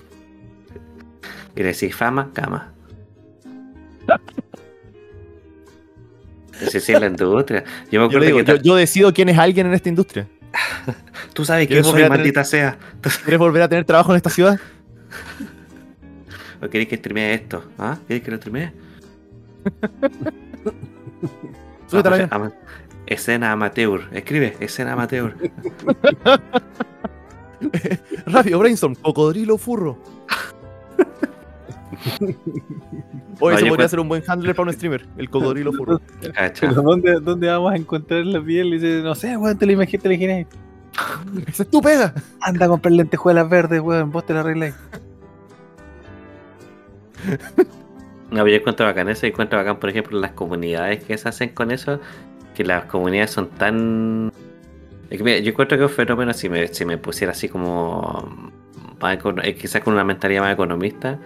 Y 1.56 1.60
le 1.60 1.66
decís, 1.74 1.96
fama, 1.96 2.30
cama. 2.34 2.74
Es 6.62 6.90
la 6.90 7.08
industria. 7.08 7.64
Yo 7.92 8.08
me 8.08 8.14
Yo, 8.14 8.20
digo, 8.20 8.44
que 8.44 8.60
yo, 8.64 8.76
decido 8.76 9.14
quién 9.14 9.30
es 9.30 9.38
alguien 9.38 9.68
en 9.68 9.74
esta 9.74 9.90
industria. 9.90 10.28
tú 11.34 11.44
sabes 11.46 11.68
quién 11.68 11.82
¿quieres 11.82 11.86
soy, 11.86 11.94
volver 11.94 12.06
a 12.06 12.10
tener- 12.10 12.20
maldita 12.20 12.44
sea. 12.44 12.78
¿Quieres 13.24 13.40
volver 13.40 13.62
a 13.64 13.70
tener 13.70 13.86
trabajo 13.86 14.12
en 14.12 14.18
esta 14.18 14.30
ciudad? 14.30 14.60
¿O 16.62 16.70
queréis 16.70 16.90
que 16.90 16.98
streamee 16.98 17.34
esto? 17.34 17.64
¿Ah? 17.80 17.98
¿Queréis 18.08 18.24
que 18.24 18.32
lo 18.32 18.38
streamee? 18.38 18.72
Avión. 21.94 22.28
ama- 22.32 22.54
escena 23.06 23.52
amateur. 23.52 24.02
Escribe, 24.14 24.56
escena 24.60 24.94
amateur. 24.94 25.36
Rápido, 28.26 28.60
brainstorm, 28.60 28.96
cocodrilo 28.96 29.58
furro. 29.58 29.98
Oye, 33.40 33.40
No, 33.40 33.52
ese 33.58 33.66
yo 33.66 33.70
podría 33.70 33.88
ser 33.90 34.00
un 34.00 34.08
buen 34.10 34.24
handler 34.28 34.56
para 34.56 34.70
un 34.70 34.74
streamer, 34.74 35.06
el 35.18 35.30
cocodrilo 35.30 35.72
furro. 35.74 36.00
Pero 36.60 36.74
¿dónde, 36.82 37.20
¿dónde 37.22 37.48
vamos 37.48 37.74
a 37.74 37.76
encontrar 37.76 38.26
la 38.26 38.42
piel? 38.42 38.68
Y 38.68 38.72
dice, 38.80 39.02
no 39.04 39.14
sé, 39.16 39.36
weón, 39.38 39.58
te 39.58 39.66
lo 39.66 39.72
imaginé, 39.74 40.02
te 40.02 40.08
lo 40.08 40.14
imaginé. 40.14 40.48
Esa 41.48 41.64
es 41.64 41.70
tu 41.70 41.82
pega. 41.82 42.14
Anda 42.40 42.66
a 42.68 42.70
comprar 42.70 42.92
lentejuelas 42.94 43.50
verdes, 43.50 43.82
weón, 43.82 44.12
vos 44.12 44.26
te 44.26 44.34
la 44.34 44.40
arregláis. 44.42 44.76
No, 48.32 48.38
pero 48.38 48.48
yo 48.48 48.56
encuentro 48.56 48.86
bacán 48.86 49.10
eso 49.10 49.26
y 49.26 49.30
encuentro 49.30 49.60
bacán, 49.60 49.78
por 49.78 49.90
ejemplo, 49.90 50.18
las 50.18 50.32
comunidades 50.32 51.04
que 51.04 51.18
se 51.18 51.28
hacen 51.28 51.50
con 51.50 51.70
eso, 51.70 52.00
que 52.56 52.64
las 52.64 52.86
comunidades 52.86 53.32
son 53.32 53.50
tan... 53.50 54.32
Es 55.10 55.18
que, 55.18 55.24
mira, 55.26 55.40
yo 55.40 55.52
encuentro 55.52 55.78
que 55.78 55.84
es 55.84 55.90
un 55.90 55.96
fenómeno, 55.96 56.34
si 56.34 56.48
me, 56.48 56.66
si 56.70 56.86
me 56.86 56.98
pusiera 56.98 57.34
así 57.34 57.50
como... 57.50 58.52
eh, 59.44 59.56
quizás 59.56 59.82
con 59.84 59.94
una 59.94 60.06
mentalidad 60.06 60.44
más 60.44 60.54
economista, 60.54 61.20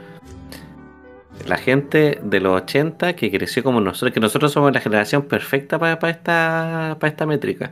la 1.46 1.58
gente 1.58 2.20
de 2.24 2.40
los 2.40 2.60
80 2.64 3.16
que 3.16 3.30
creció 3.30 3.62
como 3.62 3.82
nosotros, 3.82 4.12
que 4.12 4.20
nosotros 4.20 4.52
somos 4.52 4.74
la 4.74 4.82
generación 4.82 5.24
perfecta 5.28 5.78
para, 5.78 6.10
esta, 6.10 6.98
para 7.00 7.12
esta 7.12 7.28
métrica. 7.28 7.72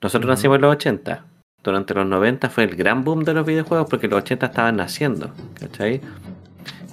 Nosotros 0.00 0.28
nacimos 0.28 0.56
en 0.56 0.62
los 0.62 0.72
80. 0.72 1.24
Durante 1.62 1.92
los 1.92 2.06
90 2.06 2.48
fue 2.48 2.64
el 2.64 2.76
gran 2.76 3.04
boom 3.04 3.24
de 3.24 3.34
los 3.34 3.44
videojuegos 3.44 3.88
porque 3.90 4.08
los 4.08 4.22
80 4.22 4.46
estaban 4.46 4.76
naciendo. 4.76 5.32
¿Cachai? 5.60 6.00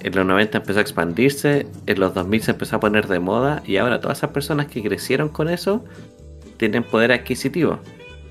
En 0.02 0.16
los 0.16 0.26
90 0.26 0.58
empezó 0.58 0.80
a 0.80 0.82
expandirse, 0.82 1.66
en 1.86 2.00
los 2.00 2.12
2000 2.12 2.42
se 2.42 2.50
empezó 2.50 2.76
a 2.76 2.80
poner 2.80 3.06
de 3.06 3.20
moda 3.20 3.62
y 3.64 3.76
ahora 3.76 4.00
todas 4.00 4.18
esas 4.18 4.30
personas 4.30 4.66
que 4.66 4.82
crecieron 4.82 5.28
con 5.28 5.48
eso 5.48 5.84
tienen 6.56 6.82
poder 6.82 7.12
adquisitivo. 7.12 7.78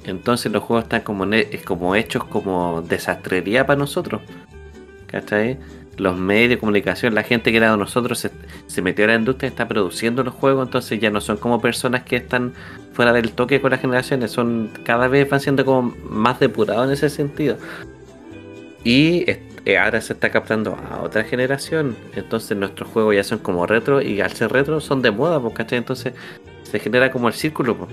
Entonces 0.04 0.52
los 0.52 0.64
juegos 0.64 0.84
están 0.84 1.02
como, 1.02 1.26
como 1.64 1.96
hechos 1.96 2.26
como 2.26 2.82
desastrería 2.82 3.66
para 3.66 3.80
nosotros. 3.80 4.22
¿Cachai? 5.08 5.60
Los 5.96 6.18
medios 6.18 6.50
de 6.50 6.58
comunicación, 6.58 7.16
la 7.16 7.24
gente 7.24 7.52
que 7.52 7.58
era 7.58 7.72
de 7.72 7.78
nosotros 7.78 8.20
se, 8.20 8.32
se 8.68 8.82
metió 8.82 9.06
a 9.06 9.10
la 9.10 9.16
industria, 9.16 9.48
está 9.48 9.68
produciendo 9.70 10.24
los 10.24 10.34
juegos, 10.34 10.68
entonces 10.68 11.00
ya 11.00 11.10
no 11.10 11.22
son 11.22 11.38
como 11.38 11.62
personas 11.62 12.04
que 12.04 12.18
están 12.18 12.54
fuera 12.92 13.14
del 13.14 13.32
toque 13.32 13.62
con 13.62 13.72
las 13.72 13.80
generaciones, 13.80 14.32
son 14.32 14.72
cada 14.84 15.08
vez 15.08 15.30
van 15.30 15.40
siendo 15.40 15.64
como 15.64 15.96
más 16.10 16.40
depurados 16.40 16.88
en 16.88 16.94
ese 16.94 17.10
sentido. 17.10 17.58
Y 18.84 19.26
ahora 19.80 20.02
se 20.02 20.14
está 20.14 20.32
captando 20.32 20.76
a 20.90 21.02
otra 21.02 21.24
generación, 21.24 21.96
entonces 22.16 22.58
nuestros 22.58 22.90
juegos 22.90 23.16
ya 23.16 23.24
son 23.24 23.40
como 23.40 23.68
retro 23.68 24.02
y 24.02 24.20
al 24.22 24.32
ser 24.32 24.52
retro 24.52 24.80
son 24.82 25.02
de 25.02 25.12
moda, 25.12 25.40
pues, 25.40 25.54
¿cachai? 25.54 25.78
Entonces 25.78 26.14
se 26.64 26.80
genera 26.80 27.12
como 27.12 27.28
el 27.28 27.34
círculo, 27.34 27.78
pues. 27.78 27.92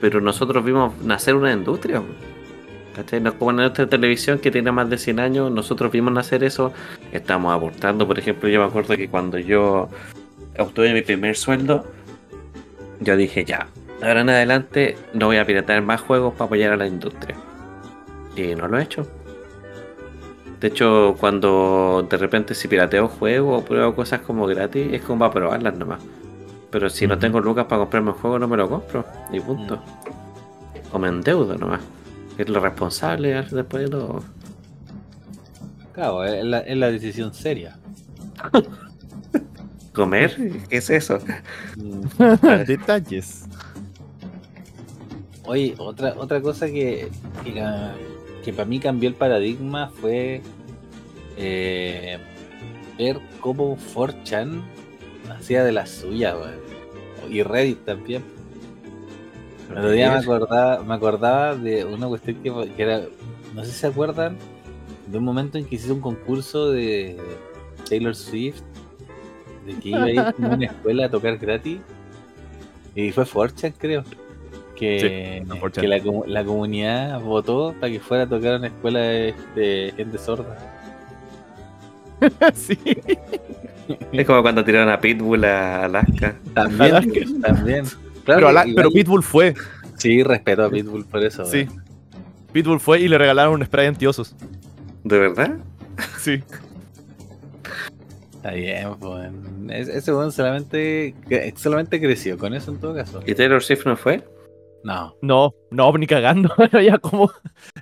pero 0.00 0.20
nosotros 0.20 0.64
vimos 0.64 0.96
nacer 1.02 1.34
una 1.34 1.52
industria. 1.52 2.00
pues. 2.00 2.12
¿Cachai? 2.96 3.20
No 3.20 3.36
como 3.36 3.50
en 3.50 3.56
nuestra 3.56 3.86
televisión 3.88 4.38
que 4.38 4.50
tiene 4.50 4.70
más 4.70 4.88
de 4.88 4.98
100 4.98 5.18
años, 5.20 5.50
nosotros 5.50 5.90
vimos 5.90 6.12
nacer 6.12 6.44
eso, 6.44 6.72
estamos 7.12 7.54
aportando, 7.54 8.06
por 8.06 8.18
ejemplo, 8.18 8.48
yo 8.48 8.60
me 8.60 8.66
acuerdo 8.66 8.96
que 8.96 9.08
cuando 9.08 9.38
yo 9.38 9.88
obtuve 10.58 10.94
mi 10.94 11.02
primer 11.02 11.36
sueldo, 11.36 11.84
yo 13.00 13.16
dije 13.16 13.44
ya, 13.44 13.66
ahora 14.00 14.20
en 14.20 14.30
adelante 14.30 14.96
no 15.12 15.26
voy 15.26 15.38
a 15.38 15.44
piratear 15.44 15.82
más 15.82 16.00
juegos 16.00 16.34
para 16.34 16.46
apoyar 16.46 16.72
a 16.72 16.76
la 16.76 16.86
industria. 16.86 17.36
Y 18.36 18.54
no 18.54 18.68
lo 18.68 18.78
he 18.78 18.82
hecho. 18.84 19.06
De 20.60 20.68
hecho, 20.68 21.16
cuando 21.18 22.06
de 22.08 22.16
repente 22.16 22.54
si 22.54 22.68
pirateo 22.68 23.08
juegos 23.08 23.62
o 23.62 23.64
pruebo 23.64 23.94
cosas 23.94 24.20
como 24.20 24.46
gratis, 24.46 24.88
es 24.92 25.02
como 25.02 25.20
para 25.20 25.32
probarlas 25.32 25.76
nomás. 25.76 26.00
Pero 26.70 26.90
si 26.90 27.06
no 27.06 27.18
tengo 27.18 27.40
lucas 27.40 27.66
para 27.66 27.80
comprarme 27.80 28.10
un 28.10 28.16
juego, 28.16 28.38
no 28.38 28.48
me 28.48 28.56
lo 28.56 28.68
compro. 28.68 29.04
Y 29.32 29.40
punto. 29.40 29.80
O 30.92 30.98
me 30.98 31.08
endeudo 31.08 31.56
nomás. 31.56 31.80
Es 32.36 32.48
lo 32.48 32.60
responsable 32.60 33.42
después 33.50 33.84
de 33.84 33.90
todo. 33.90 34.24
Claro, 35.92 36.24
es 36.24 36.44
la, 36.44 36.58
es 36.60 36.76
la 36.76 36.90
decisión 36.90 37.32
seria. 37.32 37.78
¿Comer? 39.92 40.34
¿Qué 40.68 40.78
es 40.78 40.90
eso? 40.90 41.20
Mm. 41.76 42.64
Detalles. 42.66 43.44
Oye, 45.46 45.74
otra, 45.78 46.14
otra 46.16 46.40
cosa 46.40 46.66
que, 46.66 47.08
que, 47.44 47.62
para 48.52 48.66
mí 48.66 48.78
cambió 48.78 49.08
el 49.08 49.14
paradigma 49.14 49.88
fue 49.88 50.42
eh, 51.36 52.18
ver 52.98 53.20
cómo 53.40 53.76
4chan 53.94 54.62
hacía 55.30 55.64
de 55.64 55.72
las 55.72 55.90
suyas, 55.90 56.34
weón. 56.34 57.32
Y 57.32 57.42
Reddit 57.42 57.84
también. 57.84 58.22
El 59.70 59.78
otro 59.78 59.90
día 59.90 60.12
me 60.12 60.18
acordaba, 60.18 60.82
me 60.84 60.94
acordaba 60.94 61.56
de 61.56 61.84
una 61.84 62.06
cuestión 62.06 62.36
que, 62.42 62.72
que 62.76 62.82
era, 62.82 63.02
no 63.54 63.64
sé 63.64 63.72
si 63.72 63.78
se 63.78 63.86
acuerdan, 63.86 64.36
de 65.06 65.18
un 65.18 65.24
momento 65.24 65.58
en 65.58 65.64
que 65.64 65.76
hizo 65.76 65.94
un 65.94 66.00
concurso 66.00 66.70
de 66.70 67.16
Taylor 67.88 68.14
Swift, 68.14 68.62
de 69.66 69.74
que 69.74 69.88
iba 69.88 70.04
a 70.04 70.10
ir 70.10 70.34
como 70.34 70.48
a 70.48 70.54
una 70.54 70.66
escuela 70.66 71.06
a 71.06 71.10
tocar 71.10 71.38
gratis, 71.38 71.80
y 72.94 73.10
fue 73.10 73.24
4chan 73.24 73.74
creo, 73.76 74.04
que, 74.74 75.42
Sí, 75.46 75.58
fue 75.58 75.70
4chan. 75.70 75.80
que 75.80 75.88
la, 75.88 76.00
la 76.26 76.44
comunidad 76.44 77.20
votó 77.20 77.74
para 77.80 77.92
que 77.92 78.00
fuera 78.00 78.24
a 78.24 78.28
tocar 78.28 78.54
a 78.54 78.56
una 78.58 78.66
escuela 78.68 79.00
de, 79.00 79.34
de 79.54 79.92
gente 79.96 80.18
sorda. 80.18 80.56
sí. 82.54 82.78
Es 84.12 84.26
como 84.26 84.40
cuando 84.42 84.64
tiraron 84.64 84.88
a 84.88 84.98
Pitbull 84.98 85.44
a 85.44 85.84
Alaska. 85.84 86.36
También, 86.54 87.40
también. 87.42 87.84
Claro, 88.24 88.48
Pero, 88.48 88.74
pero 88.74 88.90
Pitbull 88.90 89.22
fue. 89.22 89.54
Sí, 89.98 90.22
respeto 90.22 90.64
a 90.64 90.70
Pitbull 90.70 91.04
por 91.04 91.22
eso. 91.22 91.44
Sí. 91.44 91.64
weón. 91.68 91.84
Pitbull 92.52 92.80
fue 92.80 93.00
y 93.00 93.08
le 93.08 93.18
regalaron 93.18 93.54
un 93.54 93.64
spray 93.66 93.86
antiosos. 93.88 94.34
¿De 95.02 95.18
verdad? 95.18 95.58
Sí. 96.18 96.42
Está 98.36 98.52
bien, 98.52 98.88
pues. 99.00 99.30
Es- 99.70 99.88
Ese 99.88 100.12
weón 100.14 100.32
solamente, 100.32 101.14
solamente 101.56 102.00
creció 102.00 102.38
con 102.38 102.54
eso 102.54 102.70
en 102.70 102.78
todo 102.78 102.94
caso. 102.94 103.22
¿Y 103.26 103.34
Taylor 103.34 103.62
Swift 103.62 103.84
no 103.86 103.96
fue? 103.96 104.22
No, 104.84 105.16
No, 105.22 105.54
no, 105.70 105.92
ni 105.98 106.06
cagando. 106.06 106.54
ya 106.84 106.98
como. 106.98 107.32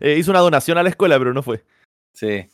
eh, 0.00 0.16
hizo 0.18 0.30
una 0.30 0.40
donación 0.40 0.78
a 0.78 0.82
la 0.82 0.88
escuela, 0.88 1.18
pero 1.18 1.34
no 1.34 1.42
fue. 1.42 1.62
sí. 2.12 2.46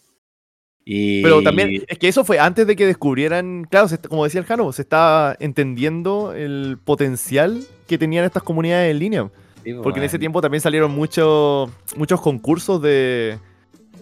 Y... 0.91 1.23
Pero 1.23 1.43
también, 1.43 1.85
es 1.87 1.99
que 1.99 2.09
eso 2.09 2.25
fue 2.25 2.39
antes 2.39 2.67
de 2.67 2.75
que 2.75 2.87
descubrieran, 2.87 3.67
claro, 3.71 3.89
se 3.89 3.99
como 3.99 4.25
decía 4.25 4.41
el 4.41 4.47
Jano, 4.47 4.73
se 4.73 4.81
está 4.81 5.37
entendiendo 5.39 6.33
el 6.33 6.79
potencial 6.83 7.63
que 7.87 7.99
tenían 7.99 8.25
estas 8.25 8.43
comunidades 8.43 8.91
en 8.93 8.99
línea. 8.99 9.31
Sí, 9.63 9.75
pues, 9.75 9.83
Porque 9.83 9.99
en 9.99 10.07
ese 10.07 10.19
tiempo 10.19 10.41
también 10.41 10.63
salieron 10.63 10.91
muchos 10.93 11.71
muchos 11.95 12.23
concursos 12.23 12.81
de, 12.81 13.39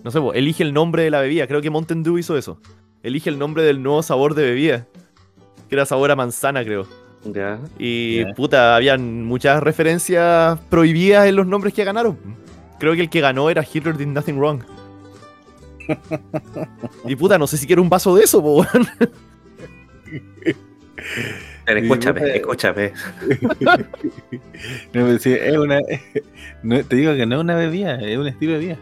no 0.04 0.12
sé, 0.12 0.20
po, 0.20 0.32
elige 0.32 0.62
el 0.62 0.72
nombre 0.72 1.02
de 1.02 1.10
la 1.10 1.20
bebida. 1.20 1.48
Creo 1.48 1.60
que 1.60 1.70
Mountain 1.70 2.04
Dew 2.04 2.18
hizo 2.18 2.36
eso. 2.36 2.60
Elige 3.02 3.30
el 3.30 3.40
nombre 3.40 3.64
del 3.64 3.82
nuevo 3.82 4.04
sabor 4.04 4.34
de 4.36 4.44
bebida. 4.44 4.86
Que 5.68 5.74
era 5.74 5.86
sabor 5.86 6.12
a 6.12 6.14
manzana, 6.14 6.62
creo. 6.64 6.86
Ya. 7.32 7.58
Y 7.78 8.24
puta, 8.34 8.76
habían 8.76 9.24
muchas 9.24 9.62
referencias 9.62 10.58
prohibidas 10.68 11.26
en 11.26 11.36
los 11.36 11.46
nombres 11.46 11.74
que 11.74 11.84
ganaron. 11.84 12.18
Creo 12.78 12.94
que 12.94 13.02
el 13.02 13.10
que 13.10 13.20
ganó 13.20 13.50
era 13.50 13.64
Hitler 13.70 13.96
Did 13.96 14.08
Nothing 14.08 14.38
Wrong. 14.38 14.62
y 17.06 17.16
puta, 17.16 17.38
no 17.38 17.46
sé 17.46 17.56
si 17.56 17.66
quiero 17.66 17.82
un 17.82 17.88
vaso 17.88 18.14
de 18.14 18.24
eso, 18.24 18.42
po, 18.42 18.60
weón. 18.60 18.88
Pero 21.66 21.80
escúchame, 21.80 22.36
escúchame. 22.36 22.92
No, 24.92 25.18
sí, 25.18 25.32
es 25.32 25.56
una, 25.58 25.80
no, 26.62 26.84
te 26.84 26.96
digo 26.96 27.14
que 27.14 27.26
no 27.26 27.36
es 27.36 27.40
una 27.40 27.56
bebida, 27.56 27.96
es 27.96 28.16
un 28.16 28.28
estilo 28.28 28.52
de 28.52 28.58
vida. 28.58 28.76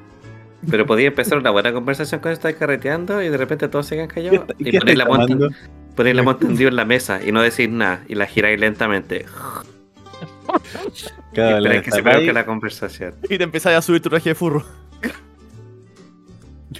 Pero 0.71 0.87
podía 0.87 1.09
empezar 1.09 1.39
una 1.39 1.51
buena 1.51 1.73
conversación 1.73 2.21
con 2.21 2.33
estar 2.33 2.55
carreteando 2.55 3.23
y 3.23 3.29
de 3.29 3.37
repente 3.37 3.69
todos 3.69 3.87
se 3.87 3.97
quedan 3.97 4.09
callados. 4.09 4.47
¿Y 4.59 4.79
poner 4.79 4.97
la, 4.97 5.05
estáis 5.05 5.27
tomando? 5.27 5.49
Poner 5.97 6.17
la 6.17 6.23
Mountain 6.23 6.57
Dew 6.57 6.69
en 6.69 6.77
la 6.77 6.85
mesa 6.85 7.21
y 7.25 7.33
no 7.33 7.43
decir 7.43 7.71
nada. 7.71 8.03
Y 8.09 8.15
la 8.15 8.27
giráis 8.27 8.59
lentamente. 8.61 9.27
Y 11.33 11.35
Claro, 11.35 11.59
la 11.59 11.75
esperáis 11.75 11.83
que 11.83 11.91
se 11.91 12.03
produzca 12.03 12.33
la 12.33 12.47
conversación. 12.47 13.15
Y 13.29 13.39
te 13.39 13.43
empezás 13.45 13.73
a 13.75 13.83
subir 13.83 14.01
tu 14.01 14.09
traje 14.09 14.29
de 14.29 14.35
furro. 14.37 14.65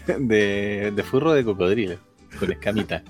de, 0.19 0.93
de 0.95 1.03
furro 1.03 1.33
de 1.33 1.45
cocodrilo, 1.45 1.97
con 2.39 2.53
escamita. 2.53 3.03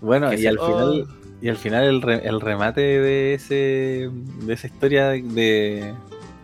Bueno, 0.00 0.30
Que 0.30 0.40
y 0.40 0.46
al 0.46 0.58
final, 0.58 1.06
y 1.40 1.48
al 1.48 1.56
final 1.56 1.84
el, 1.84 2.02
re- 2.02 2.26
el 2.28 2.40
remate 2.40 2.80
de 2.82 3.34
ese 3.34 4.10
de 4.42 4.52
esa 4.52 4.66
historia 4.66 5.08
de, 5.08 5.92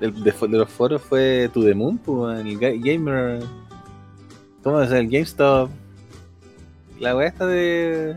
de, 0.00 0.48
los 0.48 0.70
foros 0.70 1.02
fue 1.02 1.50
To 1.52 1.62
The 1.62 1.74
Moon, 1.74 1.98
pues, 1.98 2.40
el 2.40 2.58
ga- 2.58 2.80
gamer. 2.82 3.44
¿Cómo 4.64 4.80
es? 4.80 4.90
El 4.90 5.08
GameStop. 5.08 5.70
La 7.00 7.16
weá 7.16 7.26
esta 7.28 7.46
de. 7.46 8.14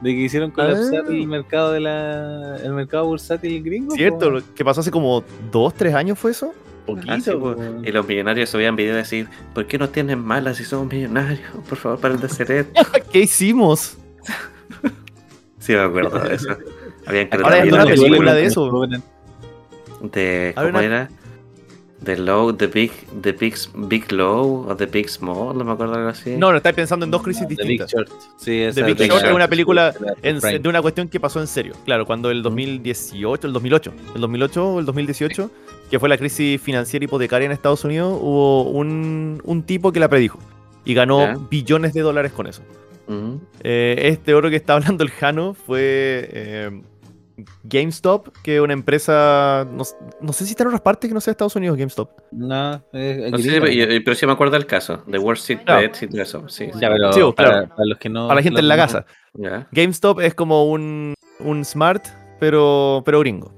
De 0.00 0.10
que 0.14 0.20
hicieron 0.20 0.50
colapsar 0.52 1.04
Ah. 1.06 1.10
el 1.10 1.26
mercado 1.26 1.72
de 1.72 1.80
la. 1.80 2.56
el 2.62 2.72
mercado 2.72 3.04
bursátil 3.06 3.62
gringo. 3.62 3.94
¿Cierto? 3.94 4.30
po. 4.32 4.40
Que 4.54 4.64
pasó 4.64 4.80
hace 4.80 4.90
como 4.90 5.24
dos, 5.50 5.74
tres 5.74 5.94
años 5.94 6.18
fue 6.18 6.30
eso. 6.30 6.54
Poquito, 6.86 7.12
Ah, 7.12 7.20
sí, 7.20 7.30
po. 7.32 7.54
Y 7.84 7.90
los 7.92 8.06
millonarios 8.06 8.48
subían 8.48 8.76
videos 8.76 8.94
de 8.94 8.98
decir, 9.02 9.28
¿por 9.52 9.66
qué 9.66 9.76
nos 9.76 9.90
tienen 9.92 10.20
malas 10.20 10.56
si 10.56 10.64
somos 10.64 10.90
millonarios? 10.92 11.40
Por 11.68 11.76
favor, 11.76 11.98
paren 12.00 12.18
de 12.20 12.26
hacer 12.26 12.50
esto. 12.50 12.80
¿Qué 13.12 13.18
hicimos? 13.20 13.98
Sí, 15.58 15.72
me 15.72 15.80
acuerdo 15.80 16.18
de 16.20 16.34
eso. 16.34 16.56
Habían 17.04 17.28
Ahora 17.32 17.56
hay 17.62 17.68
una 17.68 17.84
película 17.84 18.34
de 18.34 18.44
eso. 18.44 18.64
de 20.00 20.52
¿cómo 20.54 20.68
una- 20.68 20.82
era? 20.84 21.08
The 22.04 22.16
Low, 22.16 22.54
The 22.54 22.68
Big, 22.68 22.92
The 23.22 23.32
Big, 23.32 23.54
Big 23.74 24.12
Low 24.12 24.66
o 24.68 24.76
The 24.76 24.86
Big 24.86 25.08
Small, 25.08 25.56
no 25.58 25.64
me 25.64 25.72
acuerdo 25.72 25.94
algo 25.94 26.08
así. 26.08 26.36
No, 26.36 26.50
no, 26.52 26.58
estáis 26.58 26.74
pensando 26.76 27.04
en 27.04 27.10
dos 27.10 27.22
crisis 27.22 27.42
The 27.48 27.54
Big 27.54 27.58
distintas. 27.80 27.90
Short. 27.92 28.08
Sí, 28.36 28.60
esa 28.62 28.80
The 28.84 28.92
Big 28.94 29.08
Short 29.10 29.24
es 29.24 29.32
una 29.32 29.48
película 29.48 29.92
En- 30.22 30.38
de 30.38 30.68
una 30.68 30.80
cuestión 30.80 31.08
que 31.08 31.18
pasó 31.18 31.40
en 31.40 31.46
serio. 31.48 31.74
Claro, 31.84 32.06
cuando 32.06 32.30
el 32.30 32.42
2018, 32.42 33.46
el 33.48 33.52
2008, 33.52 33.92
el 34.14 34.20
2008 34.20 34.68
o 34.74 34.80
el 34.80 34.86
2018, 34.86 35.50
que 35.90 35.98
fue 35.98 36.08
la 36.08 36.16
crisis 36.18 36.60
financiera 36.60 37.04
hipotecaria 37.04 37.46
en 37.46 37.52
Estados 37.52 37.84
Unidos, 37.84 38.16
hubo 38.20 38.62
un, 38.70 39.40
un 39.44 39.62
tipo 39.64 39.90
que 39.90 39.98
la 40.00 40.08
predijo 40.08 40.38
y 40.84 40.94
ganó 40.94 41.46
billones 41.50 41.92
de 41.94 42.00
dólares 42.02 42.32
con 42.32 42.46
eso. 42.46 42.62
Eh, 43.64 43.96
este 44.04 44.34
oro 44.34 44.50
que 44.50 44.56
está 44.56 44.74
hablando 44.74 45.02
el 45.02 45.10
Jano 45.10 45.54
fue 45.54 46.28
eh, 46.32 46.82
GameStop, 47.64 48.28
que 48.42 48.56
es 48.56 48.60
una 48.60 48.72
empresa, 48.72 49.66
no, 49.70 49.84
no 50.20 50.32
sé 50.32 50.44
si 50.44 50.50
está 50.50 50.64
en 50.64 50.68
otras 50.68 50.80
partes 50.82 51.08
que 51.08 51.14
no 51.14 51.20
sea 51.20 51.30
Estados 51.32 51.54
Unidos, 51.56 51.76
GameStop. 51.76 52.10
No, 52.32 52.74
es, 52.92 53.18
es 53.18 53.30
No 53.32 53.38
sé 53.38 54.00
pero 54.04 54.14
sí 54.16 54.26
me 54.26 54.32
acuerdo 54.32 54.54
del 54.54 54.66
caso, 54.66 55.02
de 55.06 55.18
Wall 55.18 55.36
Street 55.36 55.60
Claro. 55.64 55.82
Bets 55.82 56.02
y 56.02 56.06
todo 56.08 56.22
eso. 56.22 56.48
Sí, 56.48 56.66
sí. 56.72 56.78
Ya, 56.80 56.88
pero 56.90 57.12
Sí, 57.12 57.20
para, 57.36 57.48
claro. 57.50 57.68
para 57.68 57.84
los 57.86 57.98
que 57.98 58.08
no. 58.08 58.26
Para 58.28 58.36
la 58.36 58.42
gente 58.42 58.60
en 58.60 58.68
la 58.68 58.76
no- 58.76 58.82
casa. 58.82 59.06
GameStop 59.72 60.20
es 60.20 60.34
como 60.34 60.64
un, 60.70 61.14
un 61.40 61.64
smart, 61.64 62.04
pero, 62.40 63.02
pero 63.04 63.20
gringo. 63.20 63.52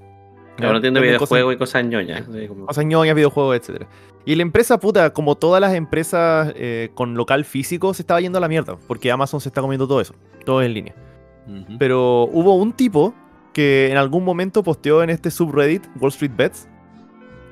Ahora 0.59 0.74
no 0.74 0.81
cosas- 0.83 1.03
videojuegos 1.03 1.55
y 1.55 1.57
cosas 1.57 1.85
ñoñas. 1.85 2.22
como- 2.49 2.66
cosas 2.66 2.85
ñoñas, 2.85 3.14
videojuegos, 3.14 3.57
etcétera. 3.57 3.89
Y 4.26 4.35
la 4.35 4.43
empresa, 4.43 4.78
puta, 4.78 5.14
como 5.14 5.37
todas 5.37 5.62
las 5.62 5.72
empresas 5.74 6.53
eh, 6.55 6.91
con 6.95 7.14
local 7.14 7.47
físico, 7.47 7.95
se 7.95 8.03
estaba 8.03 8.20
yendo 8.20 8.37
a 8.37 8.41
la 8.43 8.49
mierda, 8.49 8.76
porque 8.87 9.11
Amazon 9.11 9.41
se 9.41 9.49
está 9.49 9.62
comiendo 9.62 9.89
todo 9.89 10.03
eso, 10.03 10.14
todo 10.45 10.61
en 10.62 10.74
línea. 10.74 10.95
Pero 11.78 12.24
hubo 12.31 12.55
un 12.57 12.72
tipo 12.74 13.14
que 13.53 13.90
en 13.90 13.96
algún 13.96 14.24
momento 14.24 14.62
posteó 14.62 15.03
en 15.03 15.11
este 15.11 15.30
subreddit, 15.30 15.86
Wall 16.01 16.11
Street 16.11 16.32
Bets, 16.36 16.68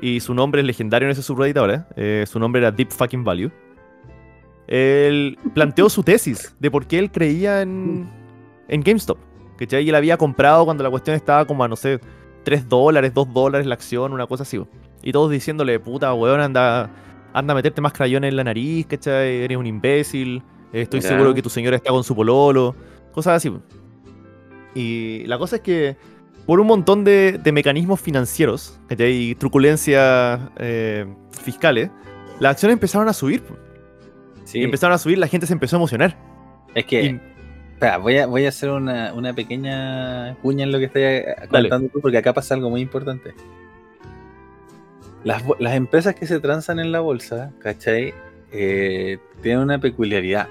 y 0.01 0.21
su 0.21 0.33
nombre 0.35 0.61
es 0.61 0.67
legendario 0.67 1.07
en 1.09 1.13
ese 1.13 1.23
subreddit 1.23 1.57
ahora, 1.57 1.89
eh, 1.97 2.25
su 2.29 2.39
nombre 2.39 2.61
era 2.61 2.71
Deep 2.71 2.91
Fucking 2.91 3.25
Value. 3.25 3.51
Él 4.67 5.39
planteó 5.55 5.89
su 5.89 6.03
tesis 6.03 6.55
de 6.59 6.71
por 6.71 6.87
qué 6.87 6.99
él 6.99 7.11
creía 7.11 7.63
en, 7.63 8.09
en 8.69 8.83
GameStop. 8.83 9.19
¿Cachai? 9.57 9.85
Y 9.85 9.89
él 9.89 9.95
había 9.95 10.17
comprado 10.17 10.65
cuando 10.65 10.85
la 10.85 10.91
cuestión 10.91 11.17
estaba 11.17 11.45
como 11.47 11.65
a, 11.65 11.69
no 11.69 11.75
sé, 11.75 11.99
3 12.45 12.69
dólares, 12.69 13.13
2 13.13 13.33
dólares 13.33 13.67
la 13.67 13.75
acción, 13.75 14.13
una 14.13 14.27
cosa 14.27 14.45
así. 14.45 14.61
Y 15.03 15.11
todos 15.11 15.31
diciéndole, 15.33 15.81
puta, 15.81 16.13
weón, 16.15 16.41
anda, 16.41 16.91
anda 17.33 17.53
a 17.53 17.55
meterte 17.57 17.81
más 17.81 17.93
crayones 17.93 18.29
en 18.29 18.37
la 18.37 18.45
nariz, 18.45 18.87
¿cachai? 18.87 19.43
Eres 19.43 19.57
un 19.59 19.67
imbécil. 19.67 20.43
eh, 20.73 20.83
Estoy 20.83 21.01
Ya. 21.01 21.09
seguro 21.09 21.35
que 21.35 21.43
tu 21.43 21.49
señora 21.51 21.75
está 21.77 21.91
con 21.91 22.05
su 22.05 22.15
pololo. 22.15 22.77
Cosas 23.11 23.37
así. 23.37 23.53
Y 24.75 25.25
la 25.27 25.39
cosa 25.39 25.57
es 25.57 25.63
que 25.63 25.97
por 26.47 26.61
un 26.61 26.67
montón 26.67 27.05
de, 27.05 27.39
de 27.43 27.53
mecanismos 27.53 28.01
financieros 28.01 28.79
y 28.91 29.35
truculencias 29.35 30.41
eh, 30.59 31.07
fiscales, 31.43 31.91
las 32.41 32.53
acciones 32.53 32.75
empezaron 32.75 33.09
a 33.09 33.13
subir. 33.13 33.43
Sí, 34.45 34.61
Y 34.61 34.65
empezaron 34.65 34.95
a 34.95 34.99
subir, 34.99 35.19
la 35.19 35.27
gente 35.29 35.47
se 35.47 35.53
empezó 35.53 35.77
a 35.77 35.79
emocionar. 35.79 36.17
es 36.75 36.85
que. 36.87 37.03
Y- 37.05 37.21
espera, 37.75 37.99
voy, 37.99 38.17
a, 38.19 38.27
voy 38.27 38.45
a 38.47 38.49
hacer 38.49 38.71
una, 38.71 39.13
una 39.15 39.33
pequeña 39.35 40.35
cuña 40.43 40.65
en 40.65 40.73
lo 40.73 40.79
que 40.79 40.87
estoy 40.87 41.03
eh, 41.03 41.25
Dale. 41.51 41.69
contando 41.69 41.89
tú, 41.93 42.01
porque 42.01 42.19
acá 42.19 42.33
pasa 42.33 42.55
algo 42.55 42.71
muy 42.71 42.81
importante. 42.81 43.35
Las 45.25 45.75
empresas 45.75 46.15
que 46.15 46.27
se 46.27 46.41
transan 46.41 46.79
en 46.79 46.93
la 46.93 47.01
bolsa, 47.01 47.53
¿cachai? 47.59 48.15
Eh, 48.53 49.19
tienen 49.43 49.63
una 49.63 49.79
peculiaridad. 49.79 50.49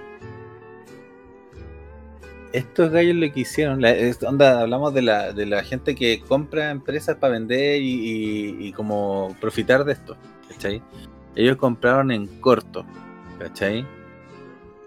Estos 2.57 2.89
gallos 2.89 3.15
lo 3.15 3.31
que 3.31 3.41
hicieron, 3.41 3.83
onda, 4.27 4.61
hablamos 4.61 4.91
de 4.91 5.03
la, 5.03 5.31
de 5.31 5.45
la 5.45 5.63
gente 5.63 5.93
que 5.93 6.19
compra 6.21 6.71
empresas 6.71 7.15
para 7.17 7.33
vender 7.33 7.79
y 7.83 8.73
como 8.73 9.35
profitar 9.39 9.85
de 9.85 9.93
esto, 9.93 10.17
¿cachai? 10.49 10.81
Ellos 11.35 11.57
compraron 11.57 12.09
en 12.09 12.25
corto, 12.41 12.83
¿cachai? 13.37 13.85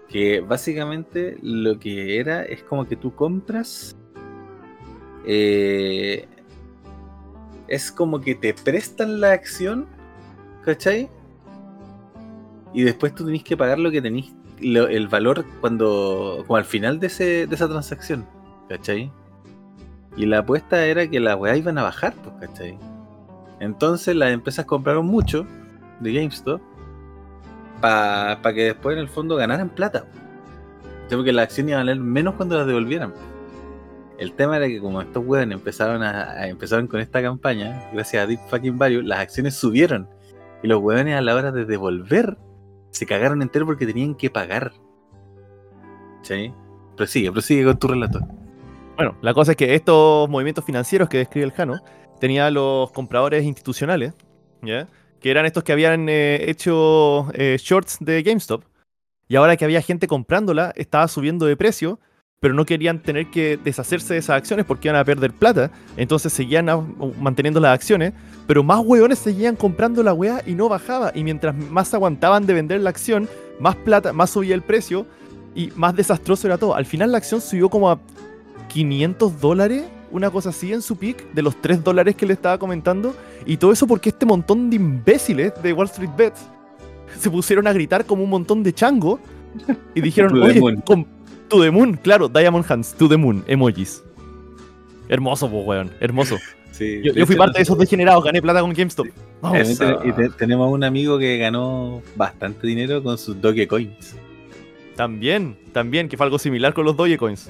Que 0.09 0.41
básicamente 0.41 1.37
lo 1.41 1.79
que 1.79 2.19
era 2.19 2.43
es 2.43 2.61
como 2.61 2.85
que 2.85 2.97
tú 2.97 3.15
compras. 3.15 3.95
eh, 5.25 6.27
es 7.69 7.89
como 7.89 8.19
que 8.19 8.35
te 8.35 8.53
prestan 8.53 9.21
la 9.21 9.31
acción, 9.31 9.87
¿cachai? 10.65 11.09
Y 12.73 12.83
después 12.83 13.15
tú 13.15 13.25
tenés 13.25 13.45
que 13.45 13.55
pagar 13.55 13.79
lo 13.79 13.89
que 13.91 14.01
tenés, 14.01 14.33
el 14.61 15.07
valor 15.07 15.45
cuando, 15.59 16.43
como 16.47 16.57
al 16.57 16.65
final 16.65 16.99
de, 16.99 17.07
ese, 17.07 17.47
de 17.47 17.55
esa 17.55 17.67
transacción, 17.67 18.25
¿cachai? 18.69 19.11
Y 20.17 20.25
la 20.25 20.39
apuesta 20.39 20.85
era 20.85 21.07
que 21.07 21.19
las 21.19 21.35
weas 21.37 21.57
iban 21.57 21.77
a 21.77 21.83
bajar, 21.83 22.13
pues, 22.23 22.49
¿cachai? 22.49 22.77
Entonces 23.59 24.15
las 24.15 24.31
empresas 24.31 24.65
compraron 24.65 25.05
mucho 25.05 25.45
de 25.99 26.13
GameStop 26.13 26.61
para 27.79 28.53
que 28.53 28.65
después 28.65 28.95
en 28.95 29.01
el 29.01 29.09
fondo 29.09 29.35
ganaran 29.35 29.69
plata. 29.69 30.05
¿cachai? 31.03 31.17
Porque 31.17 31.31
las 31.31 31.43
acciones 31.45 31.71
iban 31.71 31.81
a 31.81 31.91
valer 31.91 31.99
menos 32.03 32.35
cuando 32.35 32.57
las 32.57 32.67
devolvieran. 32.67 33.13
El 34.17 34.33
tema 34.33 34.57
era 34.57 34.67
que 34.67 34.79
como 34.79 35.01
estos 35.01 35.25
weones 35.25 35.57
empezaron 35.57 36.03
a, 36.03 36.31
a- 36.31 36.47
empezaron 36.47 36.85
con 36.87 36.99
esta 36.99 37.21
campaña, 37.23 37.89
gracias 37.91 38.23
a 38.23 38.27
Deep 38.27 38.39
Fucking 38.49 38.77
Value, 38.77 39.01
las 39.01 39.19
acciones 39.19 39.55
subieron. 39.55 40.07
Y 40.61 40.67
los 40.67 40.79
weones 40.79 41.15
a 41.15 41.21
la 41.21 41.33
hora 41.33 41.51
de 41.51 41.65
devolver 41.65 42.37
se 42.91 43.05
cagaron 43.05 43.41
entero 43.41 43.65
porque 43.65 43.85
tenían 43.85 44.13
que 44.15 44.29
pagar. 44.29 44.71
¿Sí? 46.21 46.53
Prosigue, 46.95 47.31
prosigue 47.31 47.63
con 47.65 47.79
tu 47.79 47.87
relato. 47.87 48.19
Bueno, 48.95 49.17
la 49.21 49.33
cosa 49.33 49.51
es 49.51 49.57
que 49.57 49.73
estos 49.73 50.29
movimientos 50.29 50.63
financieros 50.63 51.09
que 51.09 51.17
describe 51.17 51.45
el 51.45 51.51
Jano 51.51 51.81
tenía 52.19 52.51
los 52.51 52.91
compradores 52.91 53.43
institucionales, 53.43 54.13
¿ya? 54.61 54.87
Que 55.19 55.31
eran 55.31 55.45
estos 55.45 55.63
que 55.63 55.71
habían 55.71 56.07
eh, 56.09 56.49
hecho 56.49 57.31
eh, 57.33 57.57
shorts 57.59 57.97
de 57.99 58.21
GameStop. 58.21 58.63
Y 59.27 59.35
ahora 59.35 59.55
que 59.57 59.65
había 59.65 59.81
gente 59.81 60.07
comprándola, 60.07 60.73
estaba 60.75 61.07
subiendo 61.07 61.45
de 61.45 61.55
precio, 61.57 61.99
pero 62.39 62.53
no 62.53 62.65
querían 62.65 63.01
tener 63.01 63.31
que 63.31 63.57
deshacerse 63.57 64.13
de 64.13 64.19
esas 64.19 64.35
acciones 64.37 64.65
porque 64.65 64.89
iban 64.89 64.99
a 64.99 65.05
perder 65.05 65.31
plata. 65.31 65.71
Entonces 65.95 66.33
seguían 66.33 66.69
a- 66.69 66.77
manteniendo 67.19 67.59
las 67.59 67.73
acciones, 67.73 68.13
pero 68.51 68.63
más 68.63 68.81
hueones 68.83 69.17
seguían 69.17 69.55
comprando 69.55 70.03
la 70.03 70.13
weá 70.13 70.43
y 70.45 70.55
no 70.55 70.67
bajaba. 70.67 71.13
Y 71.15 71.23
mientras 71.23 71.55
más 71.55 71.93
aguantaban 71.93 72.45
de 72.45 72.53
vender 72.53 72.81
la 72.81 72.89
acción, 72.89 73.29
más 73.61 73.77
plata, 73.77 74.11
más 74.11 74.31
subía 74.31 74.53
el 74.53 74.61
precio 74.61 75.05
y 75.55 75.71
más 75.77 75.95
desastroso 75.95 76.47
era 76.47 76.57
todo. 76.57 76.75
Al 76.75 76.85
final 76.85 77.13
la 77.13 77.19
acción 77.19 77.39
subió 77.39 77.69
como 77.69 77.89
a 77.89 78.01
500 78.67 79.39
dólares, 79.39 79.83
una 80.11 80.29
cosa 80.31 80.49
así 80.49 80.73
en 80.73 80.81
su 80.81 80.97
peak, 80.97 81.31
de 81.31 81.41
los 81.41 81.61
3 81.61 81.81
dólares 81.81 82.17
que 82.17 82.25
le 82.25 82.33
estaba 82.33 82.57
comentando. 82.57 83.15
Y 83.45 83.55
todo 83.55 83.71
eso 83.71 83.87
porque 83.87 84.09
este 84.09 84.25
montón 84.25 84.69
de 84.69 84.75
imbéciles 84.75 85.53
de 85.63 85.71
Wall 85.71 85.87
Street 85.87 86.11
Bets 86.17 86.41
se 87.21 87.29
pusieron 87.29 87.67
a 87.67 87.71
gritar 87.71 88.03
como 88.05 88.21
un 88.21 88.31
montón 88.31 88.63
de 88.63 88.73
chango 88.73 89.21
y 89.95 90.01
dijeron, 90.01 90.37
oye, 90.43 90.59
moon." 90.59 90.81
com- 90.85 91.05
to 91.47 91.61
the 91.61 91.71
moon, 91.71 91.93
claro, 91.93 92.27
Diamond 92.27 92.65
Hands, 92.69 92.93
to 92.95 93.07
the 93.07 93.15
moon, 93.15 93.45
emojis. 93.47 94.03
Hermoso, 95.07 95.49
pues, 95.49 95.65
weón, 95.65 95.91
hermoso. 96.01 96.37
Sí, 96.71 97.01
Yo, 97.03 97.25
fui 97.25 97.35
parte 97.35 97.59
de 97.59 97.63
esos 97.63 97.77
degenerados, 97.77 98.23
gané 98.23 98.41
plata 98.41 98.61
con 98.61 98.73
GameStop. 98.73 99.07
Vamos. 99.41 99.69
Y 100.05 100.11
te- 100.13 100.29
tenemos 100.29 100.71
un 100.71 100.83
amigo 100.83 101.19
que 101.19 101.37
ganó 101.37 102.01
bastante 102.15 102.65
dinero 102.65 103.03
con 103.03 103.17
sus 103.17 103.39
Dogecoins. 103.41 104.15
También, 104.95 105.57
también, 105.73 106.07
que 106.09 106.15
fue 106.17 106.25
algo 106.25 106.39
similar 106.39 106.73
con 106.73 106.85
los 106.85 106.95
Dogecoins. 106.95 107.49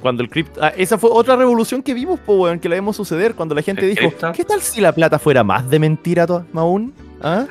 Cuando 0.00 0.22
el 0.22 0.28
cripto. 0.28 0.60
ah, 0.62 0.72
esa 0.76 0.98
fue 0.98 1.08
otra 1.12 1.34
revolución 1.36 1.82
que 1.82 1.94
vimos, 1.94 2.20
po, 2.20 2.34
weón, 2.34 2.58
que 2.58 2.68
la 2.68 2.74
vimos 2.74 2.96
suceder 2.96 3.34
cuando 3.34 3.54
la 3.54 3.62
gente 3.62 3.82
¿El 3.88 3.94
dijo: 3.94 4.08
cripto? 4.08 4.32
¿Qué 4.32 4.44
tal 4.44 4.60
si 4.60 4.80
la 4.80 4.92
plata 4.92 5.18
fuera 5.18 5.42
más 5.42 5.68
de 5.70 5.78
mentira 5.78 6.26
to- 6.26 6.44
aún? 6.52 6.92
¿Ah? 7.22 7.46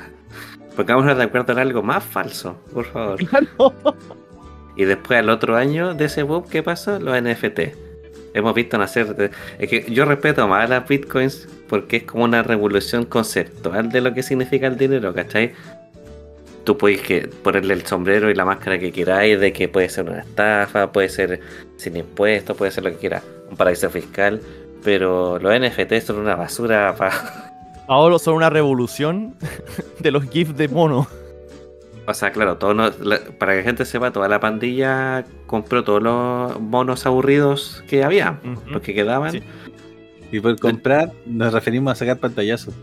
Pongámonos 0.75 1.17
de 1.17 1.23
acuerdo 1.23 1.53
en 1.53 1.59
algo 1.59 1.81
más 1.81 2.03
falso, 2.03 2.55
por 2.73 2.85
favor. 2.85 3.17
Claro. 3.27 3.73
Y 4.75 4.85
después 4.85 5.19
al 5.19 5.29
otro 5.29 5.55
año 5.55 5.93
de 5.93 6.05
ese 6.05 6.23
boom, 6.23 6.43
¿qué 6.49 6.61
pasó? 6.63 6.99
Los 6.99 7.15
NFT. 7.21 7.59
Hemos 8.34 8.53
visto 8.55 8.77
nacer. 8.77 9.15
de- 9.15 9.31
Es 9.59 9.69
que 9.69 9.86
yo 9.91 10.05
respeto 10.05 10.47
más 10.47 10.65
a 10.65 10.67
las 10.67 10.88
bitcoins 10.88 11.47
porque 11.67 11.97
es 11.97 12.03
como 12.03 12.23
una 12.23 12.41
revolución 12.43 13.05
conceptual 13.05 13.89
de 13.91 14.01
lo 14.01 14.13
que 14.13 14.23
significa 14.23 14.67
el 14.67 14.77
dinero, 14.77 15.13
¿cachai? 15.13 15.53
Tú 16.63 16.77
puedes 16.77 17.27
ponerle 17.43 17.73
el 17.73 17.86
sombrero 17.86 18.29
y 18.31 18.36
la 18.36 18.45
máscara 18.45 18.79
que 18.79 18.91
queráis, 18.91 19.39
de 19.39 19.51
que 19.51 19.67
puede 19.67 19.89
ser 19.89 20.05
una 20.09 20.19
estafa, 20.21 20.91
puede 20.91 21.09
ser 21.09 21.41
sin 21.77 21.97
impuestos, 21.97 22.55
puede 22.55 22.71
ser 22.71 22.86
lo 22.86 22.91
que 22.91 22.97
quieras, 22.97 23.21
un 23.49 23.57
paraíso 23.57 23.89
fiscal, 23.89 24.39
pero 24.84 25.39
los 25.39 25.53
NFT 25.53 25.99
son 26.01 26.19
una 26.19 26.36
basura 26.36 26.95
para. 26.97 27.51
Ahora 27.88 28.17
son 28.17 28.36
una 28.36 28.49
revolución 28.49 29.36
de 29.99 30.11
los 30.11 30.23
GIFs 30.29 30.55
de 30.55 30.69
mono. 30.69 31.05
O 32.05 32.13
sea, 32.13 32.31
claro, 32.31 32.57
todo 32.57 32.73
no- 32.73 32.91
la- 33.01 33.19
para 33.39 33.53
que 33.53 33.59
la 33.59 33.63
gente 33.63 33.85
sepa, 33.85 34.11
toda 34.11 34.27
la 34.27 34.39
pandilla 34.39 35.23
compró 35.45 35.83
todos 35.83 36.03
los 36.03 36.59
monos 36.59 37.05
aburridos 37.05 37.83
que 37.87 38.03
había, 38.03 38.39
los 38.67 38.81
que 38.81 38.93
quedaban. 38.93 39.31
Sí. 39.31 39.43
Y 40.31 40.39
por 40.39 40.59
comprar 40.59 41.11
nos 41.25 41.53
referimos 41.53 41.91
a 41.91 41.95
sacar 41.95 42.17
pantallazos. 42.17 42.73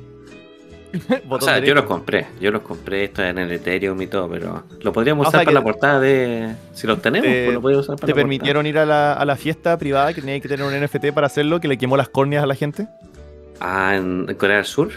O 1.28 1.40
sea, 1.40 1.58
yo 1.60 1.72
los 1.74 1.84
compré, 1.84 2.26
yo 2.40 2.50
los 2.50 2.62
compré, 2.62 3.04
esto 3.04 3.22
en 3.22 3.38
el 3.38 3.52
Ethereum 3.52 4.00
y 4.02 4.06
todo, 4.08 4.28
pero 4.28 4.64
lo 4.80 4.92
podríamos 4.92 5.24
O 5.26 5.28
usar 5.28 5.40
sea 5.42 5.44
para 5.44 5.54
la 5.54 5.62
portada 5.62 6.00
de... 6.00 6.52
Si 6.72 6.86
los 6.88 7.00
tenemos, 7.00 7.28
te- 7.28 7.44
pues 7.44 7.54
lo 7.54 7.60
podríamos 7.60 7.86
usar 7.86 7.94
para 7.96 8.06
¿Te 8.06 8.10
la 8.10 8.14
portada. 8.14 8.22
permitieron 8.22 8.66
ir 8.66 8.76
a 8.78 8.84
la, 8.86 9.12
a 9.12 9.24
la 9.24 9.36
fiesta 9.36 9.78
privada 9.78 10.12
que 10.14 10.20
tenía 10.20 10.40
que 10.40 10.48
tener 10.48 10.66
un 10.66 10.72
NFT 10.74 11.12
para 11.14 11.28
hacerlo, 11.28 11.60
que 11.60 11.68
le 11.68 11.78
quemó 11.78 11.96
las 11.96 12.08
córneas 12.08 12.42
a 12.42 12.46
la 12.46 12.56
gente? 12.56 12.88
Ah, 13.60 13.94
en, 13.96 14.26
en 14.28 14.34
Corea 14.34 14.56
del 14.56 14.64
Sur. 14.64 14.90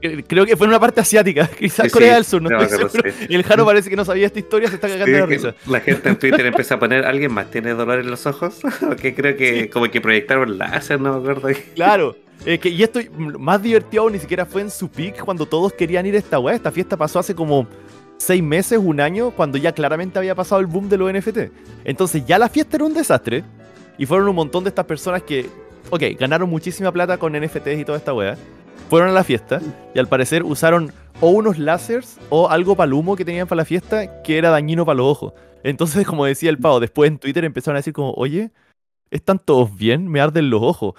Eh, 0.00 0.22
Creo 0.26 0.46
que 0.46 0.56
fue 0.56 0.66
en 0.66 0.70
una 0.70 0.80
parte 0.80 1.00
asiática, 1.00 1.46
quizás 1.58 1.86
Sí, 1.86 1.90
Corea 1.90 2.10
sí, 2.10 2.14
del 2.14 2.24
Sur, 2.24 2.42
no 2.42 2.48
creo 2.48 2.86
estoy 2.86 3.12
sí. 3.12 3.26
Y 3.28 3.34
el 3.34 3.42
Jaro 3.42 3.64
parece 3.66 3.90
que 3.90 3.96
no 3.96 4.04
sabía 4.04 4.26
esta 4.26 4.38
historia, 4.38 4.68
se 4.68 4.76
está 4.76 4.88
cagando 4.88 5.12
de 5.12 5.18
la 5.20 5.26
risa. 5.26 5.54
La 5.66 5.80
gente 5.80 6.08
en 6.08 6.16
Twitter 6.18 6.46
empieza 6.46 6.76
a 6.76 6.78
poner, 6.78 7.04
¿alguien 7.04 7.32
más 7.32 7.50
tiene 7.50 7.74
dolor 7.74 7.98
en 7.98 8.10
los 8.10 8.24
ojos? 8.26 8.60
que 9.00 9.14
creo 9.14 9.36
que 9.36 9.68
como 9.70 9.90
que 9.90 10.00
proyectaron 10.00 10.56
láser, 10.56 11.00
no 11.00 11.14
me 11.14 11.18
acuerdo. 11.18 11.48
Claro. 11.74 12.16
eh, 12.46 12.58
que, 12.58 12.68
y 12.68 12.82
esto 12.82 13.00
más 13.16 13.60
divertido 13.62 14.08
ni 14.08 14.18
siquiera 14.20 14.46
fue 14.46 14.60
en 14.62 14.70
su 14.70 14.88
peak 14.88 15.24
cuando 15.24 15.46
todos 15.46 15.72
querían 15.72 16.06
ir 16.06 16.14
a 16.14 16.18
esta 16.18 16.38
weá. 16.38 16.54
Esta 16.54 16.70
fiesta 16.70 16.96
pasó 16.96 17.18
hace 17.18 17.34
como 17.34 17.66
seis 18.18 18.42
meses, 18.42 18.78
un 18.80 19.00
año, 19.00 19.32
cuando 19.32 19.58
ya 19.58 19.72
claramente 19.72 20.18
había 20.18 20.34
pasado 20.34 20.60
el 20.60 20.66
boom 20.66 20.88
de 20.88 20.96
los 20.98 21.12
NFT. 21.12 21.38
Entonces 21.84 22.24
ya 22.24 22.38
la 22.38 22.48
fiesta 22.48 22.76
era 22.76 22.84
un 22.84 22.94
desastre. 22.94 23.42
Y 23.96 24.06
fueron 24.06 24.28
un 24.28 24.36
montón 24.36 24.62
de 24.62 24.68
estas 24.68 24.84
personas 24.86 25.22
que, 25.24 25.46
ok, 25.90 26.02
ganaron 26.20 26.48
muchísima 26.48 26.92
plata 26.92 27.18
con 27.18 27.32
NFTs 27.32 27.80
y 27.80 27.84
toda 27.84 27.98
esta 27.98 28.12
weá. 28.14 28.36
Fueron 28.88 29.10
a 29.10 29.12
la 29.12 29.24
fiesta 29.24 29.60
y 29.94 29.98
al 29.98 30.08
parecer 30.08 30.42
usaron 30.42 30.92
o 31.20 31.30
unos 31.30 31.58
lásers 31.58 32.18
o 32.30 32.48
algo 32.48 32.74
para 32.76 32.86
el 32.86 32.94
humo 32.94 33.16
que 33.16 33.24
tenían 33.24 33.46
para 33.46 33.58
la 33.58 33.64
fiesta 33.64 34.22
que 34.22 34.38
era 34.38 34.50
dañino 34.50 34.86
para 34.86 34.96
los 34.96 35.06
ojos. 35.06 35.32
Entonces, 35.62 36.06
como 36.06 36.24
decía 36.24 36.50
el 36.50 36.58
pavo, 36.58 36.80
después 36.80 37.08
en 37.08 37.18
Twitter 37.18 37.44
empezaron 37.44 37.76
a 37.76 37.80
decir 37.80 37.92
como, 37.92 38.12
oye, 38.12 38.50
¿están 39.10 39.38
todos 39.38 39.76
bien? 39.76 40.08
Me 40.08 40.20
arden 40.20 40.48
los 40.50 40.62
ojos. 40.62 40.94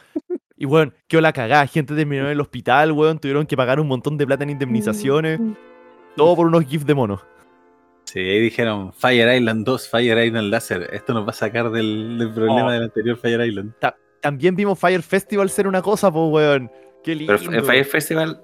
Y 0.58 0.66
bueno, 0.66 0.92
quedó 1.08 1.22
la 1.22 1.32
cagada. 1.34 1.66
Gente 1.68 1.96
terminó 1.96 2.26
en 2.26 2.32
el 2.32 2.42
hospital, 2.42 2.92
weón. 2.92 3.18
Tuvieron 3.18 3.46
que 3.46 3.56
pagar 3.56 3.80
un 3.80 3.88
montón 3.88 4.18
de 4.18 4.28
plata 4.28 4.44
en 4.44 4.50
indemnizaciones. 4.52 5.40
Todo 6.18 6.36
por 6.36 6.48
unos 6.48 6.66
GIFs 6.66 6.86
de 6.86 6.94
mono. 6.94 7.22
Sí, 8.04 8.20
ahí 8.20 8.42
dijeron 8.42 8.92
Fire 8.92 9.34
Island 9.34 9.66
2, 9.66 9.88
Fire 9.90 10.26
Island 10.26 10.52
Laser. 10.52 10.90
Esto 10.92 11.14
nos 11.14 11.26
va 11.26 11.30
a 11.30 11.34
sacar 11.34 11.72
del, 11.72 12.18
del 12.20 12.34
problema 12.34 12.68
Oh. 12.68 12.72
del 12.72 12.84
anterior 12.84 13.18
Fire 13.18 13.40
Island. 13.48 13.74
También 14.22 14.56
vimos 14.56 14.78
Fire 14.78 15.02
Festival 15.02 15.50
ser 15.50 15.66
una 15.68 15.82
cosa, 15.82 16.12
pues, 16.12 16.30
weón. 16.30 16.70
Qué 17.04 17.16
lindo. 17.16 17.36
Pero 17.38 17.54
en 17.54 17.66
Fire 17.66 17.86
Festival 17.86 18.42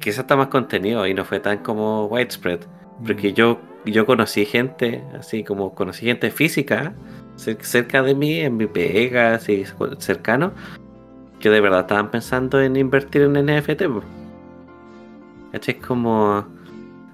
quizás 0.00 0.20
está 0.20 0.36
más 0.36 0.48
contenido 0.48 1.06
y 1.06 1.14
no 1.14 1.24
fue 1.24 1.40
tan 1.40 1.58
como 1.58 2.06
widespread. 2.06 2.60
Porque 3.06 3.32
yo, 3.32 3.58
yo 3.84 4.06
conocí 4.06 4.44
gente, 4.46 5.02
así 5.18 5.44
como 5.44 5.74
conocí 5.74 6.06
gente 6.06 6.30
física 6.30 6.94
cer- 7.36 7.60
cerca 7.60 8.02
de 8.02 8.14
mí, 8.14 8.40
en 8.40 8.56
mi 8.56 8.66
pega, 8.66 9.34
así 9.34 9.64
cercano, 9.98 10.52
que 11.40 11.50
de 11.50 11.60
verdad 11.60 11.80
estaban 11.80 12.10
pensando 12.10 12.60
en 12.60 12.76
invertir 12.76 13.22
en 13.22 13.32
NFT. 13.46 13.82
po. 13.88 14.02
¿Cachai? 15.52 15.76
Es 15.78 15.86
como. 15.86 16.46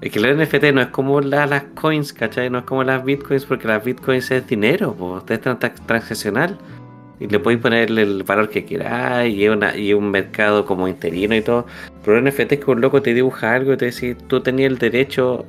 Es 0.01 0.11
que 0.11 0.19
el 0.19 0.37
NFT 0.37 0.73
no 0.73 0.81
es 0.81 0.89
como 0.89 1.21
la- 1.21 1.47
las 1.47 1.63
coins, 1.81 2.13
¿cachai? 2.13 2.51
No 2.51 2.59
es 2.59 2.65
como 2.65 2.83
las 2.83 3.05
bitcoins, 3.05 3.45
porque 3.45 3.69
las 3.69 3.85
bitcoins 3.85 4.31
es 4.33 4.47
dinero, 4.47 4.95
pues 4.99 5.23
es 5.31 5.41
tran- 5.43 5.59
tran- 5.59 5.87
transaccional. 5.87 6.59
Y 7.23 7.29
le 7.29 7.39
podéis 7.39 7.61
ponerle 7.61 8.03
el 8.03 8.23
valor 8.25 8.51
que 8.51 8.65
queráis, 8.65 9.37
y 9.37 9.49
una, 9.49 9.77
y 9.77 9.95
un 9.95 10.11
mercado 10.11 10.65
como 10.67 10.89
interino 10.89 11.37
y 11.37 11.43
todo. 11.43 11.67
Pero 12.05 12.19
el 12.19 12.25
NFT 12.25 12.53
es 12.53 12.65
que 12.65 12.71
un 12.71 12.81
loco 12.81 13.01
te 13.01 13.15
dibuja 13.15 13.55
algo 13.55 13.73
y 13.75 13.77
te 13.77 13.87
dice, 13.87 14.17
tú 14.27 14.41
tenías 14.41 14.73
el 14.73 14.79
derecho, 14.79 15.47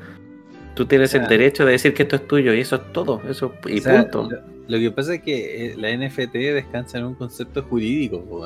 tú 0.75 0.85
tienes 0.85 1.09
O 1.09 1.11
sea, 1.13 1.23
el 1.23 1.27
derecho 1.27 1.65
de 1.65 1.71
decir 1.71 1.93
que 1.93 2.03
esto 2.03 2.17
es 2.17 2.27
tuyo, 2.27 2.53
y 2.53 2.59
eso 2.59 2.75
es 2.75 2.93
todo, 2.93 3.21
eso, 3.27 3.53
y 3.67 3.79
O 3.79 3.81
sea, 3.81 4.03
punto. 4.03 4.29
Lo, 4.29 4.53
lo 4.67 4.79
que 4.79 4.91
pasa 4.91 5.15
es 5.15 5.23
que 5.23 5.65
eh, 5.65 5.75
la 5.77 5.95
NFT 5.95 6.33
descansa 6.33 6.99
en 6.99 7.05
un 7.05 7.15
concepto 7.15 7.63
jurídico, 7.63 8.45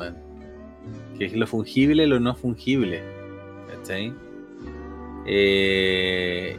que 1.18 1.26
es 1.26 1.34
lo 1.34 1.46
fungible 1.46 2.04
y 2.04 2.06
lo 2.06 2.18
no 2.18 2.34
fungible. 2.34 3.02
¿Cachai? 3.68 4.12
Eh, 5.26 6.56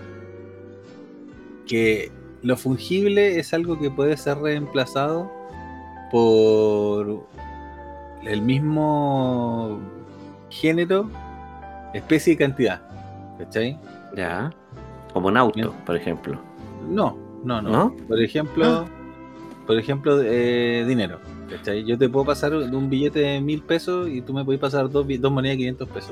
que 1.68 2.12
lo 2.44 2.56
fungible 2.56 3.40
es 3.40 3.54
algo 3.54 3.80
que 3.80 3.90
puede 3.90 4.16
ser 4.16 4.38
reemplazado 4.38 5.39
por 6.12 7.24
el 8.24 8.42
mismo 8.42 9.80
género, 10.50 11.10
especie 11.94 12.34
y 12.34 12.38
cantidad. 12.38 12.82
¿Cachai? 13.38 13.78
Ya. 14.16 14.52
Como 15.14 15.28
un 15.30 15.38
auto, 15.38 15.56
Bien. 15.56 15.70
por 15.86 15.96
ejemplo. 15.96 16.40
No, 16.90 17.18
no, 17.44 17.62
no. 17.62 17.70
¿No? 17.70 17.96
Por 18.08 18.22
ejemplo, 18.22 18.86
por 19.66 19.78
ejemplo, 19.78 20.22
eh, 20.24 20.84
dinero. 20.88 21.20
¿cachai? 21.50 21.84
Yo 21.84 21.98
te 21.98 22.08
puedo 22.10 22.26
pasar 22.26 22.54
un 22.54 22.90
billete 22.90 23.20
de 23.20 23.42
mil 23.42 23.62
pesos 23.64 24.08
y 24.10 24.22
tú 24.22 24.34
me 24.34 24.46
puedes 24.46 24.62
pasar 24.62 24.90
dos, 24.90 25.06
dos 25.20 25.32
monedas 25.32 25.54
de 25.54 25.58
500 25.58 25.90
pesos. 25.90 26.12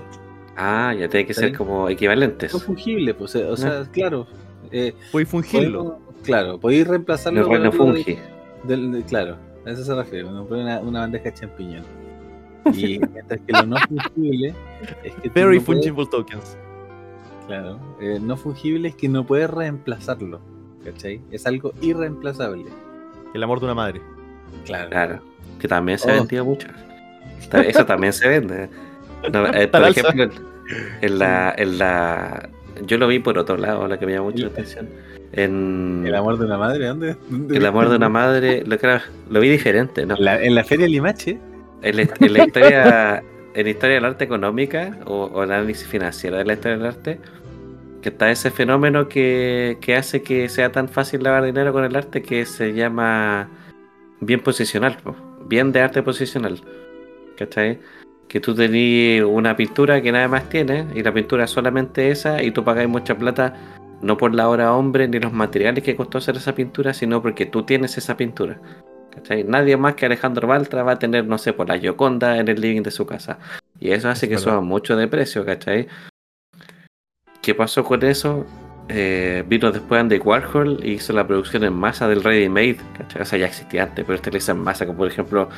Ah, 0.56 0.96
ya 0.98 1.08
tiene 1.08 1.28
que 1.28 1.34
ser 1.36 1.56
como 1.56 1.88
equivalentes. 1.90 2.52
Son 2.52 2.62
fungibles, 2.62 3.14
pues, 3.16 3.36
o 3.36 3.56
sea, 3.56 3.84
claro. 3.92 4.26
Eh, 4.72 4.96
Fue 5.12 5.24
fungirlo. 5.26 5.84
podemos- 5.84 6.02
claro, 6.24 6.60
podéis 6.60 6.88
reemplazarlo 6.88 7.42
No, 7.42 7.48
con 7.48 7.64
no 7.64 7.72
fungi. 7.72 8.18
del- 8.64 8.92
de- 8.92 9.04
claro, 9.04 9.38
a 9.68 9.72
eso 9.72 9.84
se 9.84 9.94
refiere. 9.96 10.26
Uno 10.26 10.46
pone 10.46 10.64
una, 10.64 10.80
una 10.80 11.00
bandeja 11.02 11.26
de 11.26 11.34
champiñón. 11.34 11.84
Y 12.74 13.00
mientras 13.14 13.40
que 13.42 13.54
lo 13.54 13.64
no 13.66 13.78
fungible 13.88 14.54
es 15.04 15.14
que 15.16 15.30
Very 15.30 15.60
no 15.60 15.64
puedes- 15.64 15.66
fungible 15.66 16.06
tokens. 16.12 16.58
Claro, 17.48 17.80
eh, 18.02 18.20
no 18.22 18.36
fungible 18.36 18.90
es 18.90 18.96
que 18.96 19.08
no 19.08 19.26
puedes 19.26 19.50
reemplazarlo. 19.50 20.40
¿Cachai? 20.84 21.22
Es 21.32 21.46
algo 21.48 21.74
irreemplazable. 21.82 22.66
El 23.34 23.44
amor 23.44 23.60
de 23.60 23.66
una 23.66 23.74
madre. 23.76 24.02
Claro. 24.66 24.90
Claro. 24.90 25.20
Que 25.60 25.68
también 25.68 25.98
se 25.98 26.10
ha 26.12 26.16
Oh. 26.16 26.18
vendido 26.20 26.46
mucho. 26.46 26.68
Eso 27.54 27.86
también 27.86 28.14
se 28.14 28.28
vende. 28.28 28.70
No, 29.32 29.46
eh, 29.48 29.68
por 29.68 29.84
ejemplo, 29.84 30.30
en 31.02 31.20
la, 31.20 31.54
en 31.58 31.78
la. 31.78 32.50
Yo 32.86 32.98
lo 32.98 33.08
vi 33.08 33.20
por 33.20 33.38
otro 33.38 33.58
lado, 33.58 33.88
la 33.88 33.98
que 33.98 34.06
me 34.06 34.14
llamó 34.14 34.26
mucho 34.32 34.44
la 34.46 34.52
atención. 34.52 34.88
En 35.38 36.04
¿El 36.04 36.16
amor 36.16 36.40
de 36.40 36.46
una 36.46 36.58
madre? 36.58 36.88
¿Dónde? 36.88 37.16
¿Dónde 37.30 37.58
el 37.58 37.66
amor 37.66 37.90
de 37.90 37.96
una 37.96 38.10
madre, 38.10 38.64
lo, 38.66 38.76
claro, 38.80 39.04
lo 39.30 39.40
vi 39.40 39.50
diferente, 39.50 40.04
¿no? 40.04 40.16
En 40.18 40.26
la, 40.26 40.44
en 40.44 40.56
la 40.56 40.64
feria 40.64 40.88
Limache. 40.88 41.40
En 41.84 41.98
la, 41.98 42.04
en 42.20 42.34
la 42.34 42.46
historia, 42.46 43.24
en 43.54 43.64
la 43.64 43.70
historia 43.70 43.96
del 43.96 44.06
arte 44.06 44.26
económica 44.26 44.98
o, 45.06 45.26
o 45.26 45.42
análisis 45.42 45.88
financiero 45.88 46.38
de 46.38 46.46
la 46.46 46.54
historia 46.54 46.78
del 46.78 46.88
arte, 46.88 47.20
que 48.02 48.10
está 48.10 48.32
ese 48.32 48.50
fenómeno 48.50 49.08
que, 49.08 49.78
que 49.80 49.96
hace 49.96 50.24
que 50.24 50.50
sea 50.50 50.72
tan 50.72 50.90
fácil 50.90 51.22
lavar 51.22 51.44
dinero 51.44 51.72
con 51.72 51.84
el 51.84 51.96
arte 51.96 52.24
que 52.24 52.44
se 52.46 52.74
llama 52.74 53.48
bien 54.20 54.40
posicional, 54.40 54.98
po, 55.04 55.16
bien 55.48 55.72
de 55.72 55.82
arte 55.82 56.02
posicional. 56.02 56.60
¿Cachai? 57.38 57.80
Que 58.28 58.40
tú 58.40 58.56
tenías 58.56 59.24
una 59.24 59.56
pintura 59.56 60.02
que 60.02 60.12
nada 60.12 60.28
más 60.28 60.50
tienes 60.50 60.88
y 60.96 61.04
la 61.04 61.14
pintura 61.14 61.44
es 61.44 61.52
solamente 61.52 62.10
esa 62.10 62.42
y 62.42 62.50
tú 62.50 62.64
pagáis 62.64 62.90
mucha 62.90 63.16
plata 63.16 63.77
No 64.02 64.18
por 64.18 64.34
la 64.36 64.48
hora 64.50 64.74
hombre 64.74 65.08
ni 65.08 65.20
los 65.20 65.34
materiales 65.34 65.84
que 65.84 65.96
costó 65.96 66.20
hacer 66.20 66.36
esa 66.38 66.54
pintura, 66.54 66.94
sino 66.94 67.22
porque 67.22 67.46
tú 67.46 67.64
tienes 67.64 67.98
esa 67.98 68.16
pintura. 68.18 68.60
¿cachai? 69.14 69.44
Nadie 69.44 69.76
más 69.78 69.96
que 69.96 70.06
Alejandro 70.06 70.48
Baltra 70.48 70.84
va 70.84 70.94
a 70.94 71.00
tener, 71.00 71.26
no 71.26 71.38
sé, 71.40 71.54
por 71.54 71.68
la 71.68 71.78
Yoconda 71.78 72.38
en 72.38 72.48
el 72.48 72.62
living 72.62 72.84
de 72.84 72.92
su 72.92 73.06
casa. 73.08 73.40
Y 73.80 73.92
eso 73.92 74.10
hace 74.10 74.26
Es 74.26 74.30
que 74.30 74.36
verdad. 74.36 74.52
suba 74.52 74.62
mucho 74.62 74.96
de 74.96 75.08
precio, 75.08 75.44
¿cachai? 75.46 75.88
¿Qué 77.42 77.56
pasó 77.56 77.84
con 77.84 78.04
eso? 78.04 78.46
Eh, 78.90 79.44
vino 79.48 79.72
después 79.72 80.00
Andy 80.00 80.18
Warhol 80.18 80.80
y 80.84 80.92
hizo 80.94 81.12
la 81.14 81.28
producción 81.28 81.64
en 81.64 81.74
masa 81.74 82.08
del 82.08 82.24
Ready 82.24 82.48
Made, 82.50 82.78
¿cachai? 82.98 83.22
O 83.22 83.26
sea, 83.26 83.40
ya 83.40 83.48
existía 83.48 83.84
antes, 83.84 84.06
pero 84.06 84.16
este 84.16 84.32
lo 84.32 84.38
hizo 84.38 84.52
en 84.52 84.60
masa, 84.60 84.86
como 84.86 85.00
por 85.00 85.08
ejemplo, 85.08 85.50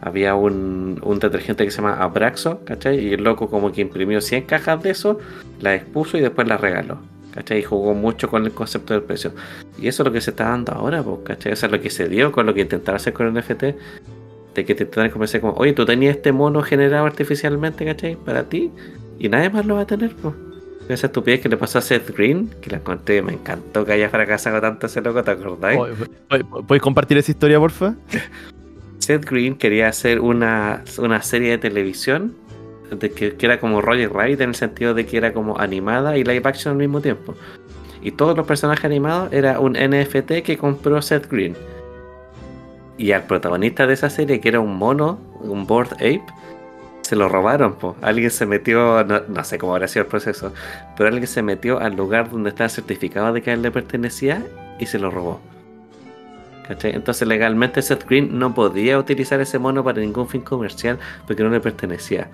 había 0.00 0.34
un, 0.34 0.98
un 1.02 1.18
detergente 1.18 1.64
que 1.64 1.70
se 1.70 1.78
llama 1.82 1.94
Abraxo, 2.02 2.64
¿cachai? 2.64 2.98
Y 2.98 3.12
el 3.14 3.24
loco 3.24 3.50
como 3.50 3.72
que 3.72 3.80
imprimió 3.82 4.20
100 4.20 4.44
cajas 4.44 4.82
de 4.82 4.90
eso, 4.90 5.18
las 5.60 5.74
expuso 5.82 6.16
y 6.16 6.20
después 6.20 6.48
las 6.48 6.60
regaló, 6.60 6.98
¿cachai? 7.38 7.60
Y 7.60 7.62
jugó 7.62 7.94
mucho 7.94 8.28
con 8.28 8.44
el 8.44 8.52
concepto 8.52 8.94
del 8.94 9.02
precio. 9.04 9.32
Y 9.80 9.86
eso 9.86 10.02
es 10.02 10.06
lo 10.06 10.12
que 10.12 10.20
se 10.20 10.30
está 10.30 10.48
dando 10.48 10.72
ahora, 10.72 11.02
pues, 11.02 11.18
¿cachai? 11.24 11.52
O 11.52 11.56
sea, 11.56 11.68
lo 11.68 11.80
que 11.80 11.88
se 11.88 12.08
dio 12.08 12.32
con 12.32 12.46
lo 12.46 12.54
que 12.54 12.62
intentaron 12.62 12.96
hacer 12.96 13.12
con 13.12 13.26
el 13.26 13.32
NFT, 13.32 13.62
de 13.62 14.64
que 14.64 14.74
te 14.74 14.82
intentaron 14.82 15.10
convencer 15.10 15.40
como, 15.40 15.52
oye, 15.54 15.72
tú 15.72 15.86
tenías 15.86 16.16
este 16.16 16.32
mono 16.32 16.62
generado 16.62 17.06
artificialmente, 17.06 17.84
¿cachai? 17.84 18.16
Para 18.16 18.48
ti, 18.48 18.72
y 19.20 19.28
nadie 19.28 19.50
más 19.50 19.64
lo 19.66 19.76
va 19.76 19.82
a 19.82 19.86
tener, 19.86 20.14
pues. 20.16 20.34
Esa 20.88 21.06
estupidez 21.06 21.40
que 21.40 21.48
le 21.50 21.56
pasó 21.58 21.78
a 21.78 21.82
Seth 21.82 22.16
Green, 22.16 22.50
que 22.62 22.70
la 22.70 22.80
conté, 22.80 23.22
me 23.22 23.34
encantó 23.34 23.84
que 23.84 23.92
haya 23.92 24.08
fracasado 24.08 24.60
tanto 24.60 24.86
ese 24.86 25.00
loco, 25.02 25.22
¿te 25.22 25.30
acordáis? 25.30 25.78
¿Puedes 26.66 26.82
compartir 26.82 27.18
esa 27.18 27.30
historia, 27.30 27.60
porfa? 27.60 27.94
Seth 28.98 29.24
Green 29.28 29.54
quería 29.54 29.88
hacer 29.88 30.18
una, 30.18 30.82
una 30.98 31.22
serie 31.22 31.50
de 31.50 31.58
televisión 31.58 32.34
de 32.90 33.10
que, 33.10 33.36
era 33.40 33.60
como 33.60 33.80
Roger 33.80 34.12
Rabbit 34.12 34.40
en 34.40 34.50
el 34.50 34.54
sentido 34.54 34.94
de 34.94 35.06
que 35.06 35.16
era 35.16 35.32
como 35.32 35.58
animada 35.58 36.16
y 36.16 36.24
live 36.24 36.42
action 36.44 36.72
al 36.72 36.78
mismo 36.78 37.00
tiempo. 37.00 37.34
Y 38.02 38.12
todos 38.12 38.36
los 38.36 38.46
personajes 38.46 38.84
animados 38.84 39.32
era 39.32 39.60
un 39.60 39.72
NFT 39.72 40.42
que 40.44 40.56
compró 40.58 41.02
Seth 41.02 41.30
Green. 41.30 41.56
Y 42.96 43.12
al 43.12 43.24
protagonista 43.24 43.86
de 43.86 43.94
esa 43.94 44.10
serie, 44.10 44.40
que 44.40 44.48
era 44.48 44.60
un 44.60 44.76
mono, 44.76 45.18
un 45.40 45.66
board 45.66 45.92
ape, 45.94 46.24
se 47.02 47.16
lo 47.16 47.28
robaron. 47.28 47.74
po. 47.74 47.96
Alguien 48.02 48.30
se 48.30 48.44
metió, 48.44 49.04
no, 49.04 49.22
no 49.28 49.44
sé 49.44 49.58
cómo 49.58 49.74
habrá 49.74 49.88
sido 49.88 50.04
el 50.04 50.08
proceso, 50.08 50.52
pero 50.96 51.08
alguien 51.08 51.26
se 51.26 51.42
metió 51.42 51.78
al 51.80 51.96
lugar 51.96 52.30
donde 52.30 52.50
estaba 52.50 52.68
certificado 52.68 53.32
de 53.32 53.42
que 53.42 53.50
a 53.50 53.54
él 53.54 53.62
le 53.62 53.70
pertenecía 53.70 54.44
y 54.78 54.86
se 54.86 54.98
lo 54.98 55.10
robó. 55.10 55.40
¿Cachai? 56.68 56.94
Entonces 56.94 57.26
legalmente 57.26 57.80
Seth 57.80 58.06
Green 58.06 58.38
no 58.38 58.54
podía 58.54 58.98
utilizar 58.98 59.40
ese 59.40 59.58
mono 59.58 59.82
para 59.82 60.00
ningún 60.00 60.28
fin 60.28 60.42
comercial 60.42 60.98
porque 61.26 61.42
no 61.42 61.48
le 61.48 61.60
pertenecía. 61.60 62.28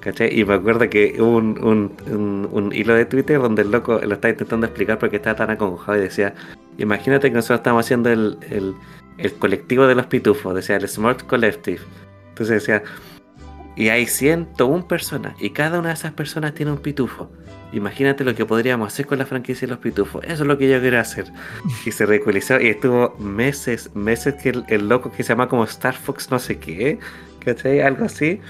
¿Cachai? 0.00 0.38
Y 0.38 0.44
me 0.44 0.54
acuerdo 0.54 0.88
que 0.88 1.16
hubo 1.18 1.36
un, 1.36 1.58
un- 1.62 1.92
un- 2.12 2.48
un 2.52 2.72
hilo 2.72 2.94
de 2.94 3.04
Twitter 3.04 3.40
donde 3.40 3.62
el 3.62 3.70
loco 3.72 4.00
lo 4.00 4.14
estaba 4.14 4.30
intentando 4.30 4.66
explicar 4.66 4.98
porque 4.98 5.16
estaba 5.16 5.34
tan 5.36 5.50
acongojado 5.50 5.98
y 5.98 6.02
decía, 6.02 6.34
imagínate 6.78 7.28
que 7.28 7.34
nosotros 7.34 7.58
estamos 7.60 7.84
haciendo 7.84 8.10
el, 8.10 8.38
el- 8.50 8.74
el 9.18 9.32
colectivo 9.34 9.86
de 9.88 9.96
los 9.96 10.06
pitufos, 10.06 10.54
decía 10.54 10.76
el 10.76 10.86
Smart 10.88 11.22
Collective. 11.26 11.80
Entonces 12.28 12.60
decía, 12.64 12.84
y 13.74 13.88
hay 13.88 14.06
101 14.06 14.86
personas 14.86 15.34
y 15.40 15.50
cada 15.50 15.80
una 15.80 15.88
de 15.88 15.94
esas 15.94 16.12
personas 16.12 16.54
tiene 16.54 16.70
un 16.72 16.78
pitufo. 16.78 17.28
Imagínate 17.72 18.24
lo 18.24 18.34
que 18.34 18.46
podríamos 18.46 18.92
hacer 18.92 19.06
con 19.06 19.18
la 19.18 19.26
franquicia 19.26 19.66
de 19.66 19.72
los 19.72 19.80
pitufos. 19.80 20.24
Eso 20.24 20.44
es 20.44 20.48
lo 20.48 20.56
que 20.56 20.70
yo 20.70 20.80
quiero 20.80 21.00
hacer. 21.00 21.26
Y 21.84 21.90
se 21.90 22.06
ridiculizó 22.06 22.60
y 22.60 22.68
estuvo 22.68 23.16
meses, 23.18 23.90
meses 23.96 24.34
que 24.40 24.50
el, 24.50 24.64
el 24.68 24.88
loco 24.88 25.10
que 25.10 25.24
se 25.24 25.30
llama 25.30 25.48
como 25.48 25.64
Star 25.64 25.94
Fox 25.94 26.30
no 26.30 26.38
sé 26.38 26.58
qué, 26.58 26.98
¿cachai? 27.44 27.80
Algo 27.80 28.04
así. 28.04 28.40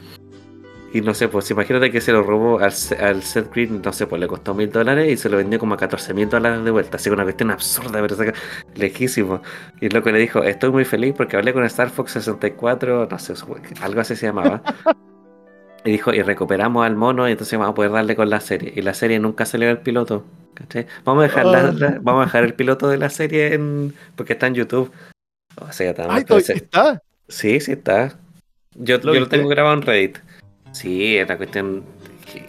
Y 0.94 1.02
no 1.02 1.12
sé, 1.12 1.28
pues 1.28 1.50
imagínate 1.50 1.90
que 1.90 2.00
se 2.00 2.12
lo 2.12 2.22
robó 2.22 2.60
al, 2.60 2.72
al 3.00 3.22
Seth 3.22 3.52
Green, 3.52 3.82
no 3.84 3.92
sé, 3.92 4.06
pues 4.06 4.18
le 4.20 4.26
costó 4.26 4.54
mil 4.54 4.70
dólares 4.70 5.12
y 5.12 5.16
se 5.18 5.28
lo 5.28 5.36
vendió 5.36 5.58
como 5.58 5.74
a 5.74 5.76
14 5.76 6.14
mil 6.14 6.30
dólares 6.30 6.64
de 6.64 6.70
vuelta. 6.70 6.96
Así 6.96 7.10
que 7.10 7.14
una 7.14 7.24
cuestión 7.24 7.50
absurda, 7.50 8.00
pero 8.00 8.16
saca- 8.16 8.32
lejísimo. 8.74 9.42
Y 9.82 9.86
el 9.86 9.92
loco 9.94 10.10
le 10.10 10.18
dijo, 10.18 10.42
estoy 10.42 10.70
muy 10.70 10.86
feliz 10.86 11.12
porque 11.14 11.36
hablé 11.36 11.52
con 11.52 11.62
Star 11.64 11.90
Fox 11.90 12.12
64, 12.12 13.06
no 13.10 13.18
sé, 13.18 13.34
algo 13.82 14.00
así 14.00 14.16
se 14.16 14.26
llamaba. 14.26 14.62
Y 15.84 15.92
dijo, 15.92 16.12
y 16.12 16.20
recuperamos 16.22 16.84
al 16.84 16.96
mono 16.96 17.28
y 17.28 17.32
entonces 17.32 17.56
vamos 17.56 17.72
a 17.72 17.74
poder 17.74 17.92
darle 17.92 18.16
con 18.16 18.28
la 18.28 18.40
serie. 18.40 18.72
Y 18.74 18.82
la 18.82 18.94
serie 18.94 19.20
nunca 19.20 19.46
salió 19.46 19.68
del 19.68 19.78
piloto. 19.78 20.24
¿cachai? 20.54 20.86
Vamos 21.04 21.20
a 21.22 21.28
dejar, 21.28 21.46
la- 21.46 21.58
Ah. 21.68 21.72
la- 21.72 21.98
vamos 22.02 22.22
a 22.22 22.24
dejar 22.26 22.44
el 22.44 22.54
piloto 22.54 22.88
de 22.88 22.98
la 22.98 23.08
serie 23.10 23.54
en, 23.54 23.94
porque 24.16 24.32
está 24.32 24.48
en 24.48 24.54
YouTube. 24.54 24.90
O 25.60 25.70
sea, 25.72 25.90
está 25.90 26.06
Ay, 26.10 26.24
está. 26.28 27.00
Sí, 27.28 27.60
sí 27.60 27.72
está. 27.72 28.18
Yo 28.74 28.98
¿Lo 28.98 29.14
yo 29.14 29.20
lo 29.20 29.28
tengo 29.28 29.48
grabado 29.48 29.76
en 29.76 29.82
Reddit. 29.82 30.18
Sí, 30.72 31.16
es 31.16 31.26
una 31.26 31.36
cuestión 31.36 31.84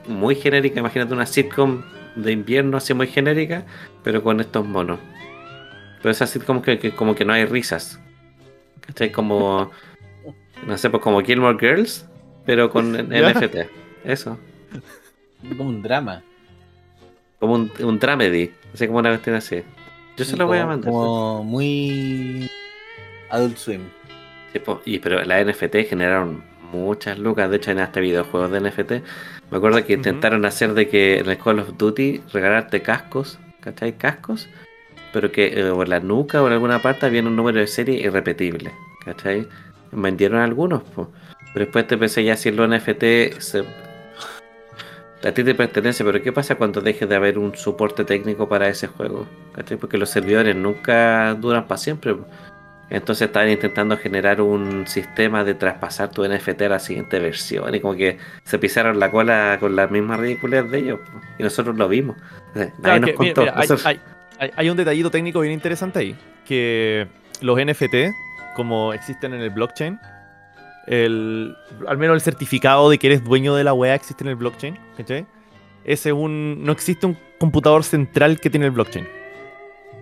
muy 0.08 0.36
genérica. 0.36 0.80
Imagínate 0.80 1.14
una 1.14 1.26
sitcom 1.26 1.84
de 2.16 2.32
invierno 2.32 2.78
así 2.78 2.94
muy 2.94 3.08
genérica, 3.08 3.64
pero 4.04 4.24
con 4.24 4.40
estos 4.40 4.66
monos. 4.66 5.00
Pero 6.02 6.12
esa 6.12 6.28
sitcom 6.28 6.62
que, 6.62 6.80
que 6.80 6.92
como 6.92 7.16
que 7.16 7.26
no 7.26 7.34
hay 7.34 7.46
risas. 7.46 8.00
¿Cachai? 8.82 9.12
Como, 9.12 9.72
no 10.66 10.78
sé, 10.78 10.90
pues 10.90 11.02
como 11.04 11.22
Gilmore 11.22 11.58
Girls, 11.60 12.06
pero 12.46 12.70
con. 12.70 12.92
NFT. 13.10 13.68
Eso. 14.04 14.38
Como 15.58 15.70
un 15.70 15.82
drama. 15.82 16.24
Como 17.40 17.54
un, 17.54 17.72
un 17.82 18.00
dramedy. 18.00 18.52
Así 18.74 18.88
como 18.88 19.00
una 19.00 19.10
cuestión 19.10 19.36
así. 19.36 19.64
Yo 20.18 20.26
se 20.26 20.36
lo 20.36 20.48
voy 20.48 20.58
a 20.58 20.62
Como- 20.62 20.72
mandar. 20.72 20.92
Como 20.92 21.44
muy. 21.44 22.50
Adult 23.30 23.58
Swim. 23.58 23.82
Sí, 24.52 24.60
po, 24.60 24.82
y, 24.86 25.00
pero 25.00 25.24
la 25.24 25.44
NFT 25.44 25.88
generaron 25.88 26.44
muchas 26.72 27.20
lucas, 27.20 27.50
de 27.50 27.58
hecho 27.58 27.72
en 27.72 27.80
hasta 27.80 28.00
videojuegos 28.00 28.52
de 28.52 28.62
NFT. 28.62 28.92
Me 29.52 29.58
acuerdo 29.58 29.84
que 29.86 29.94
intentaron 29.94 30.46
hacer 30.46 30.74
de 30.74 30.88
que 30.88 31.20
en 31.20 31.30
el 31.30 31.38
Call 31.38 31.60
of 31.60 31.78
Duty 31.78 32.22
regalarte 32.32 32.82
cascos, 32.82 33.40
¿cachai? 33.62 33.94
Cascos, 33.94 34.48
pero 35.12 35.32
que 35.32 35.48
eh, 35.48 35.72
por 35.72 35.88
la 35.88 36.00
nuca 36.00 36.42
o 36.42 36.48
en 36.48 36.54
alguna 36.54 36.82
parte 36.82 37.06
había 37.06 37.22
un 37.22 37.36
número 37.36 37.60
de 37.60 37.68
serie 37.68 38.00
irrepetible, 38.00 38.72
¿cachai? 39.06 39.48
Vendieron 39.92 40.40
algunos, 40.40 40.84
po. 40.84 41.12
pero 41.54 41.66
después 41.66 41.88
te 41.88 41.98
pensé 41.98 42.24
ya 42.24 42.36
si 42.36 42.52
los 42.52 42.70
NFT 42.70 43.40
se... 43.40 43.64
a 45.24 45.32
ti 45.32 45.44
te 45.44 45.56
pertenece, 45.56 46.04
pero 46.04 46.22
¿qué 46.22 46.32
pasa 46.32 46.56
cuando 46.56 46.82
deje 46.82 47.08
de 47.08 47.16
haber 47.16 47.40
un 47.40 47.56
soporte 47.56 48.06
técnico 48.06 48.48
para 48.48 48.70
ese 48.70 48.88
juego? 48.88 49.28
¿cachai? 49.54 49.78
Porque 49.78 49.98
los 49.98 50.10
servidores 50.10 50.56
nunca 50.56 51.34
duran 51.34 51.68
para 51.68 51.78
siempre. 51.78 52.14
po. 52.14 52.28
Entonces 52.90 53.28
estaban 53.28 53.50
intentando 53.50 53.96
generar 53.98 54.42
un 54.42 54.88
sistema 54.88 55.44
de 55.44 55.54
traspasar 55.54 56.10
tu 56.10 56.24
NFT 56.28 56.64
a 56.64 56.70
la 56.70 56.80
siguiente 56.80 57.20
versión 57.20 57.74
y 57.76 57.80
como 57.80 57.96
que 57.96 58.18
se 58.44 58.58
pisaron 58.58 59.00
la 59.00 59.12
cola 59.12 59.58
con 59.60 59.76
las 59.76 59.92
mismas 59.92 60.20
ridiculez 60.20 60.70
de 60.72 60.80
ellos. 60.80 61.00
Y 61.38 61.44
nosotros 61.44 61.76
lo 61.78 61.88
vimos. 61.88 62.18
O 62.52 62.54
sea, 62.58 62.64
Nadie 62.66 62.74
Claro, 62.82 63.00
nos 63.02 63.10
que, 63.12 63.16
mira, 63.20 63.34
contó. 63.34 63.42
mira, 63.42 63.54
hay, 63.54 63.60
Nosotros- 63.62 63.86
hay- 63.86 64.00
hay- 64.40 64.52
hay 64.56 64.70
un 64.72 64.78
detallito 64.78 65.12
técnico 65.12 65.40
bien 65.42 65.54
interesante 65.54 66.00
ahí. 66.00 66.16
Que 66.48 67.08
los 67.42 67.60
NFT, 67.60 68.12
como 68.56 68.92
existen 68.94 69.34
en 69.36 69.42
el 69.42 69.52
blockchain, 69.52 70.00
el, 70.88 71.56
al 71.88 71.98
menos 72.00 72.16
el 72.16 72.22
certificado 72.22 72.90
de 72.90 72.98
que 72.98 73.08
eres 73.08 73.24
dueño 73.24 73.54
de 73.54 73.64
la 73.64 73.74
wea 73.74 73.94
existe 73.94 74.24
en 74.24 74.30
el 74.32 74.36
blockchain. 74.36 74.78
¿cachai? 74.98 75.28
Ese 75.84 76.10
es 76.10 76.16
un, 76.16 76.64
no 76.64 76.72
existe 76.72 77.06
un 77.06 77.16
computador 77.38 77.84
central 77.84 78.40
que 78.40 78.50
tiene 78.50 78.66
el 78.66 78.72
blockchain. 78.72 79.08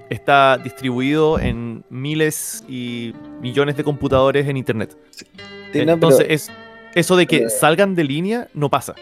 Está 0.10 0.58
distribuido 0.58 1.40
en 1.40 1.84
miles 1.90 2.64
y 2.68 3.14
millones 3.42 3.76
de 3.76 3.84
computadores 3.84 4.48
en 4.48 4.58
internet. 4.58 4.96
Sí, 5.12 5.26
no, 5.34 5.72
pero- 5.74 5.94
Entonces, 5.94 6.26
es, 6.30 6.52
eso 6.96 7.16
de 7.18 7.28
que 7.28 7.40
pero- 7.40 7.50
salgan 7.50 7.96
de 7.96 8.04
línea 8.04 8.48
no 8.54 8.70
pasa. 8.70 8.96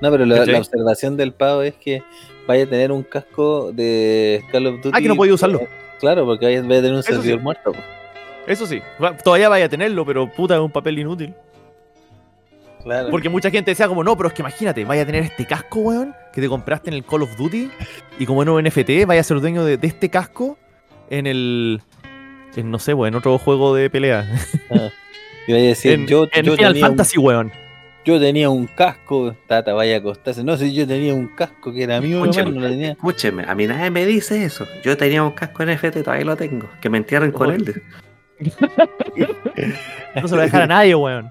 No, 0.00 0.10
pero 0.10 0.24
la, 0.24 0.42
observación 0.58 1.16
del 1.18 1.32
pavo 1.32 1.60
es 1.60 1.74
que 1.74 2.02
vaya 2.46 2.64
a 2.64 2.66
tener 2.66 2.90
un 2.90 3.02
casco 3.02 3.70
de 3.70 4.42
Call 4.50 4.66
of 4.66 4.74
Duty. 4.76 4.90
Ah, 4.94 5.00
que 5.00 5.08
no 5.08 5.16
podía 5.16 5.34
usarlo. 5.34 5.60
Claro, 5.98 6.24
porque 6.24 6.46
vaya, 6.46 6.60
a 6.60 6.62
tener 6.62 6.92
un 6.92 7.00
Eso 7.00 7.12
servidor 7.12 7.38
sí. 7.38 7.44
muerto. 7.44 7.72
Eso 8.46 8.66
sí, 8.66 8.80
todavía 9.22 9.50
vaya 9.50 9.66
a 9.66 9.68
tenerlo, 9.68 10.06
pero 10.06 10.26
puta, 10.32 10.54
es 10.54 10.60
un 10.60 10.70
papel 10.70 10.98
inútil. 10.98 11.34
Claro. 12.82 13.10
Porque 13.10 13.28
mucha 13.28 13.50
gente 13.50 13.70
decía 13.70 13.88
como, 13.88 14.02
no, 14.02 14.16
pero 14.16 14.28
es 14.28 14.34
que 14.34 14.42
imagínate, 14.42 14.84
vaya 14.84 15.02
a 15.02 15.06
tener 15.06 15.22
este 15.22 15.46
casco, 15.46 15.80
weón, 15.80 16.14
que 16.32 16.40
te 16.40 16.48
compraste 16.48 16.88
en 16.90 16.94
el 16.94 17.04
Call 17.04 17.22
of 17.22 17.36
Duty, 17.36 17.70
y 18.18 18.26
como 18.26 18.42
en 18.42 18.48
un 18.48 18.64
NFT, 18.64 19.06
vaya 19.06 19.20
a 19.20 19.24
ser 19.24 19.40
dueño 19.40 19.64
de, 19.64 19.76
de 19.76 19.86
este 19.86 20.08
casco 20.08 20.56
en 21.10 21.26
el, 21.26 21.82
en, 22.56 22.70
no 22.70 22.78
sé, 22.78 22.94
weón, 22.94 23.08
en 23.14 23.18
otro 23.18 23.36
juego 23.38 23.74
de 23.74 23.90
pelea. 23.90 24.26
Y 25.46 25.52
vaya 25.52 25.64
a 25.64 25.68
decir, 25.68 25.92
en 25.92 26.06
yo, 26.06 26.26
en 26.32 26.44
yo 26.44 26.54
Final 26.54 26.72
tenía 26.72 26.86
un, 26.86 26.90
Fantasy, 26.90 27.18
weón. 27.18 27.52
yo 28.04 28.20
tenía 28.20 28.50
un 28.50 28.66
casco, 28.66 29.34
tata, 29.46 29.72
vaya 29.72 29.96
a 29.96 29.98
acostarse. 29.98 30.44
No 30.44 30.56
sé, 30.56 30.72
yo 30.72 30.86
tenía 30.86 31.14
un 31.14 31.28
casco 31.28 31.72
que 31.72 31.82
era 31.82 32.00
mío, 32.00 32.20
Escúchame. 32.20 32.48
hermano, 32.50 32.66
no 32.66 32.70
tenía. 32.72 32.90
Escúcheme, 32.92 33.44
a 33.46 33.54
mí 33.54 33.66
nadie 33.66 33.90
me 33.90 34.06
dice 34.06 34.44
eso. 34.44 34.66
Yo 34.84 34.96
tenía 34.96 35.22
un 35.22 35.32
casco 35.32 35.64
NFT, 35.64 36.02
todavía 36.04 36.24
lo 36.24 36.36
tengo. 36.36 36.68
Que 36.80 36.88
me 36.88 36.98
entierren 36.98 37.32
con 37.32 37.50
él. 37.50 37.82
No 40.14 40.28
se 40.28 40.30
lo 40.30 40.36
va 40.36 40.42
a 40.42 40.46
dejar 40.46 40.62
a 40.62 40.66
nadie, 40.66 40.94
weón. 40.94 41.30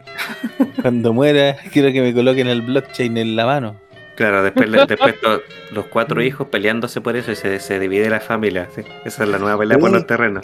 Cuando 0.82 1.14
muera, 1.14 1.56
quiero 1.72 1.92
que 1.92 2.02
me 2.02 2.14
coloquen 2.14 2.48
el 2.48 2.62
blockchain 2.62 3.18
en 3.18 3.36
la 3.36 3.46
mano. 3.46 3.76
Claro, 4.16 4.44
después, 4.44 4.70
le- 4.70 4.86
después 4.86 5.20
to- 5.22 5.42
los 5.72 5.86
cuatro 5.86 6.22
hijos 6.22 6.48
peleándose 6.48 7.00
por 7.02 7.16
eso 7.16 7.32
y 7.32 7.36
se, 7.36 7.60
se 7.60 7.80
divide 7.80 8.10
la 8.10 8.20
familia. 8.20 8.68
sí. 8.76 8.82
Esa 9.06 9.24
es 9.24 9.30
la 9.30 9.38
nueva 9.38 9.58
pelea 9.60 9.78
por 9.78 9.92
los 9.92 10.06
terrenos. 10.06 10.44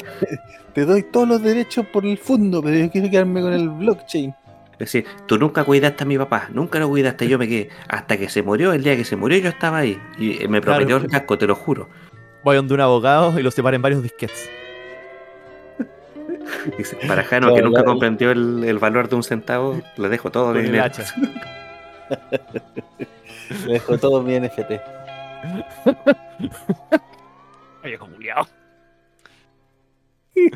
Te 0.74 0.86
doy 0.86 1.04
todos 1.04 1.28
los 1.28 1.42
derechos 1.44 1.86
por 1.88 2.06
el 2.06 2.18
fondo, 2.18 2.62
pero 2.64 2.78
yo 2.78 2.90
quiero 2.90 3.10
quedarme 3.10 3.42
con 3.42 3.54
el 3.54 3.70
blockchain. 3.70 4.34
Es 4.74 4.80
decir, 4.80 5.06
tú 5.26 5.38
nunca 5.38 5.64
cuidaste 5.64 6.04
a 6.04 6.06
mi 6.08 6.18
papá, 6.18 6.50
nunca 6.52 6.80
lo 6.80 6.90
cuidaste, 6.90 7.28
yo 7.30 7.38
me 7.38 7.48
quedé. 7.48 7.70
Hasta 7.88 8.18
que 8.18 8.28
se 8.30 8.44
murió, 8.44 8.74
el 8.74 8.84
día 8.84 8.96
que 8.98 9.06
se 9.06 9.16
murió 9.16 9.38
yo 9.40 9.50
estaba 9.50 9.78
ahí. 9.80 9.98
Y 10.18 10.44
eh, 10.44 10.48
me 10.50 10.60
prometió 10.62 10.98
Claro. 10.98 11.06
el 11.06 11.12
casco, 11.12 11.38
te 11.38 11.48
lo 11.48 11.56
juro. 11.56 11.90
Voy 12.44 12.58
donde 12.58 12.74
un 12.74 12.82
abogado 12.82 13.38
y 13.40 13.44
lo 13.44 13.52
separa 13.52 13.76
en 13.78 13.82
varios 13.82 14.04
disquetes. 14.04 14.50
Dice, 16.78 16.98
para 17.08 17.24
Jano, 17.26 17.50
No, 17.50 17.56
que 17.56 17.62
nunca 17.62 17.80
la- 17.80 17.86
comprendió 17.86 18.32
el, 18.32 18.64
el 18.64 18.80
valor 18.80 19.10
de 19.10 19.16
un 19.16 19.24
centavo, 19.24 19.82
le 19.98 20.10
dejo 20.10 20.32
todo 20.32 20.54
el 20.56 20.64
dinero. 20.66 20.84
hacha. 20.86 21.04
Le 23.66 23.74
dejo 23.74 23.98
todo 23.98 24.22
mi 24.22 24.40
NFT. 24.40 24.72
Viejo 27.84 28.08
culiao. 28.08 28.48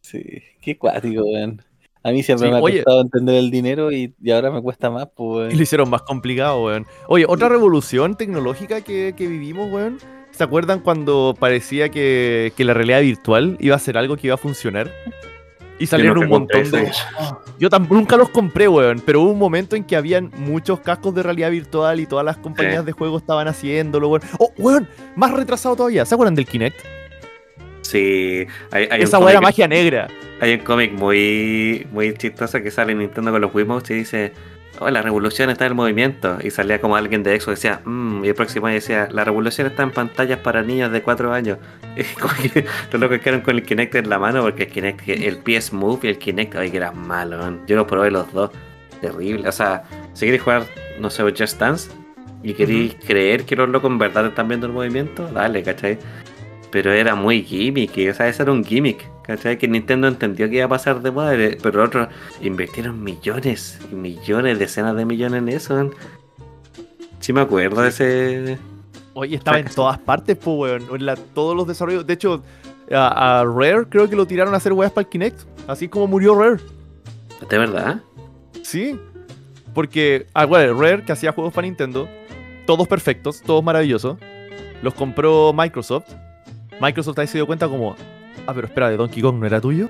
Sí, 0.00 0.22
qué 0.62 0.78
cuático, 0.78 1.22
weón. 1.22 1.62
A 2.02 2.12
mí 2.12 2.22
siempre 2.22 2.46
Sí, 2.48 2.52
me 2.52 2.58
ha 2.58 2.62
oye. 2.62 2.76
costado 2.78 3.02
entender 3.02 3.34
el 3.34 3.50
dinero 3.50 3.92
y, 3.92 4.14
y 4.22 4.30
ahora 4.30 4.50
me 4.50 4.62
cuesta 4.62 4.88
más, 4.88 5.08
pues, 5.14 5.52
Y 5.52 5.56
lo 5.56 5.62
hicieron 5.62 5.90
más 5.90 6.00
complicado, 6.02 6.64
weón. 6.64 6.86
Oye, 7.08 7.26
otra 7.28 7.48
revolución 7.50 8.16
tecnológica 8.16 8.80
que, 8.80 9.12
que 9.16 9.26
vivimos, 9.26 9.70
weón. 9.70 9.98
¿Se 10.38 10.44
acuerdan 10.44 10.78
cuando 10.78 11.34
parecía 11.36 11.88
que, 11.88 12.52
que 12.56 12.62
la 12.62 12.72
realidad 12.72 13.00
virtual 13.00 13.56
iba 13.58 13.74
a 13.74 13.78
ser 13.80 13.98
algo 13.98 14.16
que 14.16 14.28
iba 14.28 14.34
a 14.34 14.38
funcionar? 14.38 14.88
Y 15.80 15.86
salieron 15.86 16.18
un 16.18 16.28
montón 16.28 16.70
de... 16.70 16.92
Yo 17.58 17.68
tam- 17.68 17.88
nunca 17.90 18.16
los 18.16 18.28
compré, 18.28 18.68
weón, 18.68 19.02
pero 19.04 19.20
hubo 19.22 19.32
un 19.32 19.38
momento 19.38 19.74
en 19.74 19.82
que 19.82 19.96
habían 19.96 20.30
muchos 20.36 20.78
cascos 20.78 21.12
de 21.16 21.24
realidad 21.24 21.50
virtual 21.50 21.98
y 21.98 22.06
todas 22.06 22.24
las 22.24 22.36
compañías 22.36 22.80
Sí. 22.82 22.86
de 22.86 22.92
juegos 22.92 23.22
estaban 23.22 23.48
haciéndolo, 23.48 24.10
weón. 24.10 24.22
Oh, 24.38 24.52
weón, 24.58 24.88
más 25.16 25.32
retrasado 25.32 25.74
todavía. 25.74 26.04
¿Se 26.04 26.14
acuerdan 26.14 26.36
del 26.36 26.46
Kinect? 26.46 26.76
Sí, 27.82 28.46
hay, 28.70 28.86
hay 28.92 29.02
Esa 29.02 29.18
weá 29.18 29.32
era 29.32 29.40
magia 29.40 29.66
negra. 29.66 30.06
Hay 30.40 30.52
un 30.54 30.60
cómic 30.60 30.92
muy, 30.92 31.84
muy 31.90 32.14
chistoso 32.14 32.62
que 32.62 32.70
sale 32.70 32.92
en 32.92 32.98
Nintendo 32.98 33.32
con 33.32 33.40
los 33.40 33.52
Wiimotes 33.52 33.90
y 33.90 33.94
dice, 33.94 34.32
oh, 34.80 34.90
la 34.90 35.02
revolución 35.02 35.50
está 35.50 35.66
en 35.66 35.72
el 35.72 35.76
movimiento. 35.76 36.38
Y 36.42 36.50
salía 36.50 36.80
como 36.80 36.96
alguien 36.96 37.22
de 37.22 37.34
Exo 37.34 37.46
que 37.46 37.52
decía, 37.52 37.80
mmm, 37.84 38.24
y 38.24 38.28
el 38.28 38.34
próximo 38.34 38.66
año 38.66 38.74
decía, 38.74 39.08
la 39.10 39.24
revolución 39.24 39.66
está 39.66 39.82
en 39.82 39.90
pantallas 39.90 40.38
para 40.38 40.62
niños 40.62 40.92
de 40.92 41.02
4 41.02 41.32
años. 41.32 41.58
Como 42.20 42.32
que 42.34 42.64
los 42.92 43.00
locos 43.00 43.18
quedaron 43.18 43.40
con 43.40 43.56
el 43.56 43.62
Kinect 43.62 43.94
en 43.96 44.08
la 44.08 44.18
mano 44.18 44.42
porque 44.42 44.64
el 44.64 44.70
Kinect, 44.70 45.08
el 45.08 45.38
PS 45.38 45.72
Move 45.72 46.00
y 46.04 46.08
el 46.08 46.18
Kinect, 46.18 46.54
ay, 46.56 46.70
que 46.70 46.76
era 46.76 46.92
malo. 46.92 47.58
Yo 47.66 47.76
lo 47.76 47.86
probé 47.86 48.10
los 48.10 48.32
dos. 48.32 48.50
Terrible. 49.00 49.48
O 49.48 49.52
sea, 49.52 49.84
si 50.12 50.26
queréis 50.26 50.42
jugar, 50.42 50.64
no 51.00 51.10
sé, 51.10 51.22
Just 51.22 51.58
Dance 51.58 51.90
y 52.42 52.54
queréis 52.54 52.94
creer 53.06 53.44
que 53.44 53.56
los 53.56 53.68
locos 53.68 53.90
en 53.90 53.98
verdad 53.98 54.26
están 54.26 54.48
viendo 54.48 54.66
el 54.66 54.72
movimiento, 54.72 55.26
dale, 55.28 55.62
¿cachai? 55.62 55.98
Pero 56.70 56.92
era 56.92 57.14
muy 57.14 57.42
gimmicky, 57.42 58.08
o 58.08 58.14
sea, 58.14 58.28
ese 58.28 58.42
era 58.42 58.52
un 58.52 58.64
gimmick, 58.64 59.08
¿cachai? 59.28 59.58
Que 59.58 59.68
Nintendo 59.68 60.08
entendió 60.08 60.48
que 60.50 60.56
iba 60.56 60.64
a 60.64 60.68
pasar 60.68 61.00
de 61.02 61.12
moda, 61.12 61.34
eh, 61.36 61.56
pero 61.62 61.84
otros 61.84 62.08
invirtieron 62.40 63.04
millones 63.04 63.78
y 63.92 63.94
millones, 63.94 64.58
decenas 64.58 64.96
de 64.96 65.04
millones 65.04 65.42
en 65.42 65.48
eso. 65.50 65.90
Sí 67.20 67.32
me 67.32 67.42
acuerdo 67.42 67.82
de 67.82 67.88
ese... 67.90 68.58
Oye, 69.14 69.36
estaba 69.36 69.58
en 69.58 69.66
todas 69.66 69.98
partes, 69.98 70.36
pues, 70.36 70.56
weón. 70.56 70.82
En 70.94 71.06
la- 71.06 71.16
todos 71.16 71.54
los 71.56 71.66
desarrollos. 71.66 72.06
De 72.06 72.14
hecho, 72.14 72.42
a, 72.90 73.40
a 73.40 73.44
Rare 73.44 73.84
creo 73.88 74.08
que 74.08 74.16
lo 74.16 74.26
tiraron 74.26 74.54
a 74.54 74.56
hacer 74.56 74.72
weas 74.72 74.90
para 74.92 75.02
el 75.04 75.08
Kinect. 75.08 75.40
Así 75.66 75.88
como 75.88 76.06
murió 76.06 76.34
Rare. 76.34 76.60
¿De 77.50 77.58
verdad? 77.58 78.00
Sí. 78.62 78.98
Porque, 79.74 80.26
ah, 80.34 80.46
bueno, 80.46 80.80
Rare, 80.80 81.04
que 81.04 81.12
hacía 81.12 81.32
juegos 81.32 81.52
para 81.52 81.66
Nintendo, 81.66 82.08
todos 82.66 82.88
perfectos, 82.88 83.42
todos 83.42 83.62
maravillosos, 83.62 84.16
los 84.82 84.94
compró 84.94 85.52
Microsoft. 85.52 86.10
Microsoft 86.80 87.18
ahí 87.18 87.26
se 87.26 87.38
dio 87.38 87.46
cuenta 87.46 87.68
como, 87.68 87.96
ah, 88.46 88.54
pero 88.54 88.66
espera, 88.66 88.90
de 88.90 88.96
Donkey 88.96 89.22
Kong 89.22 89.36
no 89.36 89.46
era 89.46 89.60
tuyo. 89.60 89.88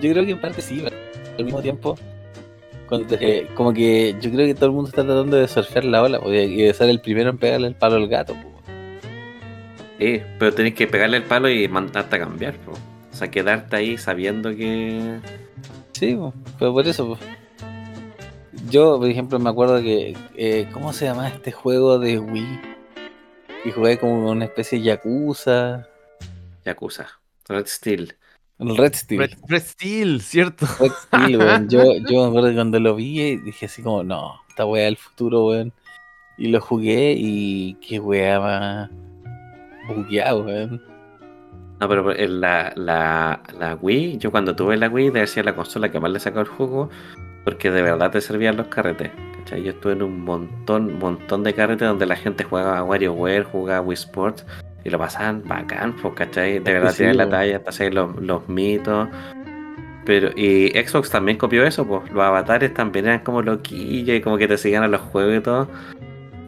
Yo 0.00 0.10
creo 0.12 0.24
que 0.24 0.32
en 0.32 0.40
parte 0.40 0.62
sí, 0.62 0.80
pero 0.82 0.96
al 1.38 1.44
mismo 1.44 1.62
tiempo, 1.62 1.96
cuando 2.88 3.16
eh, 3.20 3.48
como 3.54 3.72
que 3.72 4.14
yo 4.20 4.30
creo 4.30 4.46
que 4.46 4.54
todo 4.54 4.66
el 4.66 4.72
mundo 4.72 4.88
está 4.88 5.04
tratando 5.04 5.36
de 5.36 5.48
surfear 5.48 5.84
la 5.84 6.02
ola 6.02 6.20
y 6.26 6.62
de 6.62 6.74
ser 6.74 6.90
el 6.90 7.00
primero 7.00 7.30
en 7.30 7.38
pegarle 7.38 7.68
el 7.68 7.74
palo 7.74 7.96
al 7.96 8.08
gato. 8.08 8.34
pues. 8.34 8.52
Sí, 9.98 10.20
pero 10.38 10.52
tenés 10.52 10.74
que 10.74 10.86
pegarle 10.86 11.18
el 11.18 11.22
palo 11.22 11.48
y 11.48 11.68
mandarte 11.68 12.16
a 12.16 12.18
cambiar, 12.18 12.54
po. 12.58 12.72
O 12.72 13.14
sea, 13.14 13.30
quedarte 13.30 13.76
ahí 13.76 13.96
sabiendo 13.98 14.50
que... 14.50 15.20
Sí, 15.92 16.18
pero 16.58 16.72
por 16.72 16.86
eso. 16.86 17.06
pues. 17.06 17.20
Yo, 18.68 18.98
por 18.98 19.08
ejemplo, 19.08 19.38
me 19.38 19.50
acuerdo 19.50 19.80
que. 19.80 20.16
eh, 20.36 20.68
¿Cómo 20.72 20.92
se 20.92 21.04
llama 21.04 21.28
este 21.28 21.52
juego 21.52 21.98
de 21.98 22.18
Wii? 22.18 22.60
Y 23.64 23.70
jugué 23.70 23.98
como 23.98 24.30
una 24.30 24.46
especie 24.46 24.78
de 24.78 24.84
Yakuza. 24.86 25.86
Yakuza. 26.64 27.21
Red 27.52 27.66
Steel. 27.66 28.16
El 28.58 28.76
Red 28.76 28.94
Steel. 28.94 29.20
Red, 29.20 29.32
Red 29.48 29.62
Steel, 29.62 30.20
¿cierto? 30.20 30.66
Red 30.78 30.92
Steel, 30.92 31.38
weón. 31.38 31.68
Yo, 31.70 31.82
yo 32.08 32.22
me 32.22 32.28
acuerdo 32.28 32.48
que 32.48 32.54
cuando 32.54 32.80
lo 32.80 32.94
vi 32.94 33.20
y 33.20 33.36
dije 33.36 33.66
así 33.66 33.82
como, 33.82 34.02
no, 34.04 34.40
esta 34.48 34.66
weá 34.66 34.84
del 34.84 34.96
futuro, 34.96 35.46
weón. 35.46 35.72
Y 36.38 36.48
lo 36.48 36.60
jugué 36.60 37.14
y 37.16 37.74
qué 37.74 38.00
weá 38.00 38.40
más 38.40 38.90
bugueado, 39.88 40.44
weón. 40.44 40.82
No, 41.80 41.88
pero 41.88 42.12
la, 42.12 42.72
la, 42.76 43.42
la 43.58 43.74
Wii, 43.74 44.18
yo 44.18 44.30
cuando 44.30 44.54
tuve 44.54 44.76
la 44.76 44.88
Wii, 44.88 45.10
debe 45.10 45.26
ser 45.26 45.44
la 45.44 45.56
consola 45.56 45.90
que 45.90 45.98
más 45.98 46.12
le 46.12 46.20
sacó 46.20 46.38
el 46.38 46.46
juego, 46.46 46.90
porque 47.44 47.72
de 47.72 47.82
verdad 47.82 48.12
te 48.12 48.20
servían 48.20 48.56
los 48.56 48.68
carretes. 48.68 49.10
¿cachai? 49.38 49.64
Yo 49.64 49.72
estuve 49.72 49.94
en 49.94 50.02
un 50.02 50.20
montón, 50.20 50.98
montón 51.00 51.42
de 51.42 51.52
carretes 51.54 51.88
donde 51.88 52.06
la 52.06 52.14
gente 52.14 52.44
jugaba 52.44 52.78
a 52.78 52.84
WarioWare, 52.84 53.42
jugaba 53.42 53.78
a 53.78 53.82
Wii 53.82 53.94
Sports, 53.94 54.46
y 54.84 54.90
lo 54.90 54.98
pasaban 54.98 55.42
bacán, 55.46 55.94
pues, 55.96 56.14
¿cachai? 56.14 56.58
De 56.58 56.72
verdad 56.72 56.94
tenían 56.94 57.16
la 57.16 57.28
talla, 57.28 57.62
pasaban 57.62 57.94
los, 57.94 58.16
los 58.16 58.48
mitos. 58.48 59.08
Pero, 60.04 60.30
y 60.36 60.70
Xbox 60.70 61.10
también 61.10 61.38
copió 61.38 61.64
eso, 61.64 61.86
pues, 61.86 62.10
los 62.10 62.22
avatares 62.22 62.74
también 62.74 63.06
eran 63.06 63.20
como 63.20 63.42
loquillos 63.42 64.16
y 64.16 64.20
como 64.20 64.36
que 64.36 64.48
te 64.48 64.58
seguían 64.58 64.82
a 64.82 64.88
los 64.88 65.00
juegos 65.00 65.36
y 65.36 65.40
todo. 65.40 65.68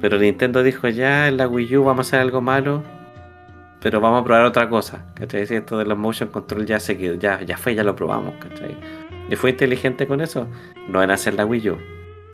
Pero 0.01 0.19
Nintendo 0.19 0.63
dijo, 0.63 0.89
ya, 0.89 1.29
en 1.29 1.37
la 1.37 1.49
Wii 1.49 1.77
U 1.77 1.85
vamos 1.85 2.07
a 2.07 2.09
hacer 2.09 2.21
algo 2.21 2.41
malo, 2.41 2.83
pero 3.81 4.01
vamos 4.01 4.23
a 4.23 4.25
probar 4.25 4.45
otra 4.45 4.69
cosa, 4.69 5.05
¿cachai? 5.15 5.47
Si 5.47 5.55
esto 5.55 5.79
de 5.79 5.85
los 5.85 5.97
motion 5.97 6.31
control 6.31 6.67
ya 6.67 6.81
se 6.81 6.99
quedó, 6.99 7.15
ya, 7.15 7.41
ya 7.43 7.57
fue, 7.57 7.75
ya 7.75 7.85
lo 7.85 7.95
probamos, 7.95 8.35
¿cachai? 8.41 8.77
Y 9.31 9.37
fue 9.37 9.51
inteligente 9.51 10.07
con 10.07 10.21
eso, 10.21 10.49
no 10.89 11.03
en 11.03 11.11
hacer 11.11 11.35
la 11.35 11.47
Wii 11.47 11.71
U, 11.71 11.79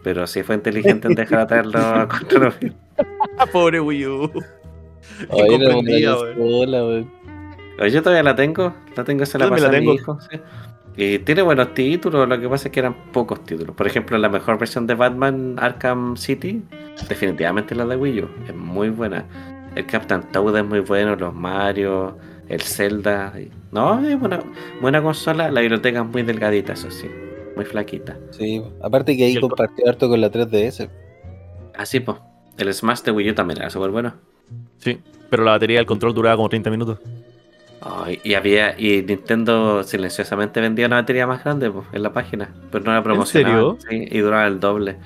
pero 0.03 0.26
sí 0.26 0.42
fue 0.42 0.55
inteligente 0.55 1.09
en 1.09 1.14
dejar 1.14 1.40
atrás 1.40 1.66
los 1.66 2.07
controles. 2.18 2.72
Pobre 3.53 3.80
Wii 3.80 4.07
U. 4.07 4.32
Incomprendida, 5.32 6.18
weón. 6.18 7.11
Yo 7.90 8.03
todavía 8.03 8.22
la 8.22 8.36
tengo, 8.36 8.74
la 8.94 9.05
tengo, 9.05 9.24
se 9.24 9.38
la 9.38 9.48
pasé 9.48 9.66
a 9.66 9.80
mi 9.80 9.94
hijo, 9.94 10.18
sí. 10.30 10.38
Y 10.96 11.18
tiene 11.20 11.40
buenos 11.42 11.72
títulos, 11.72 12.28
lo 12.28 12.40
que 12.40 12.48
pasa 12.48 12.68
es 12.68 12.72
que 12.72 12.80
eran 12.80 12.94
pocos 13.12 13.42
títulos. 13.44 13.74
Por 13.74 13.86
ejemplo, 13.86 14.18
la 14.18 14.28
mejor 14.28 14.59
versión 14.59 14.86
de 14.86 14.94
Batman 14.94 15.57
Arkham 15.59 16.16
City, 16.16 16.62
definitivamente 17.09 17.74
la 17.74 17.86
de 17.86 17.96
Wii 17.96 18.20
U, 18.22 18.28
es 18.46 18.55
muy 18.55 18.90
buena. 18.90 19.24
El 19.76 19.86
Captain 19.86 20.22
Toad 20.32 20.59
es 20.59 20.64
muy 20.64 20.80
bueno, 20.80 21.16
los 21.16 21.34
Mario, 21.34 22.18
el 22.48 22.61
Zelda. 22.61 23.32
No, 23.70 24.07
es 24.07 24.18
buena, 24.18 24.40
buena 24.80 25.01
consola, 25.01 25.51
la 25.51 25.61
biblioteca 25.61 26.01
es 26.01 26.07
muy 26.07 26.22
delgadita, 26.22 26.72
eso 26.72 26.90
sí, 26.90 27.09
muy 27.57 27.64
flaquita. 27.64 28.18
Sí, 28.30 28.62
aparte 28.82 29.16
que 29.16 29.24
ahí 29.24 29.40
compartió 29.40 29.88
harto 29.88 30.09
con 30.09 30.20
la 30.20 30.30
3DS. 30.30 30.90
Así 31.76 32.01
pues, 32.01 32.18
el 32.59 32.74
Smash 32.74 33.03
de 33.03 33.12
Wii 33.12 33.30
U 33.30 33.34
también 33.34 33.61
era 33.61 33.70
súper 33.70 33.90
bueno. 33.90 34.14
Sí, 34.78 34.98
pero 35.28 35.44
la 35.44 35.53
batería 35.53 35.78
del 35.78 35.86
control 35.86 36.14
duraba 36.14 36.36
como 36.36 36.48
30 36.48 36.70
minutos. 36.70 36.98
Y 38.22 38.34
había 38.34 38.78
y 38.78 39.03
Nintendo 39.03 39.82
silenciosamente 39.82 40.61
vendía 40.61 40.86
una 40.86 40.96
batería 40.96 41.26
más 41.26 41.42
grande 41.42 41.70
pues, 41.70 41.86
en 41.92 42.03
la 42.03 42.12
página, 42.12 42.51
pero 42.70 42.84
no 42.84 42.92
la 42.92 43.03
promocionaba. 43.03 43.76
Sí, 43.88 44.07
y 44.11 44.18
duraba 44.18 44.46
el 44.46 44.61
doble. 44.61 44.96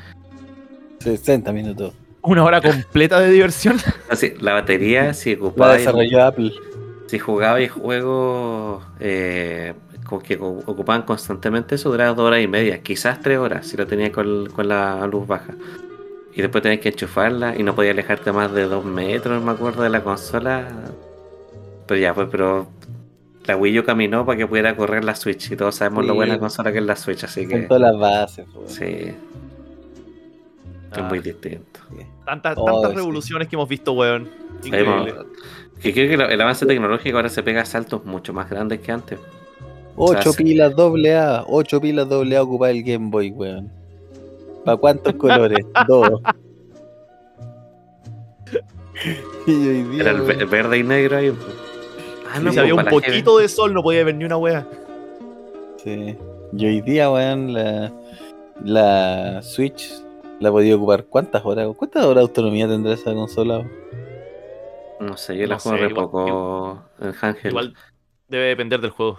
60 0.99 1.53
minutos. 1.53 1.95
Una 2.23 2.43
hora 2.43 2.61
completa 2.61 3.21
de 3.21 3.31
diversión. 3.31 3.77
Así, 4.11 4.33
la 4.41 4.55
batería, 4.55 5.15
si 5.15 5.37
La 5.37 5.43
ocupaba, 5.43 5.75
desarrolló 5.75 6.25
Apple. 6.25 6.53
si 7.07 7.19
jugaba 7.19 7.61
y 7.61 7.69
juegos 7.69 8.83
eh, 8.99 9.75
con 10.05 10.21
que 10.21 10.37
ocupaban 10.41 11.03
constantemente 11.03 11.77
eso, 11.77 11.91
duraba 11.91 12.15
dos 12.15 12.27
horas 12.27 12.43
y 12.43 12.49
media, 12.49 12.81
quizás 12.83 13.21
tres 13.21 13.39
horas, 13.39 13.67
si 13.67 13.77
lo 13.77 13.87
tenía 13.87 14.11
con, 14.11 14.47
con 14.47 14.67
la 14.67 15.07
luz 15.07 15.27
baja. 15.29 15.55
Y 16.37 16.43
después 16.43 16.63
tenías 16.63 16.81
que 16.81 16.89
enchufarla 16.89 17.55
y 17.57 17.63
no 17.63 17.75
podía 17.75 17.93
alejarte 17.93 18.33
más 18.33 18.53
de 18.53 18.65
dos 18.65 18.85
metros, 18.85 19.43
me 19.43 19.53
acuerdo, 19.53 19.83
de 19.85 19.91
la 19.91 20.03
consola. 20.03 20.67
Pero 21.87 22.01
ya, 22.01 22.13
pues, 22.15 22.29
pero 22.31 22.67
la 23.45 23.57
Wii 23.57 23.79
U 23.81 23.85
caminó 23.85 24.25
para 24.27 24.39
que 24.39 24.47
pudiera 24.47 24.75
correr 24.75 25.05
la 25.05 25.15
Switch 25.15 25.53
y 25.53 25.57
todos 25.57 25.77
sabemos 25.77 26.07
lo 26.07 26.15
buena 26.15 26.39
consola 26.39 26.73
que 26.73 26.79
es 26.79 26.85
la 26.85 26.97
Switch, 26.97 27.23
así 27.25 27.47
que 27.47 27.53
Con 27.61 27.69
todas 27.69 27.83
las 27.83 27.99
bases, 27.99 28.47
weón. 28.55 28.69
sí, 28.69 28.85
es 28.85 29.15
Ah, 30.97 31.03
muy 31.09 31.19
distinto. 31.19 31.81
tantas 32.25 32.55
Oh, 32.57 32.65
tantas 32.67 32.91
sí. 32.93 32.97
revoluciones 32.97 33.49
que 33.49 33.57
hemos 33.57 33.69
visto, 33.69 33.93
weón. 33.93 34.29
Increíble. 34.65 35.15
que 35.83 35.93
creo 35.93 36.09
que 36.09 36.35
el 36.35 36.41
avance 36.41 36.65
tecnológico 36.67 37.17
ahora 37.17 37.29
se 37.29 37.43
pega 37.43 37.63
a 37.63 37.65
saltos 37.65 38.05
mucho 38.05 38.33
más 38.33 38.49
grandes 38.49 38.81
que 38.81 38.91
antes. 38.93 39.19
8 39.97 40.23
sea, 40.23 40.33
sí. 40.33 40.43
pilas 40.45 40.75
doble 40.75 41.15
A, 41.17 41.45
8 41.47 41.81
pilas 41.81 42.09
doble 42.09 42.37
A 42.37 42.43
ocupa 42.43 42.71
el 42.71 42.83
Game 42.83 43.11
Boy, 43.11 43.31
weón. 43.31 43.71
¿Para 44.65 44.77
cuántos 44.77 45.15
colores? 45.15 45.65
Dos. 45.89 46.11
y 49.47 49.53
hoy 49.69 49.83
día, 49.85 50.03
Era 50.03 50.11
el 50.13 50.23
ve- 50.23 50.45
verde 50.45 50.79
y 50.79 50.83
negro 50.83 51.17
ahí. 51.19 51.33
Ah, 52.33 52.39
si 52.39 52.43
pues, 52.45 52.59
había 52.59 52.75
un 52.75 52.79
para 52.79 52.91
la 52.91 52.97
gente- 52.97 53.09
poquito 53.11 53.39
de 53.39 53.49
sol, 53.49 53.75
no 53.75 53.83
podía 53.83 54.05
ver 54.05 54.15
ni 54.15 54.25
una 54.25 54.37
wea. 54.37 54.67
sí. 55.83 56.17
Y 56.57 56.67
hoy 56.67 56.81
día, 56.83 57.11
weón, 57.11 57.53
la, 57.53 57.93
la 58.63 59.43
Switch 59.43 59.91
la 60.39 60.53
podía 60.53 60.77
ocupar 60.77 61.05
cuántas 61.07 61.45
horas? 61.45 61.69
¿Cuántas 61.77 62.05
horas 62.05 62.17
de 62.17 62.21
autonomía 62.23 62.69
tendrá 62.69 62.93
esa 62.95 63.13
consola? 63.13 63.59
weón? 63.59 63.73
No 65.01 65.17
sé, 65.17 65.37
yo 65.37 65.49
la 65.49 65.57
No 65.57 65.61
juego 65.61 65.77
sé, 65.79 65.85
re 65.85 65.91
igual- 65.91 66.05
poco 66.07 66.83
en 67.01 67.15
Ángel. 67.21 67.51
Igual 67.51 67.75
debe 68.29 68.45
depender 68.47 68.81
del 68.81 68.91
juego. 68.91 69.19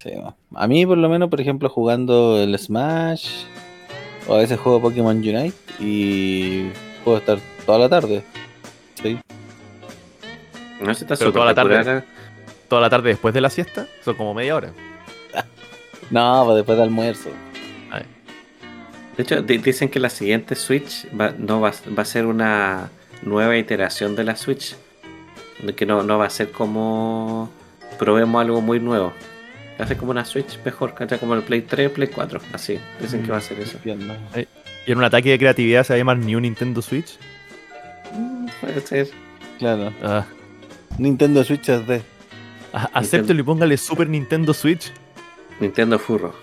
Sí, 0.00 0.10
no. 0.16 0.36
A 0.56 0.66
mí, 0.66 0.84
por 0.84 0.98
lo 0.98 1.08
menos, 1.08 1.28
por 1.30 1.40
ejemplo, 1.40 1.68
jugando 1.68 2.36
el 2.42 2.58
Smash, 2.58 3.44
o 4.28 4.34
a 4.34 4.38
veces 4.38 4.58
juego 4.58 4.80
Pokémon 4.80 5.16
Unite 5.16 5.54
y 5.78 6.68
puedo 7.04 7.18
estar 7.18 7.38
toda 7.64 7.78
la 7.78 7.88
tarde. 7.88 8.22
Sí. 9.02 9.18
No 10.80 10.92
sé 10.94 11.00
si 11.00 11.04
está 11.04 11.16
Pero 11.16 11.32
toda 11.32 11.46
la 11.46 11.54
tarde. 11.54 11.74
espectacular. 11.74 12.04
Toda 12.68 12.80
la 12.82 12.90
tarde 12.90 13.08
después 13.10 13.32
de 13.32 13.40
la 13.40 13.50
siesta, 13.50 13.86
son 14.04 14.14
como 14.16 14.34
media 14.34 14.56
hora. 14.56 14.72
No, 16.10 16.42
pues 16.44 16.56
después 16.58 16.78
del 16.78 16.84
almuerzo. 16.88 17.30
De 19.16 19.22
hecho, 19.22 19.40
di- 19.42 19.58
dicen 19.58 19.88
que 19.88 19.98
la 19.98 20.10
siguiente 20.10 20.54
Switch 20.54 21.06
va, 21.18 21.32
no 21.36 21.60
va, 21.60 21.72
va 21.98 22.02
a 22.02 22.04
ser 22.04 22.26
una 22.26 22.90
nueva 23.22 23.56
iteración 23.56 24.14
de 24.14 24.24
la 24.24 24.36
Switch. 24.36 24.76
Que 25.74 25.86
no, 25.86 26.02
no 26.02 26.18
va 26.18 26.26
a 26.26 26.30
ser 26.30 26.52
como 26.52 27.50
probemos 27.98 28.40
algo 28.42 28.60
muy 28.60 28.78
nuevo. 28.78 29.12
Ser 29.78 29.96
como 29.98 30.10
una 30.10 30.24
Switch 30.24 30.58
mejor, 30.64 30.94
¿cachai? 30.94 31.18
Como 31.18 31.34
el 31.34 31.42
Play 31.42 31.62
3, 31.62 31.90
Play 31.90 32.08
4. 32.08 32.40
Así, 32.52 32.78
dicen 33.00 33.22
que 33.22 33.30
va 33.30 33.38
a 33.38 33.40
ser 33.40 33.58
eso. 33.60 33.76
Entiendo. 33.76 34.14
Y 34.86 34.92
en 34.92 34.98
un 34.98 35.04
ataque 35.04 35.30
de 35.30 35.38
creatividad 35.38 35.84
se 35.84 35.92
va 35.92 35.94
a 35.96 35.98
llamar 35.98 36.18
New 36.18 36.40
Nintendo 36.40 36.80
Switch. 36.80 37.18
Mm, 38.14 38.46
Puede 38.60 38.80
ser. 38.80 39.08
Claro. 39.58 39.92
Ah, 40.02 40.24
Nintendo 40.98 41.42
Switch 41.44 41.68
a- 41.68 41.80
acéptelo 42.94 43.40
y 43.40 43.42
póngale 43.42 43.76
Super 43.76 44.08
Nintendo 44.08 44.54
Switch. 44.54 44.92
Nintendo 45.60 45.98
Furro. 45.98 46.34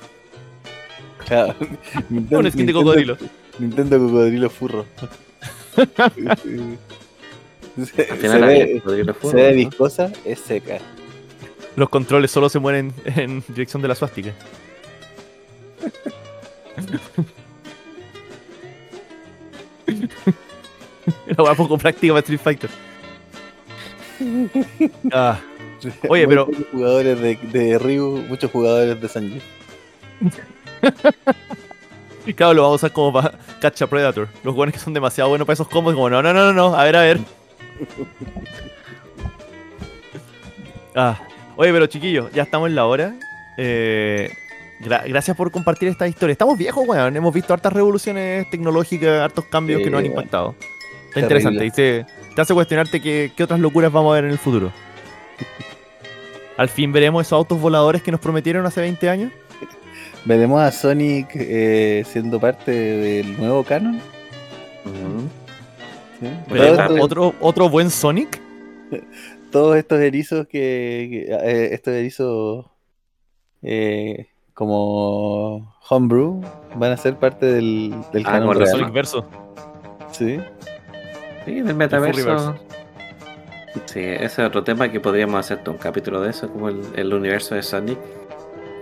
Claro. 1.26 1.56
Nintendo, 2.10 2.40
Un 2.40 2.52
skin 2.52 2.66
de 2.66 2.74
cocodrilo. 2.74 3.18
Nintendo 3.60 3.98
Cocodrilo 4.00 4.50
Furro. 4.50 4.86
se, 5.76 5.82
Al 7.82 7.86
se 7.86 8.16
final 8.16 8.44
había 8.44 8.66
ve, 8.66 8.80
Cocodrilo 8.80 9.14
se 9.14 9.20
Furro. 9.20 9.36
ve 9.38 9.50
¿no? 9.52 9.56
viscosa, 9.58 10.12
es 10.26 10.40
seca. 10.40 10.80
Los 11.76 11.90
controles 11.90 12.32
solo 12.32 12.50
se 12.50 12.60
mueren 12.60 12.94
en 13.06 13.44
dirección 13.50 13.82
de 13.82 13.88
la 13.88 13.96
suástica. 13.96 14.34
La 21.38 21.44
weá 21.44 21.54
poco 21.56 21.78
práctica 21.78 22.14
para 22.14 22.20
Street 22.22 22.40
Fighter. 22.42 22.70
Ah, 25.12 25.40
Oye, 26.08 26.28
pero- 26.28 26.46
pocos 26.46 26.66
jugadores 26.72 27.20
de, 27.20 27.36
de 27.36 27.78
Ryu, 27.78 28.24
muchos 28.30 28.52
jugadores 28.52 29.02
de 29.02 29.10
Sanji. 29.10 29.42
y 32.26 32.34
claro, 32.34 32.54
lo 32.54 32.62
vamos 32.64 32.84
a 32.84 32.86
usar 32.88 32.94
como 32.94 33.12
para 33.12 33.34
Catch 33.60 33.82
a 33.82 33.88
Predator. 33.88 34.28
Los 34.44 34.54
jugadores 34.54 34.74
que 34.76 34.80
son 34.80 34.94
demasiado 34.94 35.30
buenos 35.30 35.46
para 35.46 35.56
esos 35.56 35.68
combos, 35.68 35.94
como 35.94 36.10
no, 36.10 36.22
no, 36.22 36.34
no, 36.34 36.46
no, 36.46 36.54
no, 36.54 36.76
a 36.76 36.84
ver, 36.86 36.96
a 36.96 37.02
ver. 37.02 37.20
Ah, 40.96 41.20
oye, 41.56 41.72
pero 41.72 41.88
chiquillos, 41.88 42.32
ya 42.34 42.44
estamos 42.44 42.70
en 42.70 42.76
la 42.76 42.86
hora. 42.86 43.14
Eh, 43.58 44.30
gra- 44.82 45.04
gracias 45.08 45.36
por 45.38 45.52
compartir 45.52 45.88
esta 45.90 46.08
historia. 46.08 46.34
Estamos 46.34 46.58
viejos, 46.58 46.88
weón. 46.88 47.16
Hemos 47.16 47.34
visto 47.34 47.54
hartas 47.54 47.74
revoluciones 47.74 48.50
tecnológicas, 48.50 49.22
hartos 49.22 49.46
cambios 49.46 49.80
Sí, 49.80 49.84
que 49.86 49.90
nos 49.90 50.00
han 50.00 50.06
impactado. 50.08 50.56
Está 50.60 51.28
Terrible. 51.28 51.42
interesante. 51.52 51.66
Y 51.66 51.72
te, 51.72 52.06
te 52.36 52.42
hace 52.42 52.54
cuestionarte 52.54 53.02
qué, 53.02 53.32
qué 53.36 53.44
otras 53.44 53.60
locuras 53.60 53.92
vamos 53.92 54.12
a 54.12 54.16
ver 54.16 54.26
en 54.26 54.32
el 54.32 54.38
futuro. 54.40 54.72
Al 56.58 56.70
fin 56.70 56.92
veremos 56.92 57.26
esos 57.26 57.38
autos 57.38 57.60
voladores 57.60 58.02
que 58.04 58.12
nos 58.12 58.20
prometieron 58.20 58.66
hace 58.66 58.82
20 58.82 59.10
años. 59.10 59.32
Veremos 60.26 60.62
a 60.62 60.72
Sonic 60.72 61.30
eh, 61.34 62.06
siendo 62.10 62.40
parte 62.40 62.72
del 62.72 63.38
nuevo 63.38 63.64
canon. 63.64 64.00
¿sí? 66.20 66.28
Veremos 66.50 66.78
Todos 66.78 66.90
estos- 66.92 67.00
otro, 67.02 67.34
otro 67.40 67.70
buen 67.70 67.90
Sonic. 67.90 68.40
todos 69.54 69.78
estos 69.78 70.00
erizos 70.02 70.48
que, 70.48 71.08
que- 71.10 71.34
eh, 71.34 71.74
estos 71.74 71.94
erizos 71.94 72.66
eh, 73.62 74.28
como 74.54 75.74
homebrew 75.90 76.42
van 76.76 76.92
a 76.92 76.98
ser 76.98 77.16
parte 77.18 77.46
del, 77.46 77.94
del 78.12 78.24
Ah, 78.26 78.32
canon. 78.34 78.68
Sonic 78.68 78.92
Verso. 78.92 79.26
Sí. 80.12 80.40
Sí, 81.46 81.62
del 81.62 81.76
metaverso. 81.76 82.56
Sí, 83.86 84.00
ese 84.02 84.26
es 84.26 84.40
otro 84.40 84.64
tema 84.64 84.92
que 84.92 85.00
podríamos 85.00 85.40
hacer 85.40 85.62
un 85.68 85.78
capítulo 85.78 86.22
de 86.22 86.30
eso, 86.30 86.48
como 86.52 86.70
el, 86.70 86.82
el 86.96 87.14
universo 87.14 87.56
de 87.56 87.64
Sonic. 87.64 87.98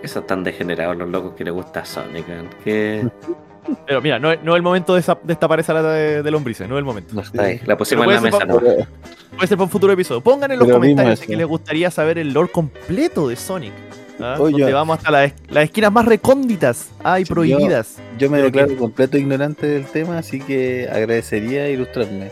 Que 0.01 0.07
son 0.07 0.26
tan 0.26 0.43
degenerados 0.43 0.97
los 0.97 1.09
locos 1.09 1.34
que 1.36 1.43
les 1.43 1.53
gusta 1.53 1.86
Sonic, 1.86 2.26
que 2.63 3.07
Pero 3.86 4.01
mira, 4.01 4.20
no, 4.20 4.32
es- 4.32 4.41
no 4.43 4.53
es 4.53 4.57
el 4.57 4.64
momento 4.64 4.95
de 4.95 5.03
destapar 5.24 5.59
esa 5.59 5.74
lata 5.74 5.91
de, 5.93 6.24
de 6.24 6.32
lombrices, 6.32 6.68
no 6.68 6.76
es 6.76 6.80
el 6.80 6.86
momento. 6.86 7.14
no 7.14 7.22
está 7.22 7.43
ahí. 7.43 7.59
La 7.66 7.78
pusimos 7.78 8.05
en 8.07 8.14
la 8.14 8.22
mesa, 8.22 8.45
¿no? 8.45 8.59
Puede 8.59 9.47
ser 9.47 9.57
para 9.57 9.64
un 9.64 9.70
futuro 9.70 9.93
episodio. 9.93 10.22
Pongan 10.22 10.51
en 10.51 10.59
los 10.59 10.66
Pero 10.68 10.78
comentarios 10.80 11.20
si 11.20 11.36
les 11.36 11.45
gustaría 11.47 11.89
saber 11.91 12.18
el 12.18 12.34
lore 12.34 12.51
completo 12.51 13.28
de 13.30 13.36
Sonic. 13.36 13.72
¿ah? 14.20 14.36
Oye. 14.39 14.59
Donde 14.59 14.74
vamos 14.74 14.97
hasta 14.97 15.09
las, 15.12 15.34
las 15.49 15.64
esquinas 15.66 15.91
más 15.91 16.05
recónditas 16.05 16.89
ah, 17.03 17.20
y 17.20 17.24
yo- 17.24 17.34
prohibidas. 17.34 17.97
Yo 18.18 18.30
me 18.30 18.41
declaro 18.41 18.76
completo 18.78 19.18
ignorante 19.18 19.66
del 19.68 19.86
tema, 19.86 20.18
así 20.18 20.39
que 20.39 20.88
agradecería 20.91 21.70
ilustrarme. 21.70 22.30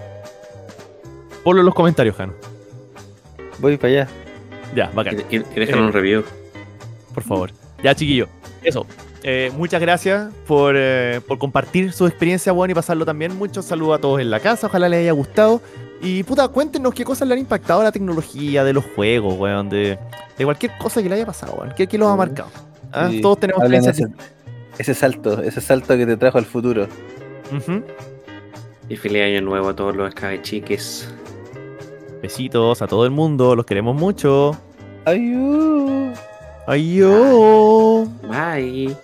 Ponlo 1.43 1.61
en 1.61 1.65
los 1.65 1.73
comentarios, 1.75 2.15
Jano. 2.15 2.33
Voy 3.59 3.77
para 3.77 3.93
allá. 3.93 4.07
Ya, 4.75 4.91
bacán. 4.93 5.17
Y, 5.31 5.37
y- 5.37 5.39
y 5.39 5.43
Eh. 5.55 5.75
un 5.75 5.91
review. 5.93 6.23
Por 7.13 7.23
favor. 7.23 7.51
Ya, 7.83 7.95
chiquillo. 7.95 8.27
Eso. 8.61 8.85
Eh, 9.23 9.51
muchas 9.57 9.81
gracias 9.81 10.33
por, 10.47 10.75
eh, 10.77 11.19
por 11.27 11.37
compartir 11.37 11.91
su 11.91 12.07
experiencia, 12.07 12.51
bueno, 12.51 12.71
y 12.71 12.75
pasarlo 12.75 13.05
también. 13.05 13.37
Muchos 13.37 13.65
saludos 13.65 13.97
a 13.97 14.01
todos 14.01 14.21
en 14.21 14.29
la 14.29 14.39
casa. 14.39 14.67
Ojalá 14.67 14.87
les 14.87 15.01
haya 15.01 15.11
gustado. 15.11 15.61
Y 16.01 16.23
puta, 16.23 16.47
cuéntenos 16.47 16.93
qué 16.93 17.03
cosas 17.03 17.27
le 17.27 17.33
han 17.33 17.39
impactado 17.41 17.81
a 17.81 17.83
la 17.83 17.91
tecnología, 17.91 18.63
de 18.63 18.71
los 18.71 18.85
juegos, 18.95 19.37
weón, 19.37 19.67
de, 19.69 19.99
de 20.37 20.45
cualquier 20.45 20.77
cosa 20.77 21.03
que 21.03 21.09
le 21.09 21.15
haya 21.15 21.25
pasado, 21.25 21.55
weón. 21.57 21.73
¿Qué, 21.75 21.87
qué 21.87 21.97
los 21.97 22.07
ha 22.07 22.15
marcado? 22.15 22.49
¿Ah? 22.91 23.09
Sí, 23.11 23.19
Todos 23.21 23.41
tenemos 23.41 23.61
Hablen 23.61 23.83
experiencias 23.83 24.25
ese, 24.77 24.91
ese 24.91 24.93
salto, 24.93 25.41
ese 25.43 25.59
salto 25.59 25.97
que 25.97 26.05
te 26.05 26.15
trajo 26.15 26.37
al 26.37 26.45
futuro. 26.45 26.87
Y 28.87 28.95
feliz 28.95 29.23
año 29.23 29.41
nuevo 29.41 29.69
a 29.69 29.75
todos 29.75 29.95
los 29.95 30.13
chiques. 30.41 31.13
Besitos 32.21 32.81
a 32.81 32.87
todo 32.87 33.05
el 33.05 33.11
mundo, 33.11 33.55
los 33.55 33.65
queremos 33.65 33.95
mucho. 33.95 34.57
Ayú. 35.05 36.13
Adiós. 36.67 38.07
Bye. 38.29 38.95